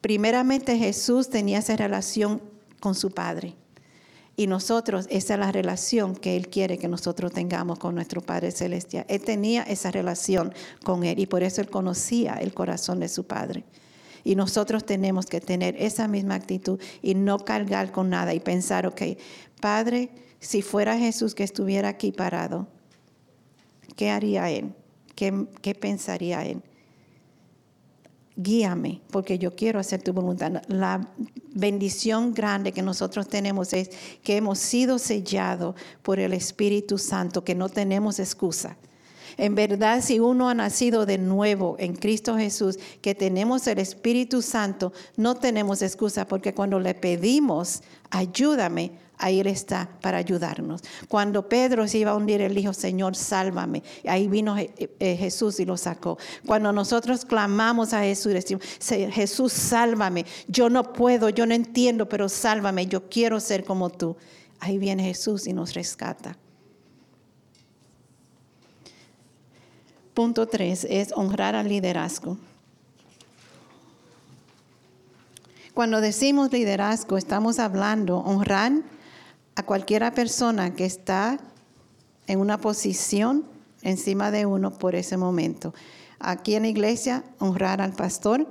primeramente 0.00 0.78
Jesús 0.78 1.28
tenía 1.30 1.58
esa 1.58 1.76
relación 1.76 2.40
con 2.78 2.94
su 2.94 3.10
Padre. 3.10 3.56
Y 4.36 4.46
nosotros, 4.46 5.08
esa 5.10 5.34
es 5.34 5.40
la 5.40 5.50
relación 5.50 6.14
que 6.14 6.36
Él 6.36 6.46
quiere 6.46 6.78
que 6.78 6.86
nosotros 6.86 7.32
tengamos 7.32 7.80
con 7.80 7.96
nuestro 7.96 8.20
Padre 8.20 8.52
Celestial. 8.52 9.04
Él 9.08 9.20
tenía 9.20 9.64
esa 9.64 9.90
relación 9.90 10.54
con 10.84 11.02
Él 11.02 11.18
y 11.18 11.26
por 11.26 11.42
eso 11.42 11.60
Él 11.60 11.68
conocía 11.70 12.34
el 12.34 12.54
corazón 12.54 13.00
de 13.00 13.08
su 13.08 13.24
Padre. 13.24 13.64
Y 14.28 14.36
nosotros 14.36 14.84
tenemos 14.84 15.24
que 15.24 15.40
tener 15.40 15.74
esa 15.78 16.06
misma 16.06 16.34
actitud 16.34 16.78
y 17.00 17.14
no 17.14 17.38
cargar 17.38 17.90
con 17.92 18.10
nada 18.10 18.34
y 18.34 18.40
pensar, 18.40 18.86
ok, 18.86 19.00
Padre, 19.58 20.10
si 20.38 20.60
fuera 20.60 20.98
Jesús 20.98 21.34
que 21.34 21.44
estuviera 21.44 21.88
aquí 21.88 22.12
parado, 22.12 22.68
¿qué 23.96 24.10
haría 24.10 24.50
Él? 24.50 24.74
¿Qué, 25.14 25.46
qué 25.62 25.74
pensaría 25.74 26.44
Él? 26.44 26.60
Guíame, 28.36 29.00
porque 29.10 29.38
yo 29.38 29.56
quiero 29.56 29.80
hacer 29.80 30.02
tu 30.02 30.12
voluntad. 30.12 30.62
La 30.66 31.08
bendición 31.54 32.34
grande 32.34 32.72
que 32.72 32.82
nosotros 32.82 33.28
tenemos 33.28 33.72
es 33.72 33.90
que 34.22 34.36
hemos 34.36 34.58
sido 34.58 34.98
sellados 34.98 35.74
por 36.02 36.18
el 36.18 36.34
Espíritu 36.34 36.98
Santo, 36.98 37.44
que 37.44 37.54
no 37.54 37.70
tenemos 37.70 38.18
excusa. 38.18 38.76
En 39.38 39.54
verdad, 39.54 40.02
si 40.02 40.18
uno 40.18 40.48
ha 40.48 40.54
nacido 40.54 41.06
de 41.06 41.16
nuevo 41.16 41.76
en 41.78 41.94
Cristo 41.94 42.36
Jesús, 42.36 42.76
que 43.00 43.14
tenemos 43.14 43.68
el 43.68 43.78
Espíritu 43.78 44.42
Santo, 44.42 44.92
no 45.16 45.36
tenemos 45.36 45.80
excusa 45.80 46.26
porque 46.26 46.52
cuando 46.52 46.80
le 46.80 46.94
pedimos, 46.94 47.82
ayúdame, 48.10 48.98
ahí 49.16 49.38
Él 49.38 49.46
está 49.46 49.88
para 50.02 50.18
ayudarnos. 50.18 50.82
Cuando 51.06 51.48
Pedro 51.48 51.86
se 51.86 51.98
iba 51.98 52.10
a 52.10 52.16
hundir, 52.16 52.40
él 52.40 52.52
dijo, 52.52 52.72
Señor, 52.72 53.14
sálvame. 53.14 53.84
Ahí 54.08 54.26
vino 54.26 54.56
eh, 54.58 55.16
Jesús 55.16 55.60
y 55.60 55.64
lo 55.64 55.76
sacó. 55.76 56.18
Cuando 56.44 56.72
nosotros 56.72 57.24
clamamos 57.24 57.92
a 57.92 58.02
Jesús, 58.02 58.32
decimos, 58.32 58.64
Jesús, 58.80 59.52
sálvame. 59.52 60.26
Yo 60.48 60.68
no 60.68 60.92
puedo, 60.92 61.28
yo 61.28 61.46
no 61.46 61.54
entiendo, 61.54 62.08
pero 62.08 62.28
sálvame. 62.28 62.86
Yo 62.86 63.08
quiero 63.08 63.38
ser 63.38 63.62
como 63.62 63.88
tú. 63.90 64.16
Ahí 64.58 64.78
viene 64.78 65.04
Jesús 65.04 65.46
y 65.46 65.52
nos 65.52 65.74
rescata. 65.74 66.36
Punto 70.18 70.48
tres 70.48 70.84
es 70.90 71.12
honrar 71.14 71.54
al 71.54 71.68
liderazgo. 71.68 72.38
Cuando 75.74 76.00
decimos 76.00 76.50
liderazgo, 76.50 77.16
estamos 77.16 77.60
hablando 77.60 78.18
honrar 78.18 78.72
a 79.54 79.62
cualquiera 79.62 80.10
persona 80.14 80.74
que 80.74 80.86
está 80.86 81.38
en 82.26 82.40
una 82.40 82.58
posición 82.58 83.44
encima 83.82 84.32
de 84.32 84.44
uno 84.44 84.72
por 84.72 84.96
ese 84.96 85.16
momento. 85.16 85.72
Aquí 86.18 86.56
en 86.56 86.62
la 86.62 86.68
iglesia, 86.70 87.22
honrar 87.38 87.80
al 87.80 87.92
pastor 87.92 88.44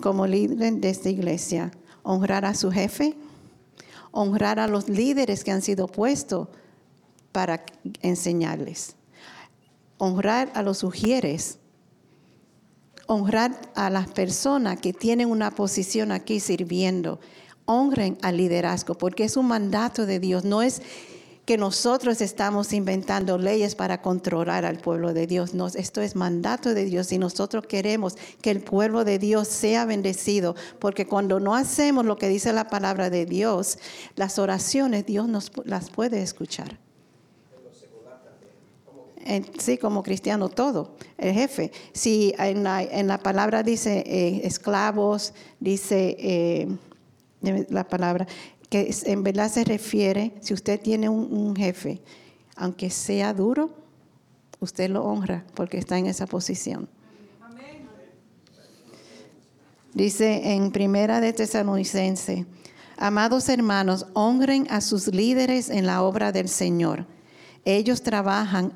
como 0.00 0.28
líder 0.28 0.74
de 0.74 0.90
esta 0.90 1.08
iglesia, 1.10 1.72
honrar 2.04 2.44
a 2.44 2.54
su 2.54 2.70
jefe, 2.70 3.16
honrar 4.12 4.60
a 4.60 4.68
los 4.68 4.88
líderes 4.88 5.42
que 5.42 5.50
han 5.50 5.62
sido 5.62 5.88
puestos 5.88 6.46
para 7.32 7.64
enseñarles 8.00 8.94
honrar 10.04 10.50
a 10.56 10.62
los 10.62 10.78
sugieres, 10.78 11.60
honrar 13.06 13.56
a 13.76 13.88
las 13.88 14.08
personas 14.08 14.80
que 14.80 14.92
tienen 14.92 15.30
una 15.30 15.52
posición 15.52 16.10
aquí 16.10 16.40
sirviendo, 16.40 17.20
honren 17.66 18.18
al 18.20 18.36
liderazgo, 18.36 18.94
porque 18.98 19.22
es 19.22 19.36
un 19.36 19.46
mandato 19.46 20.04
de 20.04 20.18
Dios, 20.18 20.44
no 20.44 20.60
es 20.60 20.82
que 21.44 21.56
nosotros 21.56 22.20
estamos 22.20 22.72
inventando 22.72 23.38
leyes 23.38 23.76
para 23.76 24.02
controlar 24.02 24.64
al 24.64 24.78
pueblo 24.78 25.14
de 25.14 25.28
Dios. 25.28 25.54
No, 25.54 25.68
esto 25.68 26.00
es 26.00 26.16
mandato 26.16 26.74
de 26.74 26.84
Dios 26.84 27.12
y 27.12 27.18
nosotros 27.18 27.66
queremos 27.66 28.16
que 28.40 28.50
el 28.50 28.60
pueblo 28.60 29.04
de 29.04 29.20
Dios 29.20 29.46
sea 29.46 29.84
bendecido, 29.84 30.56
porque 30.80 31.06
cuando 31.06 31.38
no 31.38 31.54
hacemos 31.54 32.04
lo 32.04 32.18
que 32.18 32.28
dice 32.28 32.52
la 32.52 32.66
palabra 32.68 33.08
de 33.08 33.24
Dios, 33.24 33.78
las 34.16 34.40
oraciones 34.40 35.06
Dios 35.06 35.28
nos 35.28 35.52
las 35.64 35.90
puede 35.90 36.22
escuchar 36.22 36.80
sí, 39.58 39.78
como 39.78 40.02
cristiano, 40.02 40.48
todo, 40.48 40.96
el 41.18 41.32
jefe. 41.34 41.72
Si 41.92 42.34
en 42.38 42.62
la, 42.64 43.18
palabra 43.22 43.62
dice 43.62 44.04
eh, 44.06 44.40
esclavos, 44.44 45.34
dice 45.60 46.16
eh, 46.18 46.68
la 47.68 47.84
palabra, 47.84 48.26
que 48.68 48.94
en 49.04 49.22
verdad 49.22 49.50
se 49.50 49.64
refiere, 49.64 50.32
si 50.40 50.54
usted 50.54 50.80
tiene 50.80 51.08
un, 51.08 51.54
jefe, 51.56 52.00
aunque 52.56 52.90
sea 52.90 53.34
duro, 53.34 53.70
usted 54.60 54.90
lo 54.90 55.04
honra 55.04 55.44
porque 55.54 55.78
está 55.78 55.98
en 55.98 56.06
esa 56.06 56.26
posición. 56.26 56.88
Dice 59.94 60.54
en 60.54 60.72
Primera 60.72 61.20
de 61.20 61.34
Tesalonicense, 61.34 62.46
amados 62.96 63.50
hermanos, 63.50 64.06
honren 64.14 64.66
a 64.70 64.80
sus 64.80 65.08
líderes 65.08 65.68
en 65.68 65.86
la 65.86 66.02
obra 66.02 66.32
del 66.32 66.48
Señor 66.48 67.04
ellos 67.64 68.02
trabajan 68.02 68.72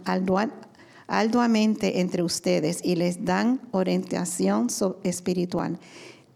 arduamente 1.07 2.01
entre 2.01 2.23
ustedes 2.23 2.81
y 2.83 2.97
les 2.97 3.25
dan 3.25 3.61
orientación 3.73 4.69
espiritual. 5.03 5.79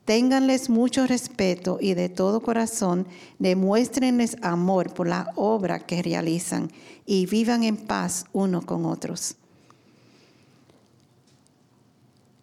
Ténganles 0.04 0.70
mucho 0.70 1.06
respeto 1.06 1.78
y 1.80 1.94
de 1.94 2.08
todo 2.08 2.40
corazón 2.40 3.06
demuéstrenles 3.38 4.36
amor 4.42 4.92
por 4.92 5.06
la 5.06 5.30
obra 5.36 5.78
que 5.78 6.02
realizan 6.02 6.70
y 7.06 7.26
vivan 7.26 7.62
en 7.62 7.76
paz 7.76 8.24
unos 8.32 8.64
con 8.64 8.86
otros. 8.86 9.36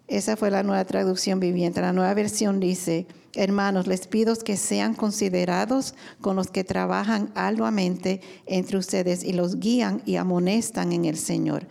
Esa 0.07 0.37
fue 0.37 0.49
la 0.51 0.63
nueva 0.63 0.85
traducción 0.85 1.39
viviente. 1.39 1.81
La 1.81 1.91
nueva 1.91 2.13
versión 2.13 2.61
dice, 2.61 3.07
hermanos, 3.33 3.87
les 3.87 4.07
pido 4.07 4.35
que 4.37 4.55
sean 4.55 4.93
considerados 4.93 5.95
con 6.21 6.37
los 6.37 6.49
que 6.49 6.63
trabajan 6.63 7.29
arduamente 7.35 8.21
entre 8.45 8.77
ustedes 8.77 9.23
y 9.23 9.33
los 9.33 9.59
guían 9.59 10.01
y 10.05 10.15
amonestan 10.15 10.93
en 10.93 11.03
el 11.05 11.17
Señor. 11.17 11.67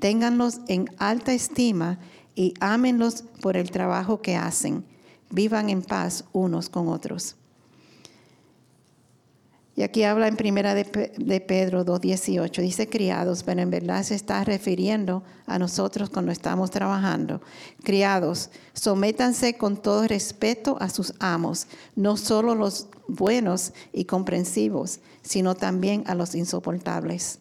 Ténganlos 0.00 0.60
en 0.68 0.88
alta 0.98 1.34
estima 1.34 1.98
y 2.34 2.54
ámenlos 2.60 3.24
por 3.42 3.56
el 3.56 3.70
trabajo 3.70 4.22
que 4.22 4.36
hacen. 4.36 4.84
Vivan 5.30 5.68
en 5.68 5.82
paz 5.82 6.24
unos 6.32 6.70
con 6.70 6.88
otros. 6.88 7.36
Y 9.76 9.82
aquí 9.82 10.04
habla 10.04 10.28
en 10.28 10.36
primera 10.36 10.72
de, 10.74 10.84
Pedro 10.84 11.84
2.18, 11.84 12.62
dice 12.62 12.88
criados, 12.88 13.42
pero 13.42 13.60
en 13.60 13.70
verdad 13.70 14.04
se 14.04 14.14
está 14.14 14.44
refiriendo 14.44 15.24
a 15.46 15.58
nosotros 15.58 16.10
cuando 16.10 16.30
estamos 16.30 16.70
trabajando. 16.70 17.40
Criados, 17.82 18.50
sométanse 18.72 19.54
con 19.54 19.76
todo 19.76 20.06
respeto 20.06 20.76
a 20.80 20.88
sus 20.88 21.14
amos, 21.18 21.66
no 21.96 22.16
solo 22.16 22.54
los 22.54 22.86
buenos 23.08 23.72
y 23.92 24.04
comprensivos, 24.04 25.00
sino 25.22 25.56
también 25.56 26.04
a 26.06 26.14
los 26.14 26.36
insoportables. 26.36 27.40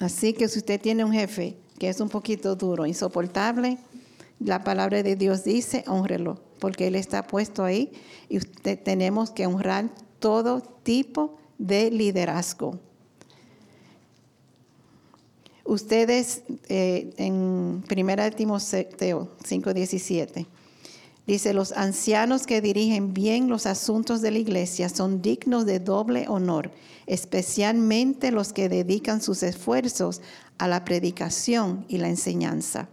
Así 0.00 0.32
que 0.32 0.48
si 0.48 0.58
usted 0.58 0.80
tiene 0.80 1.04
un 1.04 1.12
jefe 1.12 1.56
que 1.78 1.88
es 1.88 2.00
un 2.00 2.08
poquito 2.08 2.56
duro, 2.56 2.86
insoportable, 2.86 3.78
la 4.40 4.64
palabra 4.64 5.04
de 5.04 5.14
Dios 5.14 5.44
dice, 5.44 5.84
honrelo 5.86 6.49
porque 6.60 6.86
Él 6.86 6.94
está 6.94 7.26
puesto 7.26 7.64
ahí 7.64 7.90
y 8.28 8.38
tenemos 8.38 9.30
que 9.30 9.46
honrar 9.46 9.90
todo 10.18 10.60
tipo 10.60 11.38
de 11.58 11.90
liderazgo. 11.90 12.78
Ustedes 15.64 16.42
eh, 16.68 17.12
en 17.16 17.84
1 17.88 18.30
Timoteo 18.36 19.28
5:17 19.44 20.46
dice, 21.26 21.54
los 21.54 21.72
ancianos 21.72 22.46
que 22.46 22.60
dirigen 22.60 23.14
bien 23.14 23.48
los 23.48 23.66
asuntos 23.66 24.20
de 24.20 24.32
la 24.32 24.38
iglesia 24.38 24.88
son 24.88 25.22
dignos 25.22 25.66
de 25.66 25.78
doble 25.78 26.26
honor, 26.28 26.72
especialmente 27.06 28.32
los 28.32 28.52
que 28.52 28.68
dedican 28.68 29.22
sus 29.22 29.44
esfuerzos 29.44 30.22
a 30.58 30.66
la 30.66 30.84
predicación 30.84 31.84
y 31.88 31.98
la 31.98 32.08
enseñanza. 32.08 32.88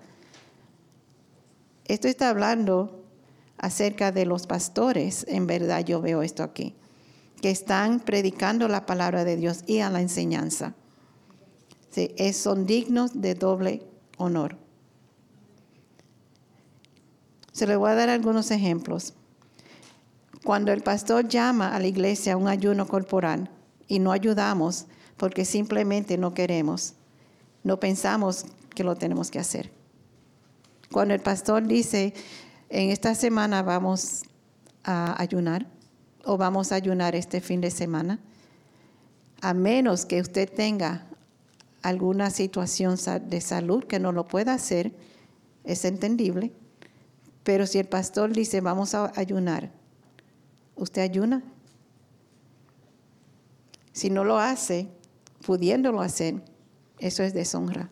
Esto 1.85 2.07
está 2.07 2.29
hablando 2.29 2.96
acerca 3.57 4.11
de 4.11 4.25
los 4.25 4.47
pastores, 4.47 5.25
en 5.27 5.47
verdad 5.47 5.83
yo 5.83 6.01
veo 6.01 6.21
esto 6.21 6.43
aquí, 6.43 6.75
que 7.41 7.49
están 7.49 7.99
predicando 7.99 8.67
la 8.67 8.85
palabra 8.85 9.23
de 9.23 9.35
Dios 9.35 9.63
y 9.67 9.79
a 9.79 9.89
la 9.89 10.01
enseñanza. 10.01 10.75
son 12.33 12.65
dignos 12.65 13.21
de 13.21 13.35
doble 13.35 13.83
honor. 14.17 14.57
Se 17.51 17.65
le 17.65 17.75
voy 17.75 17.89
a 17.89 17.95
dar 17.95 18.09
algunos 18.09 18.51
ejemplos. 18.51 19.13
Cuando 20.43 20.71
el 20.71 20.81
pastor 20.81 21.27
llama 21.27 21.75
a 21.75 21.79
la 21.79 21.87
iglesia 21.87 22.33
a 22.33 22.37
un 22.37 22.47
ayuno 22.47 22.87
corporal 22.87 23.49
y 23.87 23.99
no 23.99 24.11
ayudamos 24.11 24.85
porque 25.17 25.43
simplemente 25.43 26.17
no 26.17 26.35
queremos, 26.35 26.93
no 27.63 27.79
pensamos 27.79 28.45
que 28.75 28.83
lo 28.83 28.95
tenemos 28.95 29.31
que 29.31 29.39
hacer. 29.39 29.71
Cuando 30.91 31.15
el 31.15 31.19
pastor 31.19 31.67
dice, 31.67 32.13
en 32.69 32.89
esta 32.89 33.15
semana 33.15 33.61
vamos 33.63 34.23
a 34.83 35.19
ayunar 35.21 35.67
o 36.23 36.37
vamos 36.37 36.71
a 36.71 36.75
ayunar 36.75 37.15
este 37.15 37.41
fin 37.41 37.61
de 37.61 37.71
semana, 37.71 38.19
a 39.41 39.53
menos 39.53 40.05
que 40.05 40.19
usted 40.19 40.51
tenga 40.51 41.05
alguna 41.81 42.29
situación 42.29 42.97
de 43.27 43.41
salud 43.41 43.85
que 43.85 43.99
no 43.99 44.11
lo 44.11 44.27
pueda 44.27 44.53
hacer, 44.53 44.93
es 45.63 45.85
entendible. 45.85 46.51
Pero 47.43 47.65
si 47.65 47.79
el 47.79 47.87
pastor 47.87 48.33
dice 48.33 48.59
vamos 48.59 48.93
a 48.93 49.13
ayunar, 49.15 49.71
¿usted 50.75 51.01
ayuna? 51.01 51.43
Si 53.93 54.09
no 54.09 54.25
lo 54.25 54.37
hace, 54.37 54.89
pudiéndolo 55.45 56.01
hacer, 56.01 56.43
eso 56.99 57.23
es 57.23 57.33
deshonra. 57.33 57.89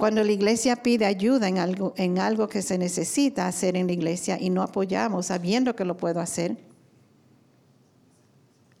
Cuando 0.00 0.24
la 0.24 0.32
iglesia 0.32 0.76
pide 0.76 1.04
ayuda 1.04 1.46
en 1.46 1.58
algo, 1.58 1.92
en 1.98 2.18
algo 2.18 2.48
que 2.48 2.62
se 2.62 2.78
necesita 2.78 3.46
hacer 3.46 3.76
en 3.76 3.86
la 3.86 3.92
iglesia 3.92 4.38
y 4.40 4.48
no 4.48 4.62
apoyamos 4.62 5.26
sabiendo 5.26 5.76
que 5.76 5.84
lo 5.84 5.98
puedo 5.98 6.20
hacer. 6.20 6.56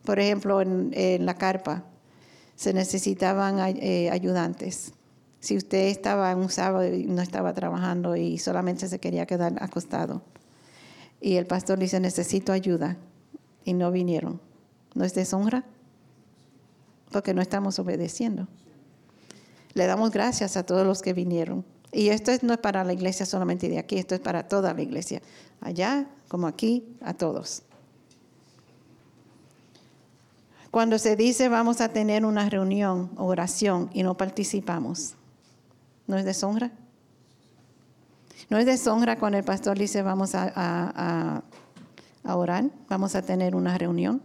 Por 0.02 0.18
ejemplo, 0.18 0.62
en, 0.62 1.26
la 1.26 1.34
carpa 1.34 1.84
se 2.56 2.72
necesitaban 2.72 3.58
eh, 3.58 4.08
ayudantes. 4.10 4.94
Si 5.40 5.58
usted 5.58 5.88
estaba 5.88 6.34
un 6.34 6.48
sábado 6.48 6.86
y 6.86 7.04
no 7.04 7.20
estaba 7.20 7.52
trabajando 7.52 8.16
y 8.16 8.38
solamente 8.38 8.88
se 8.88 8.98
quería 8.98 9.26
quedar 9.26 9.62
acostado 9.62 10.22
y 11.20 11.34
el 11.34 11.44
pastor 11.44 11.78
dice 11.78 12.00
necesito 12.00 12.50
ayuda 12.50 12.96
y 13.62 13.74
no 13.74 13.92
vinieron, 13.92 14.40
¿no 14.94 15.04
es 15.04 15.12
deshonra? 15.12 15.66
Porque 17.12 17.34
no 17.34 17.42
estamos 17.42 17.78
obedeciendo. 17.78 18.48
Le 19.74 19.86
damos 19.86 20.10
gracias 20.10 20.56
a 20.56 20.64
todos 20.64 20.86
los 20.86 21.02
que 21.02 21.12
vinieron. 21.12 21.64
Y 21.92 22.08
esto 22.08 22.32
no 22.42 22.52
es 22.52 22.58
para 22.58 22.84
la 22.84 22.92
iglesia 22.92 23.26
solamente 23.26 23.68
de 23.68 23.78
aquí, 23.78 23.98
esto 23.98 24.14
es 24.14 24.20
para 24.20 24.46
toda 24.48 24.72
la 24.74 24.82
iglesia. 24.82 25.20
Allá 25.60 26.06
como 26.28 26.46
aquí, 26.46 26.84
a 27.00 27.14
todos. 27.14 27.62
Cuando 30.70 30.98
se 30.98 31.16
dice 31.16 31.48
vamos 31.48 31.80
a 31.80 31.88
tener 31.88 32.24
una 32.24 32.48
reunión, 32.48 33.10
oración, 33.16 33.90
y 33.92 34.04
no 34.04 34.16
participamos, 34.16 35.14
¿no 36.06 36.16
es 36.16 36.24
deshonra? 36.24 36.70
No 38.48 38.58
es 38.58 38.66
deshonra 38.66 39.18
cuando 39.18 39.38
el 39.38 39.44
pastor 39.44 39.76
dice 39.76 40.02
vamos 40.02 40.36
a, 40.36 41.42
a 42.22 42.36
orar, 42.36 42.64
vamos 42.88 43.16
a 43.16 43.22
tener 43.22 43.56
una 43.56 43.76
reunión. 43.78 44.22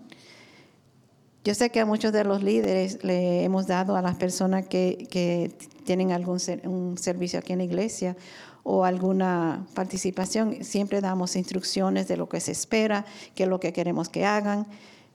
Yo 1.46 1.54
sé 1.54 1.70
que 1.70 1.80
a 1.80 1.86
muchos 1.86 2.12
de 2.12 2.24
los 2.24 2.42
líderes 2.42 3.04
le 3.04 3.44
hemos 3.44 3.68
dado 3.68 3.96
a 3.96 4.02
las 4.02 4.16
personas 4.16 4.68
que, 4.68 5.56
tienen 5.86 6.12
algún 6.12 6.40
un 6.64 6.98
servicio 6.98 7.38
aquí 7.38 7.54
en 7.54 7.60
la 7.60 7.66
iglesia 7.66 8.18
o 8.64 8.84
alguna 8.84 9.68
participación, 9.76 10.64
siempre 10.64 11.00
damos 11.02 11.36
instrucciones 11.36 12.08
de 12.08 12.18
lo 12.18 12.28
que 12.28 12.40
se 12.40 12.52
espera, 12.52 13.06
qué 13.36 13.44
es 13.44 13.50
lo 13.50 13.60
que 13.60 13.72
queremos 13.72 14.10
que 14.10 14.26
hagan 14.26 14.66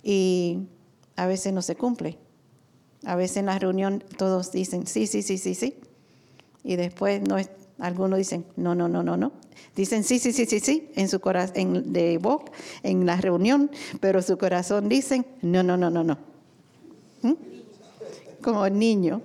y 0.05 0.69
a 1.17 1.27
veces 1.27 1.53
no 1.53 1.63
se 1.63 1.75
cumple. 1.75 2.17
A 3.05 3.17
veces 3.17 3.39
en 3.39 3.47
la 3.47 3.59
reunión 3.59 4.05
todos 4.17 4.53
dicen 4.53 4.87
sí, 4.87 5.09
sí, 5.09 5.23
sí, 5.23 5.37
sí, 5.37 5.57
sí. 5.57 5.75
Y 6.63 6.77
después 6.77 7.21
no 7.23 7.39
algunos 7.81 8.19
dicen 8.19 8.45
no, 8.57 8.75
no, 8.75 8.89
no, 8.89 9.03
no, 9.03 9.17
no. 9.17 9.33
Dicen 9.75 10.05
sí, 10.05 10.19
sí, 10.19 10.33
sí, 10.33 10.47
sí, 10.47 10.61
sí 10.61 10.91
en 10.95 11.09
su 11.09 11.21
corazón, 11.21 11.93
de 11.93 12.19
boca, 12.19 12.53
en 12.83 13.07
la 13.07 13.17
reunión, 13.17 13.71
pero 14.01 14.23
su 14.23 14.37
corazón 14.39 14.89
dicen 14.89 15.27
no, 15.43 15.63
no, 15.63 15.77
no, 15.77 15.91
no, 15.91 16.05
no. 16.05 16.19
¿Mm? 17.23 17.35
Como 18.43 18.69
niño. 18.69 19.23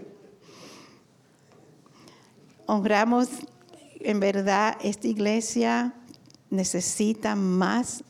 Honramos, 2.68 3.30
en 4.00 4.20
verdad, 4.20 4.78
esta 4.82 5.08
iglesia 5.08 5.94
necesita 6.50 7.36
más 7.36 8.04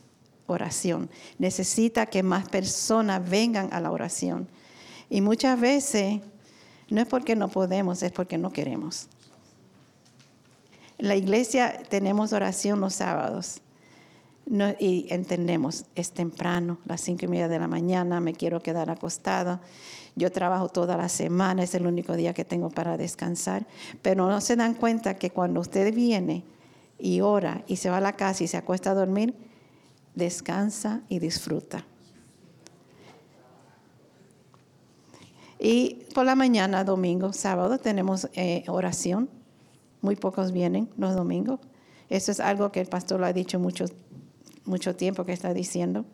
oración, 0.46 1.10
necesita 1.38 2.06
que 2.06 2.22
más 2.22 2.48
personas 2.48 3.28
vengan 3.28 3.68
a 3.72 3.80
la 3.80 3.90
oración. 3.90 4.48
Y 5.10 5.20
muchas 5.20 5.60
veces 5.60 6.20
no 6.88 7.00
es 7.00 7.06
porque 7.06 7.36
no 7.36 7.48
podemos, 7.48 8.02
es 8.02 8.12
porque 8.12 8.38
no 8.38 8.52
queremos. 8.52 9.08
La 10.98 11.14
iglesia 11.14 11.82
tenemos 11.88 12.32
oración 12.32 12.80
los 12.80 12.94
sábados. 12.94 13.60
y 14.78 15.06
entendemos, 15.10 15.86
es 15.96 16.12
temprano, 16.12 16.78
las 16.84 17.00
cinco 17.00 17.24
y 17.24 17.28
media 17.28 17.48
de 17.48 17.58
la 17.58 17.66
mañana, 17.66 18.20
me 18.20 18.32
quiero 18.32 18.62
quedar 18.62 18.90
acostado. 18.90 19.60
Yo 20.14 20.30
trabajo 20.30 20.68
toda 20.68 20.96
la 20.96 21.08
semana, 21.08 21.64
es 21.64 21.74
el 21.74 21.86
único 21.86 22.14
día 22.14 22.32
que 22.32 22.44
tengo 22.44 22.70
para 22.70 22.96
descansar. 22.96 23.66
Pero 24.02 24.28
no 24.28 24.40
se 24.40 24.54
dan 24.54 24.74
cuenta 24.74 25.18
que 25.18 25.30
cuando 25.30 25.60
usted 25.60 25.92
viene 25.92 26.44
y 26.98 27.20
ora 27.20 27.64
y 27.66 27.76
se 27.76 27.90
va 27.90 27.98
a 27.98 28.00
la 28.00 28.14
casa 28.14 28.44
y 28.44 28.46
se 28.46 28.56
acuesta 28.56 28.92
a 28.92 28.94
dormir, 28.94 29.34
descansa 30.14 31.02
y 31.08 31.18
disfruta. 31.18 31.84
Y 35.58 36.04
por 36.14 36.24
la 36.24 36.36
mañana, 36.36 36.84
domingo, 36.84 37.32
sábado, 37.32 37.78
tenemos 37.78 38.28
eh, 38.34 38.64
oración 38.68 39.28
muy 40.06 40.14
pocos 40.14 40.52
vienen 40.52 40.88
los 40.96 41.16
domingos. 41.16 41.58
Eso 42.08 42.30
es 42.30 42.38
algo 42.38 42.70
que 42.70 42.80
el 42.80 42.86
pastor 42.86 43.18
lo 43.18 43.26
ha 43.26 43.32
dicho 43.32 43.58
mucho, 43.58 43.86
mucho 44.64 44.94
tiempo 44.94 45.24
que 45.24 45.32
está 45.32 45.52
diciendo. 45.52 46.04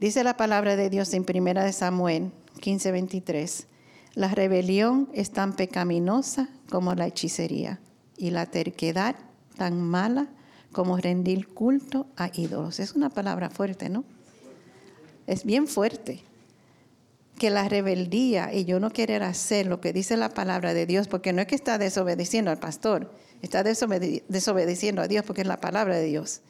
Dice 0.00 0.24
la 0.24 0.38
palabra 0.38 0.74
de 0.74 0.88
Dios 0.88 1.12
en 1.12 1.26
1 1.26 1.72
Samuel 1.72 2.32
15:23. 2.62 3.66
La 4.14 4.28
rebelión 4.28 5.10
es 5.12 5.30
tan 5.30 5.52
pecaminosa 5.52 6.48
como 6.70 6.94
la 6.94 7.06
hechicería 7.06 7.78
y 8.16 8.30
la 8.30 8.46
terquedad 8.46 9.14
tan 9.58 9.78
mala 9.82 10.28
como 10.72 10.96
rendir 10.96 11.48
culto 11.48 12.06
a 12.16 12.30
ídolos. 12.32 12.80
Es 12.80 12.94
una 12.94 13.10
palabra 13.10 13.50
fuerte, 13.50 13.90
¿no? 13.90 14.04
Es 15.26 15.44
bien 15.44 15.68
fuerte 15.68 16.24
que 17.38 17.50
la 17.50 17.68
rebeldía 17.68 18.52
y 18.52 18.64
yo 18.64 18.78
no 18.80 18.90
querer 18.90 19.22
hacer 19.22 19.66
lo 19.66 19.80
que 19.80 19.92
dice 19.92 20.16
la 20.16 20.28
palabra 20.28 20.74
de 20.74 20.86
Dios, 20.86 21.08
porque 21.08 21.32
no 21.32 21.40
es 21.40 21.48
que 21.48 21.54
está 21.54 21.78
desobedeciendo 21.78 22.50
al 22.50 22.58
pastor, 22.58 23.10
está 23.40 23.62
desobedeciendo 23.64 25.02
a 25.02 25.08
Dios 25.08 25.24
porque 25.24 25.42
es 25.42 25.46
la 25.46 25.60
palabra 25.60 25.96
de 25.96 26.04
Dios. 26.04 26.42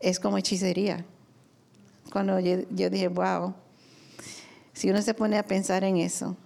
Es 0.00 0.18
como 0.18 0.38
hechicería. 0.38 1.04
Cuando 2.10 2.40
yo, 2.40 2.90
dije, 2.90 3.08
wow, 3.08 3.54
si 4.72 4.90
uno 4.90 5.00
se 5.02 5.14
pone 5.14 5.38
a 5.38 5.46
pensar 5.46 5.84
en 5.84 5.96
eso. 5.98 6.36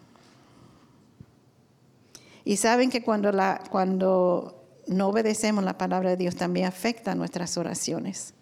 Y 2.44 2.58
saben 2.58 2.90
que 2.90 3.02
cuando, 3.02 3.32
la, 3.32 3.62
cuando 3.70 4.62
no 4.86 5.08
obedecemos 5.08 5.64
la 5.64 5.78
palabra 5.78 6.10
de 6.10 6.16
Dios 6.16 6.36
también 6.36 6.66
afecta 6.66 7.14
nuestras 7.14 7.56
oraciones 7.56 8.35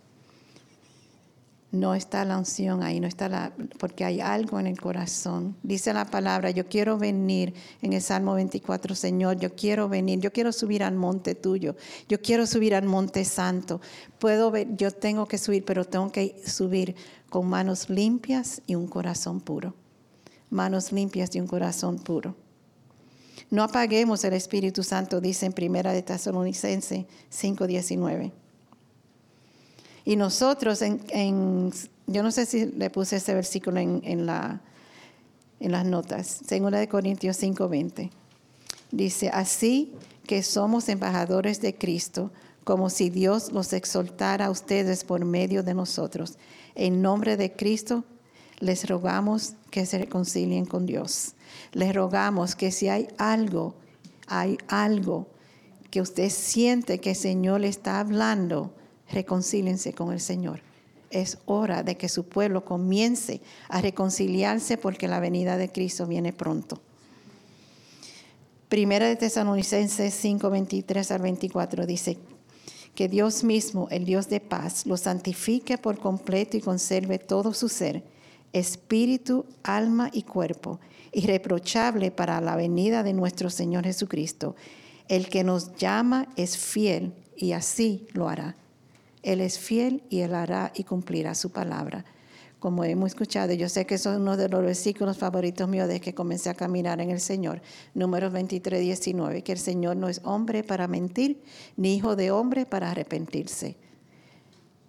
no 1.75 1.95
está 1.95 2.25
la 2.25 2.39
unción 2.39 2.83
ahí, 2.83 3.01
no 3.01 3.07
está 3.07 3.29
la, 3.29 3.53
porque 3.79 4.05
hay 4.05 4.21
algo 4.21 4.61
en 4.61 4.67
el 4.67 4.81
corazón. 4.81 5.57
Dice 5.63 5.93
la 5.93 6.05
palabra, 6.05 6.51
yo 6.51 6.69
quiero 6.69 6.97
venir 6.99 7.55
en 7.83 7.93
el 7.93 8.01
Salmo 8.01 8.35
24, 8.35 8.95
Señor, 8.95 9.39
yo 9.39 9.55
quiero 9.55 9.89
venir, 9.89 10.21
yo 10.21 10.33
quiero 10.33 10.53
subir 10.53 10.83
al 10.83 10.95
monte 10.95 11.35
tuyo, 11.35 11.77
yo 12.09 12.21
quiero 12.21 12.47
subir 12.47 12.75
al 12.75 12.85
monte 12.85 13.25
santo. 13.25 13.81
Puedo 14.19 14.51
ver, 14.51 14.77
yo 14.77 14.91
tengo 14.91 15.27
que 15.27 15.39
subir, 15.39 15.65
pero 15.65 15.85
tengo 15.85 16.11
que 16.13 16.41
subir 16.47 16.95
con 17.29 17.49
manos 17.49 17.91
limpias 17.91 18.63
y 18.67 18.77
un 18.77 18.87
corazón 18.87 19.41
puro. 19.41 19.75
Manos 20.51 20.93
limpias 20.93 21.35
y 21.35 21.41
un 21.41 21.47
corazón 21.47 21.99
puro. 21.99 22.37
No 23.51 23.63
apaguemos 23.63 24.25
el 24.25 24.35
Espíritu 24.35 24.83
Santo, 24.83 25.21
dice 25.21 25.47
en 25.47 25.53
Primera 25.53 25.93
de 25.93 26.03
Tesalonicense 26.03 27.07
5:19. 27.31 28.44
Y 30.05 30.17
nosotros, 30.17 30.83
en, 30.83 31.73
yo 32.07 32.23
no 32.23 32.31
sé 32.31 32.47
si 32.47 32.67
le 32.67 32.91
puse 32.91 33.17
ese 33.17 33.35
versículo 33.35 33.81
en, 33.81 34.27
la, 34.27 34.61
en 35.61 35.73
las 35.73 35.87
notas, 35.87 36.41
segunda 36.47 36.79
de 36.79 36.89
Corintios 36.89 37.43
5:20. 37.43 38.11
Dice, 38.91 39.31
así 39.31 39.93
que 40.27 40.43
somos 40.43 40.89
embajadores 40.89 41.61
de 41.61 41.75
Cristo, 41.75 42.31
como 42.65 42.91
si 42.91 43.11
Dios 43.11 43.53
los 43.53 43.73
exaltara 43.73 44.47
a 44.47 44.51
ustedes 44.51 45.05
por 45.05 45.25
medio 45.25 45.63
de 45.63 45.75
nosotros. 45.75 46.39
En 46.75 47.03
nombre 47.03 47.37
de 47.37 47.53
Cristo 47.53 48.05
les 48.61 48.89
rogamos 48.89 49.55
que 49.71 49.87
se 49.87 49.99
reconcilien 49.99 50.65
con 50.65 50.87
Dios. 50.87 51.35
Les 51.73 51.95
rogamos 51.95 52.55
que 52.55 52.71
si 52.71 52.89
hay 52.89 53.09
algo, 53.19 53.75
hay 54.27 54.59
algo 54.69 55.29
que 55.91 56.01
usted 56.01 56.31
siente 56.31 57.01
que 57.01 57.11
el 57.11 57.17
Señor 57.17 57.61
le 57.61 57.69
está 57.69 58.01
hablando, 58.01 58.75
reconcílense 59.11 59.93
con 59.93 60.13
el 60.13 60.21
Señor. 60.21 60.61
Es 61.11 61.39
hora 61.47 61.83
de 61.83 61.97
que 61.97 62.09
su 62.09 62.29
pueblo 62.29 62.65
comience 62.65 63.41
a 63.69 63.81
reconciliarse 63.81 64.77
porque 64.77 65.09
la 65.09 65.21
venida 65.21 65.57
de 65.57 65.71
Cristo 65.71 66.07
viene 66.07 66.33
pronto. 66.33 66.81
Primera 68.69 69.07
de 69.07 69.17
Tesalonicenses 69.17 70.13
5, 70.15 70.51
23 70.51 71.11
al 71.13 71.23
24 71.23 71.87
dice, 71.87 72.19
que 72.95 73.09
Dios 73.09 73.45
mismo, 73.45 73.89
el 73.91 74.05
Dios 74.05 74.29
de 74.29 74.41
paz, 74.41 74.87
lo 74.87 74.97
santifique 74.97 75.79
por 75.79 75.99
completo 75.99 76.57
y 76.57 76.61
conserve 76.61 77.19
todo 77.19 77.53
su 77.53 77.69
ser, 77.69 78.05
espíritu, 78.53 79.47
alma 79.63 80.11
y 80.13 80.23
cuerpo, 80.23 80.79
irreprochable 81.13 82.11
para 82.11 82.41
la 82.41 82.57
venida 82.57 83.03
de 83.03 83.13
nuestro 83.13 83.51
Señor 83.51 83.85
Jesucristo. 83.85 84.55
El 85.09 85.29
que 85.29 85.45
nos 85.45 85.75
llama 85.77 86.29
es 86.37 86.57
fiel 86.57 87.13
y 87.37 87.53
así 87.53 88.07
lo 88.13 88.29
hará. 88.29 88.57
Él 89.25 89.41
es 89.41 89.59
fiel 89.59 90.05
y 90.11 90.21
él 90.21 90.35
hará 90.35 90.71
y 90.75 90.85
cumplirá 90.85 91.35
su 91.35 91.51
palabra 91.51 92.05
como 92.65 92.83
hemos 92.83 93.09
escuchado. 93.09 93.53
Yo 93.53 93.69
sé 93.69 93.85
que 93.85 93.97
eso 93.97 94.11
es 94.11 94.19
uno 94.19 94.39
de 94.39 94.49
los 94.49 94.63
versículos 94.63 95.19
favoritos 95.19 95.69
míos 95.69 95.87
desde 95.87 96.01
que 96.01 96.15
comencé 96.15 96.49
a 96.49 96.55
caminar 96.55 96.99
en 97.03 97.11
el 97.11 97.21
Señor. 97.21 97.61
Números 97.93 98.33
23, 98.33 98.81
19, 98.81 99.43
que 99.43 99.53
el 99.53 99.59
Señor 99.59 99.99
no 99.99 100.09
es 100.09 100.23
hombre 100.25 100.65
para 100.65 100.89
mentir, 100.89 101.43
ni 101.77 101.95
hijo 101.95 102.17
de 102.17 102.31
hombre 102.31 102.65
para 102.65 102.91
arrepentirse. 102.91 103.77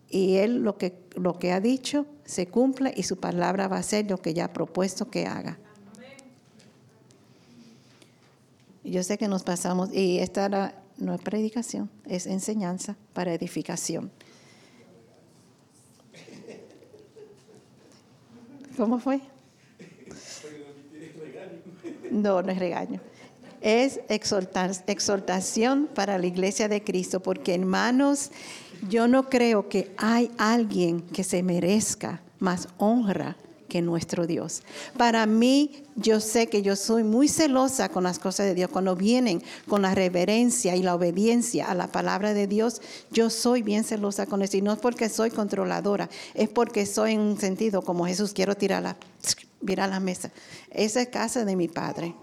Y 0.10 0.36
Él 0.38 0.64
lo 0.64 0.78
que, 0.78 0.98
lo 1.16 1.38
que 1.38 1.52
ha 1.52 1.60
dicho 1.60 2.06
se 2.24 2.48
cumple 2.48 2.94
y 2.96 3.04
su 3.04 3.18
palabra 3.18 3.68
va 3.68 3.76
a 3.76 3.84
ser 3.84 4.10
lo 4.10 4.20
que 4.20 4.34
ya 4.34 4.46
ha 4.46 4.54
propuesto 4.54 5.10
que 5.10 5.26
haga. 5.26 5.60
Yo 8.86 9.04
sé 9.04 9.18
que 9.18 9.28
nos 9.28 9.44
pasamos, 9.44 9.94
y 9.94 10.20
esta 10.20 10.48
no 10.98 11.14
es 11.14 11.20
predicación, 11.20 11.90
es 12.06 12.26
enseñanza 12.26 12.96
para 13.12 13.34
edificación. 13.34 14.12
¿Cómo 18.78 19.00
fue? 19.00 19.22
No, 22.12 22.42
no 22.42 22.52
es 22.52 22.60
regaño. 22.60 23.00
Es 23.62 24.00
exhortación 24.10 25.90
para 25.94 26.18
la 26.18 26.26
iglesia 26.28 26.68
de 26.68 26.84
Cristo, 26.84 27.20
porque 27.20 27.56
hermanos, 27.56 28.32
yo 28.90 29.08
no 29.08 29.30
creo 29.30 29.70
que 29.70 29.92
hay 29.98 30.32
alguien 30.38 31.02
que 31.02 31.24
se 31.24 31.42
merezca 31.42 32.22
más 32.40 32.68
honra 32.78 33.38
nuestro 33.82 34.28
Dios. 34.28 34.64
Para 34.98 35.26
mí, 35.26 35.84
yo 35.96 36.20
sé 36.20 36.48
que 36.48 36.62
yo 36.62 36.76
soy 36.76 37.04
muy 37.04 37.28
celosa 37.28 37.90
con 37.90 38.04
las 38.04 38.20
cosas 38.20 38.46
de 38.46 38.54
Dios. 38.54 38.70
Cuando 38.70 38.96
vienen 38.96 39.42
con 39.68 39.82
la 39.82 39.96
reverencia 39.96 40.76
y 40.76 40.84
la 40.84 40.96
obediencia 40.96 41.70
a 41.70 41.76
la 41.76 41.88
palabra 41.88 42.34
de 42.34 42.48
Dios, 42.48 42.82
yo 43.12 43.30
soy 43.30 43.62
bien 43.62 43.84
celosa 43.84 44.26
con 44.26 44.42
eso. 44.42 44.58
Y 44.58 44.62
no 44.62 44.74
es 44.74 44.80
porque 44.80 45.10
soy 45.10 45.32
controladora, 45.32 46.10
es 46.34 46.50
porque 46.50 46.86
soy 46.86 47.14
en 47.14 47.22
un 47.22 47.40
sentido 47.40 47.82
como 47.82 48.06
Jesús, 48.06 48.34
quiero 48.34 48.56
tirar 48.56 48.84
la, 48.84 48.98
virar 49.62 49.90
la 49.90 50.00
mesa. 50.00 50.32
Esa 50.72 51.02
es 51.02 51.08
casa 51.10 51.46
de 51.46 51.56
mi 51.56 51.68
Padre. 51.68 52.16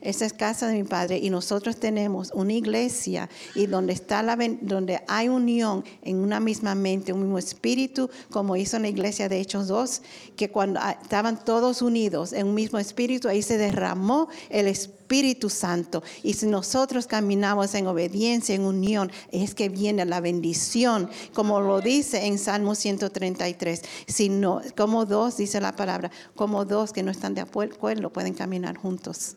Esa 0.00 0.24
es 0.24 0.32
casa 0.32 0.68
de 0.68 0.74
mi 0.74 0.84
padre 0.84 1.18
y 1.18 1.30
nosotros 1.30 1.76
tenemos 1.76 2.30
una 2.34 2.52
iglesia 2.52 3.28
y 3.54 3.66
donde 3.66 3.92
está 3.92 4.22
la 4.22 4.36
donde 4.60 5.00
hay 5.08 5.28
unión 5.28 5.84
en 6.02 6.18
una 6.18 6.40
misma 6.40 6.74
mente, 6.74 7.12
un 7.12 7.22
mismo 7.22 7.38
espíritu, 7.38 8.10
como 8.30 8.56
hizo 8.56 8.76
en 8.76 8.82
la 8.82 8.88
iglesia 8.88 9.28
de 9.28 9.40
Hechos 9.40 9.68
2, 9.68 10.02
que 10.36 10.50
cuando 10.50 10.78
ah, 10.82 10.98
estaban 11.02 11.42
todos 11.44 11.82
unidos 11.82 12.32
en 12.32 12.46
un 12.46 12.54
mismo 12.54 12.78
espíritu, 12.78 13.28
ahí 13.28 13.42
se 13.42 13.58
derramó 13.58 14.28
el 14.50 14.66
Espíritu 14.66 15.48
Santo. 15.48 16.02
Y 16.22 16.34
si 16.34 16.46
nosotros 16.46 17.06
caminamos 17.06 17.74
en 17.74 17.86
obediencia, 17.86 18.54
en 18.54 18.62
unión, 18.62 19.10
es 19.30 19.54
que 19.54 19.68
viene 19.68 20.04
la 20.04 20.20
bendición, 20.20 21.08
como 21.32 21.60
lo 21.60 21.80
dice 21.80 22.26
en 22.26 22.38
Salmo 22.38 22.74
133. 22.74 23.82
Si 24.06 24.28
no, 24.28 24.60
como 24.76 25.06
dos, 25.06 25.36
dice 25.36 25.60
la 25.60 25.74
palabra, 25.74 26.10
como 26.34 26.64
dos 26.64 26.92
que 26.92 27.02
no 27.02 27.10
están 27.10 27.34
de 27.34 27.40
acuerdo 27.40 27.76
pueden 28.12 28.34
caminar 28.34 28.76
juntos. 28.76 29.36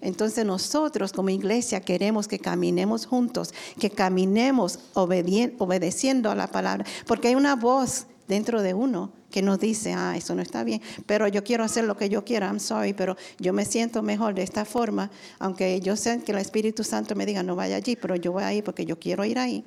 Entonces 0.00 0.44
nosotros 0.44 1.12
como 1.12 1.30
iglesia 1.30 1.80
queremos 1.80 2.28
que 2.28 2.38
caminemos 2.38 3.06
juntos, 3.06 3.52
que 3.78 3.90
caminemos 3.90 4.78
obedeciendo 4.94 6.30
a 6.30 6.34
la 6.34 6.46
palabra, 6.48 6.84
porque 7.06 7.28
hay 7.28 7.34
una 7.34 7.56
voz 7.56 8.06
dentro 8.28 8.62
de 8.62 8.74
uno 8.74 9.12
que 9.30 9.42
nos 9.42 9.58
dice, 9.58 9.92
ah, 9.92 10.16
eso 10.16 10.34
no 10.34 10.42
está 10.42 10.64
bien, 10.64 10.80
pero 11.04 11.28
yo 11.28 11.44
quiero 11.44 11.64
hacer 11.64 11.84
lo 11.84 11.96
que 11.96 12.08
yo 12.08 12.24
quiera, 12.24 12.46
I'm 12.46 12.60
sorry, 12.60 12.92
pero 12.92 13.16
yo 13.38 13.52
me 13.52 13.64
siento 13.64 14.02
mejor 14.02 14.34
de 14.34 14.42
esta 14.42 14.64
forma, 14.64 15.10
aunque 15.38 15.80
yo 15.80 15.96
sé 15.96 16.20
que 16.22 16.32
el 16.32 16.38
Espíritu 16.38 16.84
Santo 16.84 17.14
me 17.14 17.26
diga, 17.26 17.42
no 17.42 17.56
vaya 17.56 17.76
allí, 17.76 17.96
pero 17.96 18.16
yo 18.16 18.32
voy 18.32 18.44
ahí 18.44 18.62
porque 18.62 18.86
yo 18.86 18.98
quiero 18.98 19.24
ir 19.24 19.38
ahí. 19.38 19.64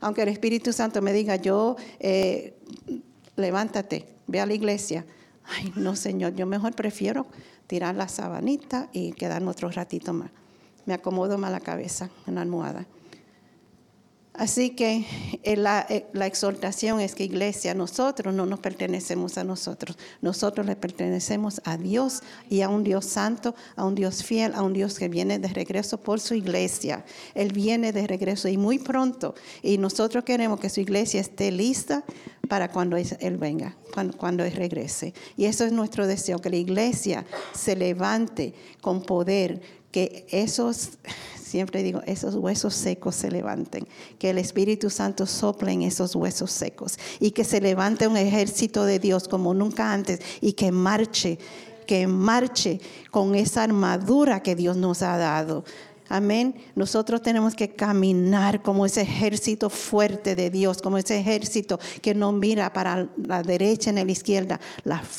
Aunque 0.00 0.22
el 0.22 0.28
Espíritu 0.28 0.72
Santo 0.72 1.02
me 1.02 1.12
diga, 1.12 1.36
yo, 1.36 1.76
eh, 1.98 2.54
levántate, 3.36 4.06
ve 4.26 4.40
a 4.40 4.46
la 4.46 4.54
iglesia. 4.54 5.04
Ay, 5.44 5.72
no, 5.76 5.96
Señor, 5.96 6.34
yo 6.34 6.46
mejor 6.46 6.74
prefiero 6.74 7.26
tirar 7.68 7.94
la 7.94 8.08
sabanita 8.08 8.88
y 8.92 9.12
quedarme 9.12 9.50
otro 9.50 9.70
ratito 9.70 10.12
más. 10.12 10.30
Me 10.86 10.94
acomodo 10.94 11.38
más 11.38 11.52
la 11.52 11.60
cabeza 11.60 12.10
en 12.26 12.34
la 12.34 12.40
almohada. 12.40 12.86
Así 14.38 14.70
que 14.70 15.04
eh, 15.42 15.56
la, 15.56 15.84
eh, 15.90 16.06
la, 16.12 16.26
exhortación 16.26 17.00
es 17.00 17.16
que 17.16 17.24
iglesia, 17.24 17.74
nosotros 17.74 18.32
no 18.32 18.46
nos 18.46 18.60
pertenecemos 18.60 19.36
a 19.36 19.42
nosotros, 19.42 19.98
nosotros 20.22 20.64
le 20.64 20.76
pertenecemos 20.76 21.60
a 21.64 21.76
Dios 21.76 22.22
y 22.48 22.60
a 22.60 22.68
un 22.68 22.84
Dios 22.84 23.04
santo, 23.04 23.56
a 23.74 23.84
un 23.84 23.96
Dios 23.96 24.22
fiel, 24.22 24.54
a 24.54 24.62
un 24.62 24.74
Dios 24.74 24.96
que 24.96 25.08
viene 25.08 25.40
de 25.40 25.48
regreso 25.48 26.00
por 26.00 26.20
su 26.20 26.34
iglesia. 26.34 27.04
Él 27.34 27.52
viene 27.52 27.92
de 27.92 28.06
regreso 28.06 28.48
y 28.48 28.56
muy 28.56 28.78
pronto. 28.78 29.34
Y 29.60 29.76
nosotros 29.76 30.22
queremos 30.22 30.60
que 30.60 30.70
su 30.70 30.80
iglesia 30.80 31.20
esté 31.20 31.50
lista 31.50 32.04
para 32.48 32.70
cuando 32.70 32.96
Él 32.96 33.36
venga, 33.36 33.76
cuando, 34.18 34.44
Él 34.44 34.52
regrese. 34.52 35.14
Y 35.36 35.44
eso 35.44 35.64
es 35.64 35.72
nuestro 35.72 36.06
deseo, 36.06 36.38
que 36.40 36.50
la 36.50 36.56
iglesia 36.56 37.26
se 37.52 37.76
levante 37.76 38.54
con 38.80 39.02
poder, 39.02 39.60
que 39.90 40.26
esos 40.30 40.98
siempre 41.48 41.82
digo, 41.82 42.02
esos 42.06 42.34
huesos 42.34 42.74
secos 42.74 43.14
se 43.14 43.30
levanten, 43.30 43.88
que 44.18 44.30
el 44.30 44.38
Espíritu 44.38 44.90
Santo 44.90 45.26
sople 45.26 45.72
en 45.72 45.82
esos 45.82 46.14
huesos 46.14 46.52
secos 46.52 46.98
y 47.20 47.30
que 47.30 47.44
se 47.44 47.60
levante 47.60 48.06
un 48.06 48.18
ejército 48.18 48.84
de 48.84 48.98
Dios 48.98 49.28
como 49.28 49.54
nunca 49.54 49.92
antes 49.92 50.20
y 50.42 50.52
que 50.52 50.70
marche, 50.70 51.38
que 51.86 52.06
marche 52.06 52.80
con 53.10 53.34
esa 53.34 53.62
armadura 53.62 54.42
que 54.42 54.54
Dios 54.54 54.76
nos 54.76 55.00
ha 55.02 55.16
dado. 55.16 55.64
Amén. 56.10 56.54
Nosotros 56.74 57.20
tenemos 57.20 57.54
que 57.54 57.68
caminar 57.74 58.62
como 58.62 58.86
ese 58.86 59.02
ejército 59.02 59.68
fuerte 59.68 60.34
de 60.34 60.48
Dios, 60.48 60.80
como 60.80 60.96
ese 60.96 61.18
ejército 61.18 61.78
que 62.00 62.14
no 62.14 62.32
mira 62.32 62.72
para 62.72 63.08
la 63.22 63.42
derecha 63.42 63.92
ni 63.92 64.02
la 64.02 64.10
izquierda, 64.10 64.58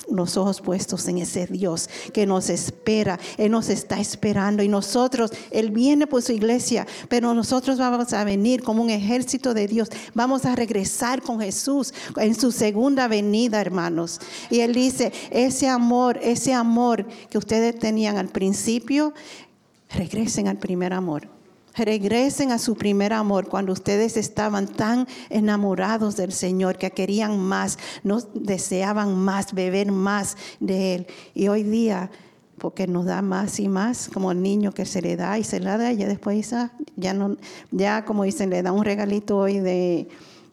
los 0.10 0.38
ojos 0.38 0.62
puestos 0.62 1.08
en 1.08 1.20
ese 1.20 1.46
Dios 1.46 1.90
que 2.12 2.26
nos 2.26 2.50
espera. 2.50 3.20
Él 3.38 3.52
nos 3.52 3.70
está 3.70 4.00
esperando 4.00 4.64
y 4.64 4.68
nosotros, 4.68 5.32
Él 5.52 5.70
viene 5.70 6.08
por 6.08 6.24
su 6.24 6.32
iglesia, 6.32 6.88
pero 7.08 7.36
nosotros 7.36 7.78
vamos 7.78 8.12
a 8.14 8.24
venir 8.24 8.64
como 8.64 8.82
un 8.82 8.90
ejército 8.90 9.54
de 9.54 9.68
Dios. 9.68 9.90
Vamos 10.16 10.46
a 10.46 10.56
regresar 10.56 11.22
con 11.22 11.40
Jesús 11.40 11.94
en 12.18 12.34
su 12.34 12.52
segunda 12.52 13.08
venida, 13.08 13.62
hermanos. 13.62 14.20
Y 14.50 14.62
Él 14.62 14.74
dice, 14.74 15.14
ese 15.30 15.68
amor, 15.68 16.20
ese 16.24 16.54
amor 16.54 17.06
que 17.30 17.38
ustedes 17.38 17.78
tenían 17.78 18.18
al 18.18 18.30
principio, 18.30 19.14
regresen 19.90 20.48
al 20.48 20.58
primer 20.58 20.94
amor. 20.94 21.28
Regresen 21.76 22.52
a 22.52 22.58
su 22.58 22.76
primer 22.76 23.14
amor 23.14 23.48
cuando 23.48 23.72
ustedes 23.72 24.18
estaban 24.18 24.68
tan 24.68 25.08
enamorados 25.30 26.18
del 26.18 26.32
Señor 26.32 26.78
que 26.78 26.92
querían 26.92 27.40
más, 27.40 27.78
no 28.04 28.22
deseaban 28.34 29.16
más, 29.16 29.54
beber 29.54 29.92
más 29.92 30.36
de 30.60 30.96
Él. 30.96 31.08
Y 31.34 31.48
hoy 31.48 31.64
día, 31.64 32.10
porque 32.58 32.88
nos 32.88 33.06
da 33.06 33.22
más 33.22 33.60
y 33.60 33.70
más, 33.70 34.10
como 34.10 34.32
el 34.32 34.42
niño 34.42 34.74
que 34.74 34.86
se 34.86 35.02
le 35.02 35.16
da 35.16 35.38
y 35.38 35.44
se 35.44 35.60
le 35.60 35.78
da, 35.78 35.92
y 35.92 35.98
ya 35.98 36.08
después 36.08 36.54
ya 36.96 37.14
no, 37.14 37.38
ya 37.72 38.04
como 38.04 38.24
dicen, 38.24 38.50
le 38.50 38.62
da 38.62 38.72
un 38.72 38.84
regalito 38.84 39.38
hoy 39.38 39.60
de 39.60 40.10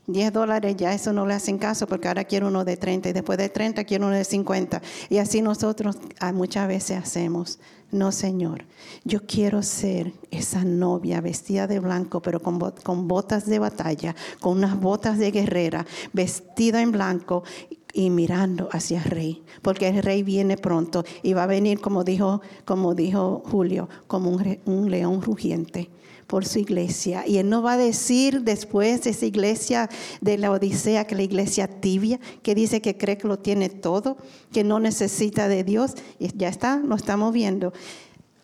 10 0.06 0.32
dólares 0.32 0.76
ya 0.76 0.92
eso 0.92 1.12
no 1.12 1.26
le 1.26 1.34
hacen 1.34 1.58
caso 1.58 1.86
porque 1.86 2.08
ahora 2.08 2.24
quiero 2.24 2.48
uno 2.48 2.64
de 2.64 2.76
30 2.76 3.08
y 3.08 3.12
después 3.12 3.38
de 3.38 3.48
30 3.48 3.84
quiero 3.84 4.06
uno 4.06 4.14
de 4.14 4.24
50. 4.24 4.80
Y 5.08 5.18
así 5.18 5.42
nosotros 5.42 5.98
ah, 6.20 6.32
muchas 6.32 6.68
veces 6.68 6.98
hacemos. 6.98 7.58
No, 7.90 8.10
Señor, 8.10 8.64
yo 9.04 9.26
quiero 9.26 9.62
ser 9.62 10.12
esa 10.30 10.64
novia 10.64 11.20
vestida 11.20 11.66
de 11.66 11.78
blanco, 11.78 12.20
pero 12.20 12.40
con, 12.40 13.08
botas 13.08 13.46
de 13.46 13.60
batalla, 13.60 14.16
con 14.40 14.58
unas 14.58 14.78
botas 14.78 15.18
de 15.18 15.30
guerrera, 15.30 15.86
vestida 16.12 16.82
en 16.82 16.90
blanco 16.90 17.44
y 17.92 18.10
mirando 18.10 18.68
hacia 18.72 18.98
el 18.98 19.04
rey, 19.04 19.44
porque 19.62 19.88
el 19.88 20.02
rey 20.02 20.24
viene 20.24 20.56
pronto 20.56 21.04
y 21.22 21.32
va 21.32 21.44
a 21.44 21.46
venir, 21.46 21.80
como 21.80 22.02
dijo, 22.02 22.42
como 22.64 22.94
dijo 22.94 23.42
Julio, 23.46 23.88
como 24.08 24.30
un, 24.30 24.58
un 24.66 24.90
león 24.90 25.22
rugiente 25.22 25.88
por 26.26 26.44
su 26.44 26.58
iglesia. 26.58 27.24
Y 27.26 27.38
Él 27.38 27.48
no 27.48 27.62
va 27.62 27.74
a 27.74 27.76
decir 27.76 28.42
después 28.42 29.02
de 29.02 29.10
esa 29.10 29.26
iglesia 29.26 29.88
de 30.20 30.38
la 30.38 30.50
Odisea, 30.50 31.06
que 31.06 31.14
la 31.14 31.22
iglesia 31.22 31.68
tibia, 31.68 32.18
que 32.42 32.54
dice 32.54 32.80
que 32.80 32.96
cree 32.96 33.16
que 33.18 33.28
lo 33.28 33.38
tiene 33.38 33.68
todo, 33.68 34.16
que 34.52 34.64
no 34.64 34.80
necesita 34.80 35.48
de 35.48 35.64
Dios. 35.64 35.94
Y 36.18 36.36
ya 36.36 36.48
está, 36.48 36.78
lo 36.78 36.96
estamos 36.96 37.32
viendo. 37.32 37.72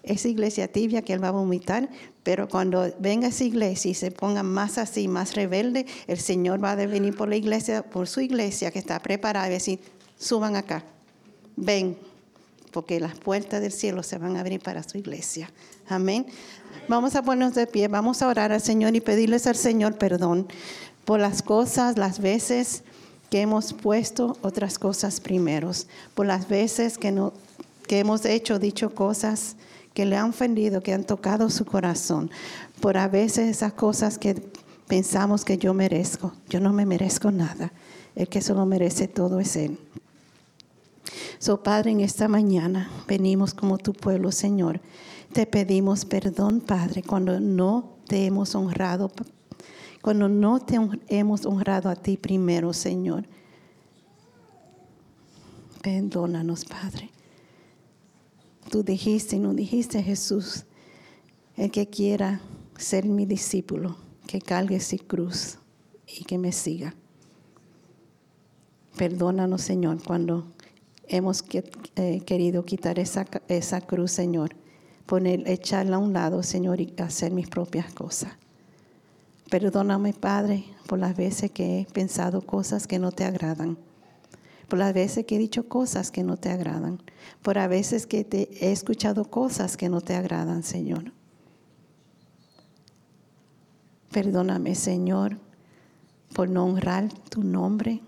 Esa 0.03 0.29
iglesia 0.29 0.67
tibia 0.67 1.03
que 1.03 1.13
Él 1.13 1.23
va 1.23 1.29
a 1.29 1.33
vomitar, 1.33 1.89
pero 2.23 2.49
cuando 2.49 2.93
venga 2.99 3.29
esa 3.29 3.45
iglesia 3.45 3.91
y 3.91 3.95
se 3.95 4.11
ponga 4.11 4.43
más 4.43 4.79
así, 4.79 5.07
más 5.07 5.35
rebelde, 5.35 5.87
el 6.07 6.19
Señor 6.19 6.63
va 6.63 6.73
a 6.73 6.77
venir 6.77 7.17
por 7.17 7.29
la 7.29 7.37
iglesia, 7.37 7.83
por 7.83 8.09
su 8.09 8.21
iglesia 8.21 8.71
que 8.73 8.81
está 8.81 9.01
preparada 9.01 9.49
y 9.49 9.53
decir, 9.53 9.81
suban 10.19 10.57
acá, 10.57 10.85
ven, 11.57 11.97
porque 12.73 12.99
las 12.99 13.17
puertas 13.17 13.61
del 13.61 13.73
cielo 13.73 14.03
se 14.03 14.19
van 14.19 14.37
a 14.37 14.41
abrir 14.41 14.61
para 14.61 14.83
su 14.83 14.99
iglesia. 14.99 15.51
Amén. 15.89 16.27
Vamos 16.89 17.15
a 17.15 17.23
ponernos 17.23 17.55
de 17.55 17.67
pie, 17.67 17.89
vamos 17.89 18.23
a 18.23 18.29
orar 18.29 18.51
al 18.53 18.61
Señor 18.61 18.97
y 18.97 19.01
pedirles 19.01 19.47
al 19.47 19.57
Señor 19.57 19.99
perdón 19.99 20.49
por 21.05 21.21
las 21.21 21.43
cosas, 21.43 21.99
las 21.99 22.21
veces 22.21 22.83
que 23.31 23.41
hemos 23.41 23.73
puesto 23.73 24.37
otras 24.43 24.79
cosas 24.79 25.21
primeros, 25.21 25.87
por 26.15 26.27
las 26.27 26.49
veces 26.49 26.99
que, 26.99 27.13
no, 27.13 27.33
que 27.87 27.99
hemos 27.99 28.25
hecho, 28.25 28.59
dicho 28.59 28.95
cosas 28.95 29.57
que 29.95 30.07
le 30.07 30.17
han 30.17 30.31
ofendido, 30.31 30.83
que 30.83 30.93
han 30.93 31.05
tocado 31.05 31.51
su 31.51 31.65
corazón, 31.65 32.31
por 32.81 32.97
a 32.97 33.09
veces 33.09 33.49
esas 33.49 33.73
cosas 33.73 34.19
que 34.19 34.43
pensamos 34.87 35.45
que 35.45 35.59
yo 35.59 35.75
merezco. 35.75 36.33
Yo 36.49 36.61
no 36.61 36.73
me 36.73 36.85
merezco 36.85 37.31
nada. 37.31 37.73
El 38.15 38.29
que 38.29 38.43
solo 38.43 38.67
merece 38.67 39.09
todo 39.09 39.41
es 39.41 39.57
Él. 39.57 39.79
So, 41.39 41.63
Padre, 41.63 41.91
en 41.93 42.01
esta 42.01 42.29
mañana 42.29 42.91
venimos 43.07 43.55
como 43.55 43.79
tu 43.79 43.93
pueblo, 43.93 44.33
Señor 44.33 44.81
te 45.33 45.47
pedimos 45.47 46.05
perdón, 46.05 46.61
Padre, 46.61 47.03
cuando 47.03 47.41
no 47.41 47.97
te 48.07 48.27
hemos 48.27 48.55
honrado, 48.55 49.11
cuando 50.03 50.29
no 50.29 50.61
te 50.61 50.79
hemos 51.09 51.47
honrado 51.47 51.89
a 51.89 51.97
ti 51.97 52.17
primero, 52.17 52.73
Señor. 52.73 53.25
Perdónanos, 55.81 56.65
Padre. 56.65 57.11
Tú 58.71 58.83
dijiste, 58.83 59.39
no 59.39 59.55
dijiste, 59.55 60.03
Jesús, 60.03 60.65
el 61.57 61.71
que 61.71 61.89
quiera 61.89 62.41
ser 62.77 63.07
mi 63.07 63.27
discípulo, 63.27 63.97
que 64.27 64.41
cargue 64.41 64.81
su 64.81 64.99
cruz 64.99 65.59
y 66.07 66.25
que 66.25 66.39
me 66.39 66.53
siga. 66.53 66.95
Perdónanos, 68.97 69.63
Señor, 69.63 70.03
cuando 70.05 70.47
hemos 71.09 71.45
eh, 71.97 72.21
querido 72.25 72.65
quitar 72.65 72.99
esa, 72.99 73.27
esa 73.49 73.81
cruz, 73.81 74.13
Señor 74.13 74.57
poner, 75.07 75.49
echarla 75.49 75.97
a 75.97 75.99
un 75.99 76.13
lado, 76.13 76.43
Señor, 76.43 76.81
y 76.81 76.95
hacer 76.99 77.33
mis 77.33 77.49
propias 77.49 77.93
cosas. 77.93 78.33
Perdóname, 79.51 80.15
Padre, 80.15 80.65
por 80.87 80.99
las 80.99 81.17
veces 81.17 81.51
que 81.51 81.81
he 81.81 81.85
pensado 81.85 82.41
cosas 82.41 82.87
que 82.87 82.99
no 82.99 83.13
te 83.13 83.25
agradan, 83.25 83.77
por 84.69 84.79
las 84.79 84.95
veces 84.95 85.27
que 85.27 85.37
he 85.37 85.39
dicho 85.39 85.69
cosas 85.69 86.11
que 86.11 86.23
no 86.23 86.39
te 86.39 86.49
agradan, 86.49 87.03
por 87.43 87.57
las 87.57 87.69
veces 87.69 88.07
que 88.07 88.25
te 88.25 88.49
he 88.65 88.73
escuchado 88.73 89.27
cosas 89.27 89.77
que 89.77 89.91
no 89.91 90.01
te 90.01 90.15
agradan, 90.15 90.63
Señor. 90.63 91.13
Perdóname, 94.11 94.75
Señor, 94.75 95.39
por 96.35 96.49
no 96.49 96.65
honrar 96.65 97.13
tu 97.29 97.43
nombre. 97.43 98.01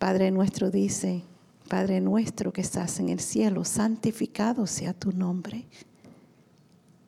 Padre 0.00 0.30
nuestro 0.30 0.70
dice, 0.70 1.24
Padre 1.68 2.00
nuestro 2.00 2.54
que 2.54 2.62
estás 2.62 3.00
en 3.00 3.10
el 3.10 3.20
cielo, 3.20 3.66
santificado 3.66 4.66
sea 4.66 4.94
tu 4.94 5.12
nombre. 5.12 5.66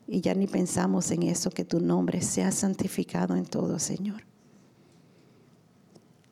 Y 0.07 0.21
ya 0.21 0.35
ni 0.35 0.45
pensamos 0.45 1.09
en 1.09 1.23
eso, 1.23 1.49
que 1.49 1.65
tu 1.65 1.79
nombre 1.79 2.21
sea 2.21 2.51
santificado 2.51 3.35
en 3.35 3.45
todo, 3.45 3.79
Señor. 3.79 4.21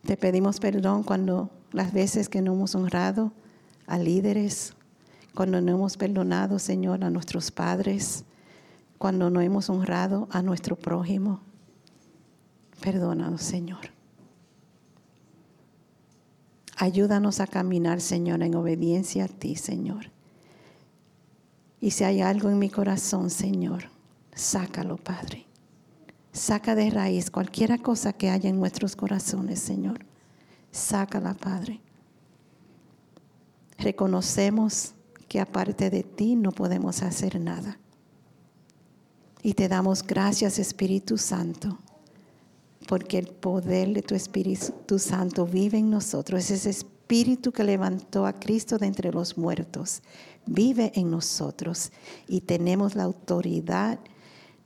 Te 0.04 0.16
pedimos 0.18 0.60
perdón 0.60 1.02
cuando 1.02 1.50
las 1.72 1.94
veces 1.94 2.30
que 2.30 2.44
no 2.44 2.54
hemos 2.54 2.76
honrado 2.76 3.34
a 3.88 3.98
líderes, 3.98 4.76
cuando 5.34 5.62
no 5.62 5.72
hemos 5.72 5.98
perdonado, 5.98 6.60
Señor, 6.60 7.04
a 7.04 7.10
nuestros 7.10 7.50
padres, 7.50 8.24
cuando 9.00 9.32
no 9.32 9.42
hemos 9.42 9.68
honrado 9.72 10.28
a 10.30 10.44
nuestro 10.44 10.76
prójimo. 10.76 11.42
Perdónanos, 12.82 13.42
Señor. 13.42 14.01
Ayúdanos 16.82 17.42
a 17.42 17.46
caminar, 17.46 18.02
Señor, 18.02 18.42
en 18.42 18.56
obediencia 18.56 19.26
a 19.26 19.28
ti, 19.28 19.56
Señor. 19.56 20.10
Y 21.80 21.92
si 21.92 22.04
hay 22.06 22.22
algo 22.22 22.50
en 22.50 22.58
mi 22.58 22.72
corazón, 22.72 23.30
Señor, 23.30 23.84
sácalo, 24.34 24.98
Padre. 24.98 25.46
Saca 26.34 26.74
de 26.74 26.90
raíz 26.90 27.30
cualquier 27.30 27.80
cosa 27.84 28.14
que 28.14 28.32
haya 28.32 28.50
en 28.50 28.60
nuestros 28.60 28.96
corazones, 28.96 29.60
Señor. 29.60 30.00
Sácala, 30.72 31.36
Padre. 31.36 31.82
Reconocemos 33.78 34.96
que 35.28 35.40
aparte 35.40 35.92
de 35.92 36.02
ti 36.02 36.36
no 36.36 36.52
podemos 36.52 37.04
hacer 37.04 37.40
nada. 37.40 37.78
Y 39.44 39.54
te 39.54 39.68
damos 39.68 40.02
gracias, 40.02 40.58
Espíritu 40.58 41.20
Santo 41.20 41.78
porque 42.92 43.18
el 43.20 43.28
poder 43.28 43.94
de 43.94 44.02
tu 44.02 44.16
Espíritu 44.16 45.00
Santo 45.00 45.46
vive 45.46 45.78
en 45.78 45.90
nosotros. 45.90 46.42
Es 46.42 46.52
ese 46.52 46.72
Espíritu 46.72 47.54
que 47.54 47.64
levantó 47.64 48.26
a 48.26 48.34
Cristo 48.34 48.78
de 48.78 48.88
entre 48.88 49.14
los 49.14 49.38
muertos. 49.38 50.02
Vive 50.46 50.92
en 50.96 51.10
nosotros 51.10 51.94
y 52.28 52.42
tenemos 52.42 52.96
la 52.96 53.04
autoridad 53.04 53.98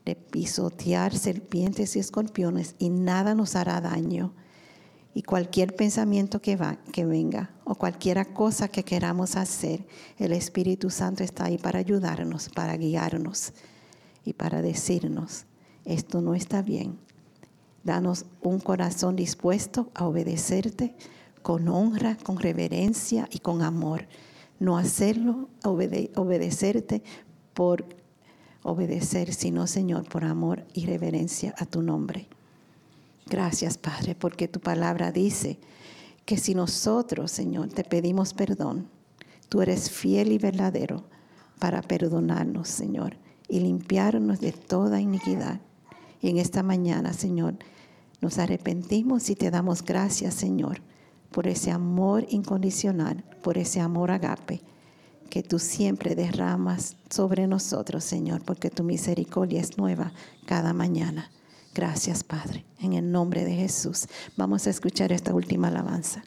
de 0.05 0.15
pisotear 0.15 1.15
serpientes 1.15 1.95
y 1.95 1.99
escorpiones 1.99 2.73
y 2.79 2.89
nada 2.89 3.35
nos 3.35 3.55
hará 3.55 3.79
daño. 3.79 4.33
Y 5.13 5.21
cualquier 5.21 5.75
pensamiento 5.75 6.41
que, 6.41 6.57
que 6.91 7.05
venga 7.05 7.53
o 7.63 7.75
cualquier 7.75 8.33
cosa 8.33 8.69
que 8.69 8.81
queramos 8.83 9.35
hacer, 9.35 9.85
el 10.17 10.31
Espíritu 10.31 10.89
Santo 10.89 11.23
está 11.23 11.45
ahí 11.45 11.59
para 11.59 11.77
ayudarnos, 11.77 12.49
para 12.49 12.75
guiarnos 12.75 13.53
y 14.23 14.33
para 14.33 14.63
decirnos, 14.63 15.45
esto 15.83 16.21
no 16.21 16.33
está 16.33 16.63
bien, 16.63 16.97
Danos 17.85 18.25
un 18.41 18.59
corazón 18.59 19.15
dispuesto 19.15 19.91
a 19.93 20.07
obedecerte 20.07 20.95
con 21.43 21.67
honra, 21.67 22.17
con 22.17 22.39
reverencia 22.39 23.29
y 23.31 23.37
con 23.37 23.61
amor. 23.61 24.07
No 24.59 24.75
hacerlo, 24.79 25.49
obedecerte 25.63 27.03
por 27.53 27.85
obedecer, 28.63 29.31
sino, 29.31 29.67
Señor, 29.67 30.09
por 30.09 30.23
amor 30.23 30.65
y 30.73 30.87
reverencia 30.87 31.53
a 31.59 31.67
tu 31.67 31.83
nombre. 31.83 32.27
Gracias, 33.27 33.77
Padre, 33.77 34.15
porque 34.15 34.47
tu 34.47 34.59
palabra 34.59 35.11
dice 35.11 35.59
que 36.25 36.37
si 36.37 36.55
nosotros, 36.55 37.29
Señor, 37.29 37.69
te 37.69 37.83
pedimos 37.83 38.33
perdón, 38.33 38.89
tú 39.47 39.61
eres 39.61 39.91
fiel 39.91 40.31
y 40.31 40.39
verdadero 40.39 41.03
para 41.59 41.83
perdonarnos, 41.83 42.67
Señor, 42.67 43.17
y 43.47 43.59
limpiarnos 43.59 44.39
de 44.39 44.53
toda 44.53 44.99
iniquidad. 44.99 45.59
Y 46.19 46.29
en 46.29 46.37
esta 46.37 46.63
mañana, 46.63 47.13
Señor, 47.13 47.59
nos 48.25 48.39
arrepentimos 48.39 49.29
y 49.29 49.35
te 49.35 49.51
damos 49.51 49.83
gracias, 49.83 50.33
Señor, 50.33 50.81
por 51.29 51.45
ese 51.45 51.69
amor 51.69 52.25
incondicional, 52.29 53.23
por 53.43 53.59
ese 53.59 53.81
amor 53.81 54.09
agape 54.09 54.63
que 55.29 55.43
tú 55.43 55.59
siempre 55.59 56.15
derramas 56.15 56.97
sobre 57.07 57.45
nosotros, 57.45 58.03
Señor, 58.03 58.41
porque 58.43 58.71
tu 58.71 58.83
misericordia 58.83 59.61
es 59.61 59.77
nueva 59.77 60.11
cada 60.47 60.73
mañana. 60.73 61.29
Gracias, 61.75 62.23
Padre. 62.23 62.65
En 62.79 62.93
el 62.93 63.11
nombre 63.11 63.45
de 63.45 63.53
Jesús. 63.53 64.07
Vamos 64.35 64.65
a 64.65 64.71
escuchar 64.71 65.11
esta 65.11 65.35
última 65.35 65.67
alabanza. 65.67 66.23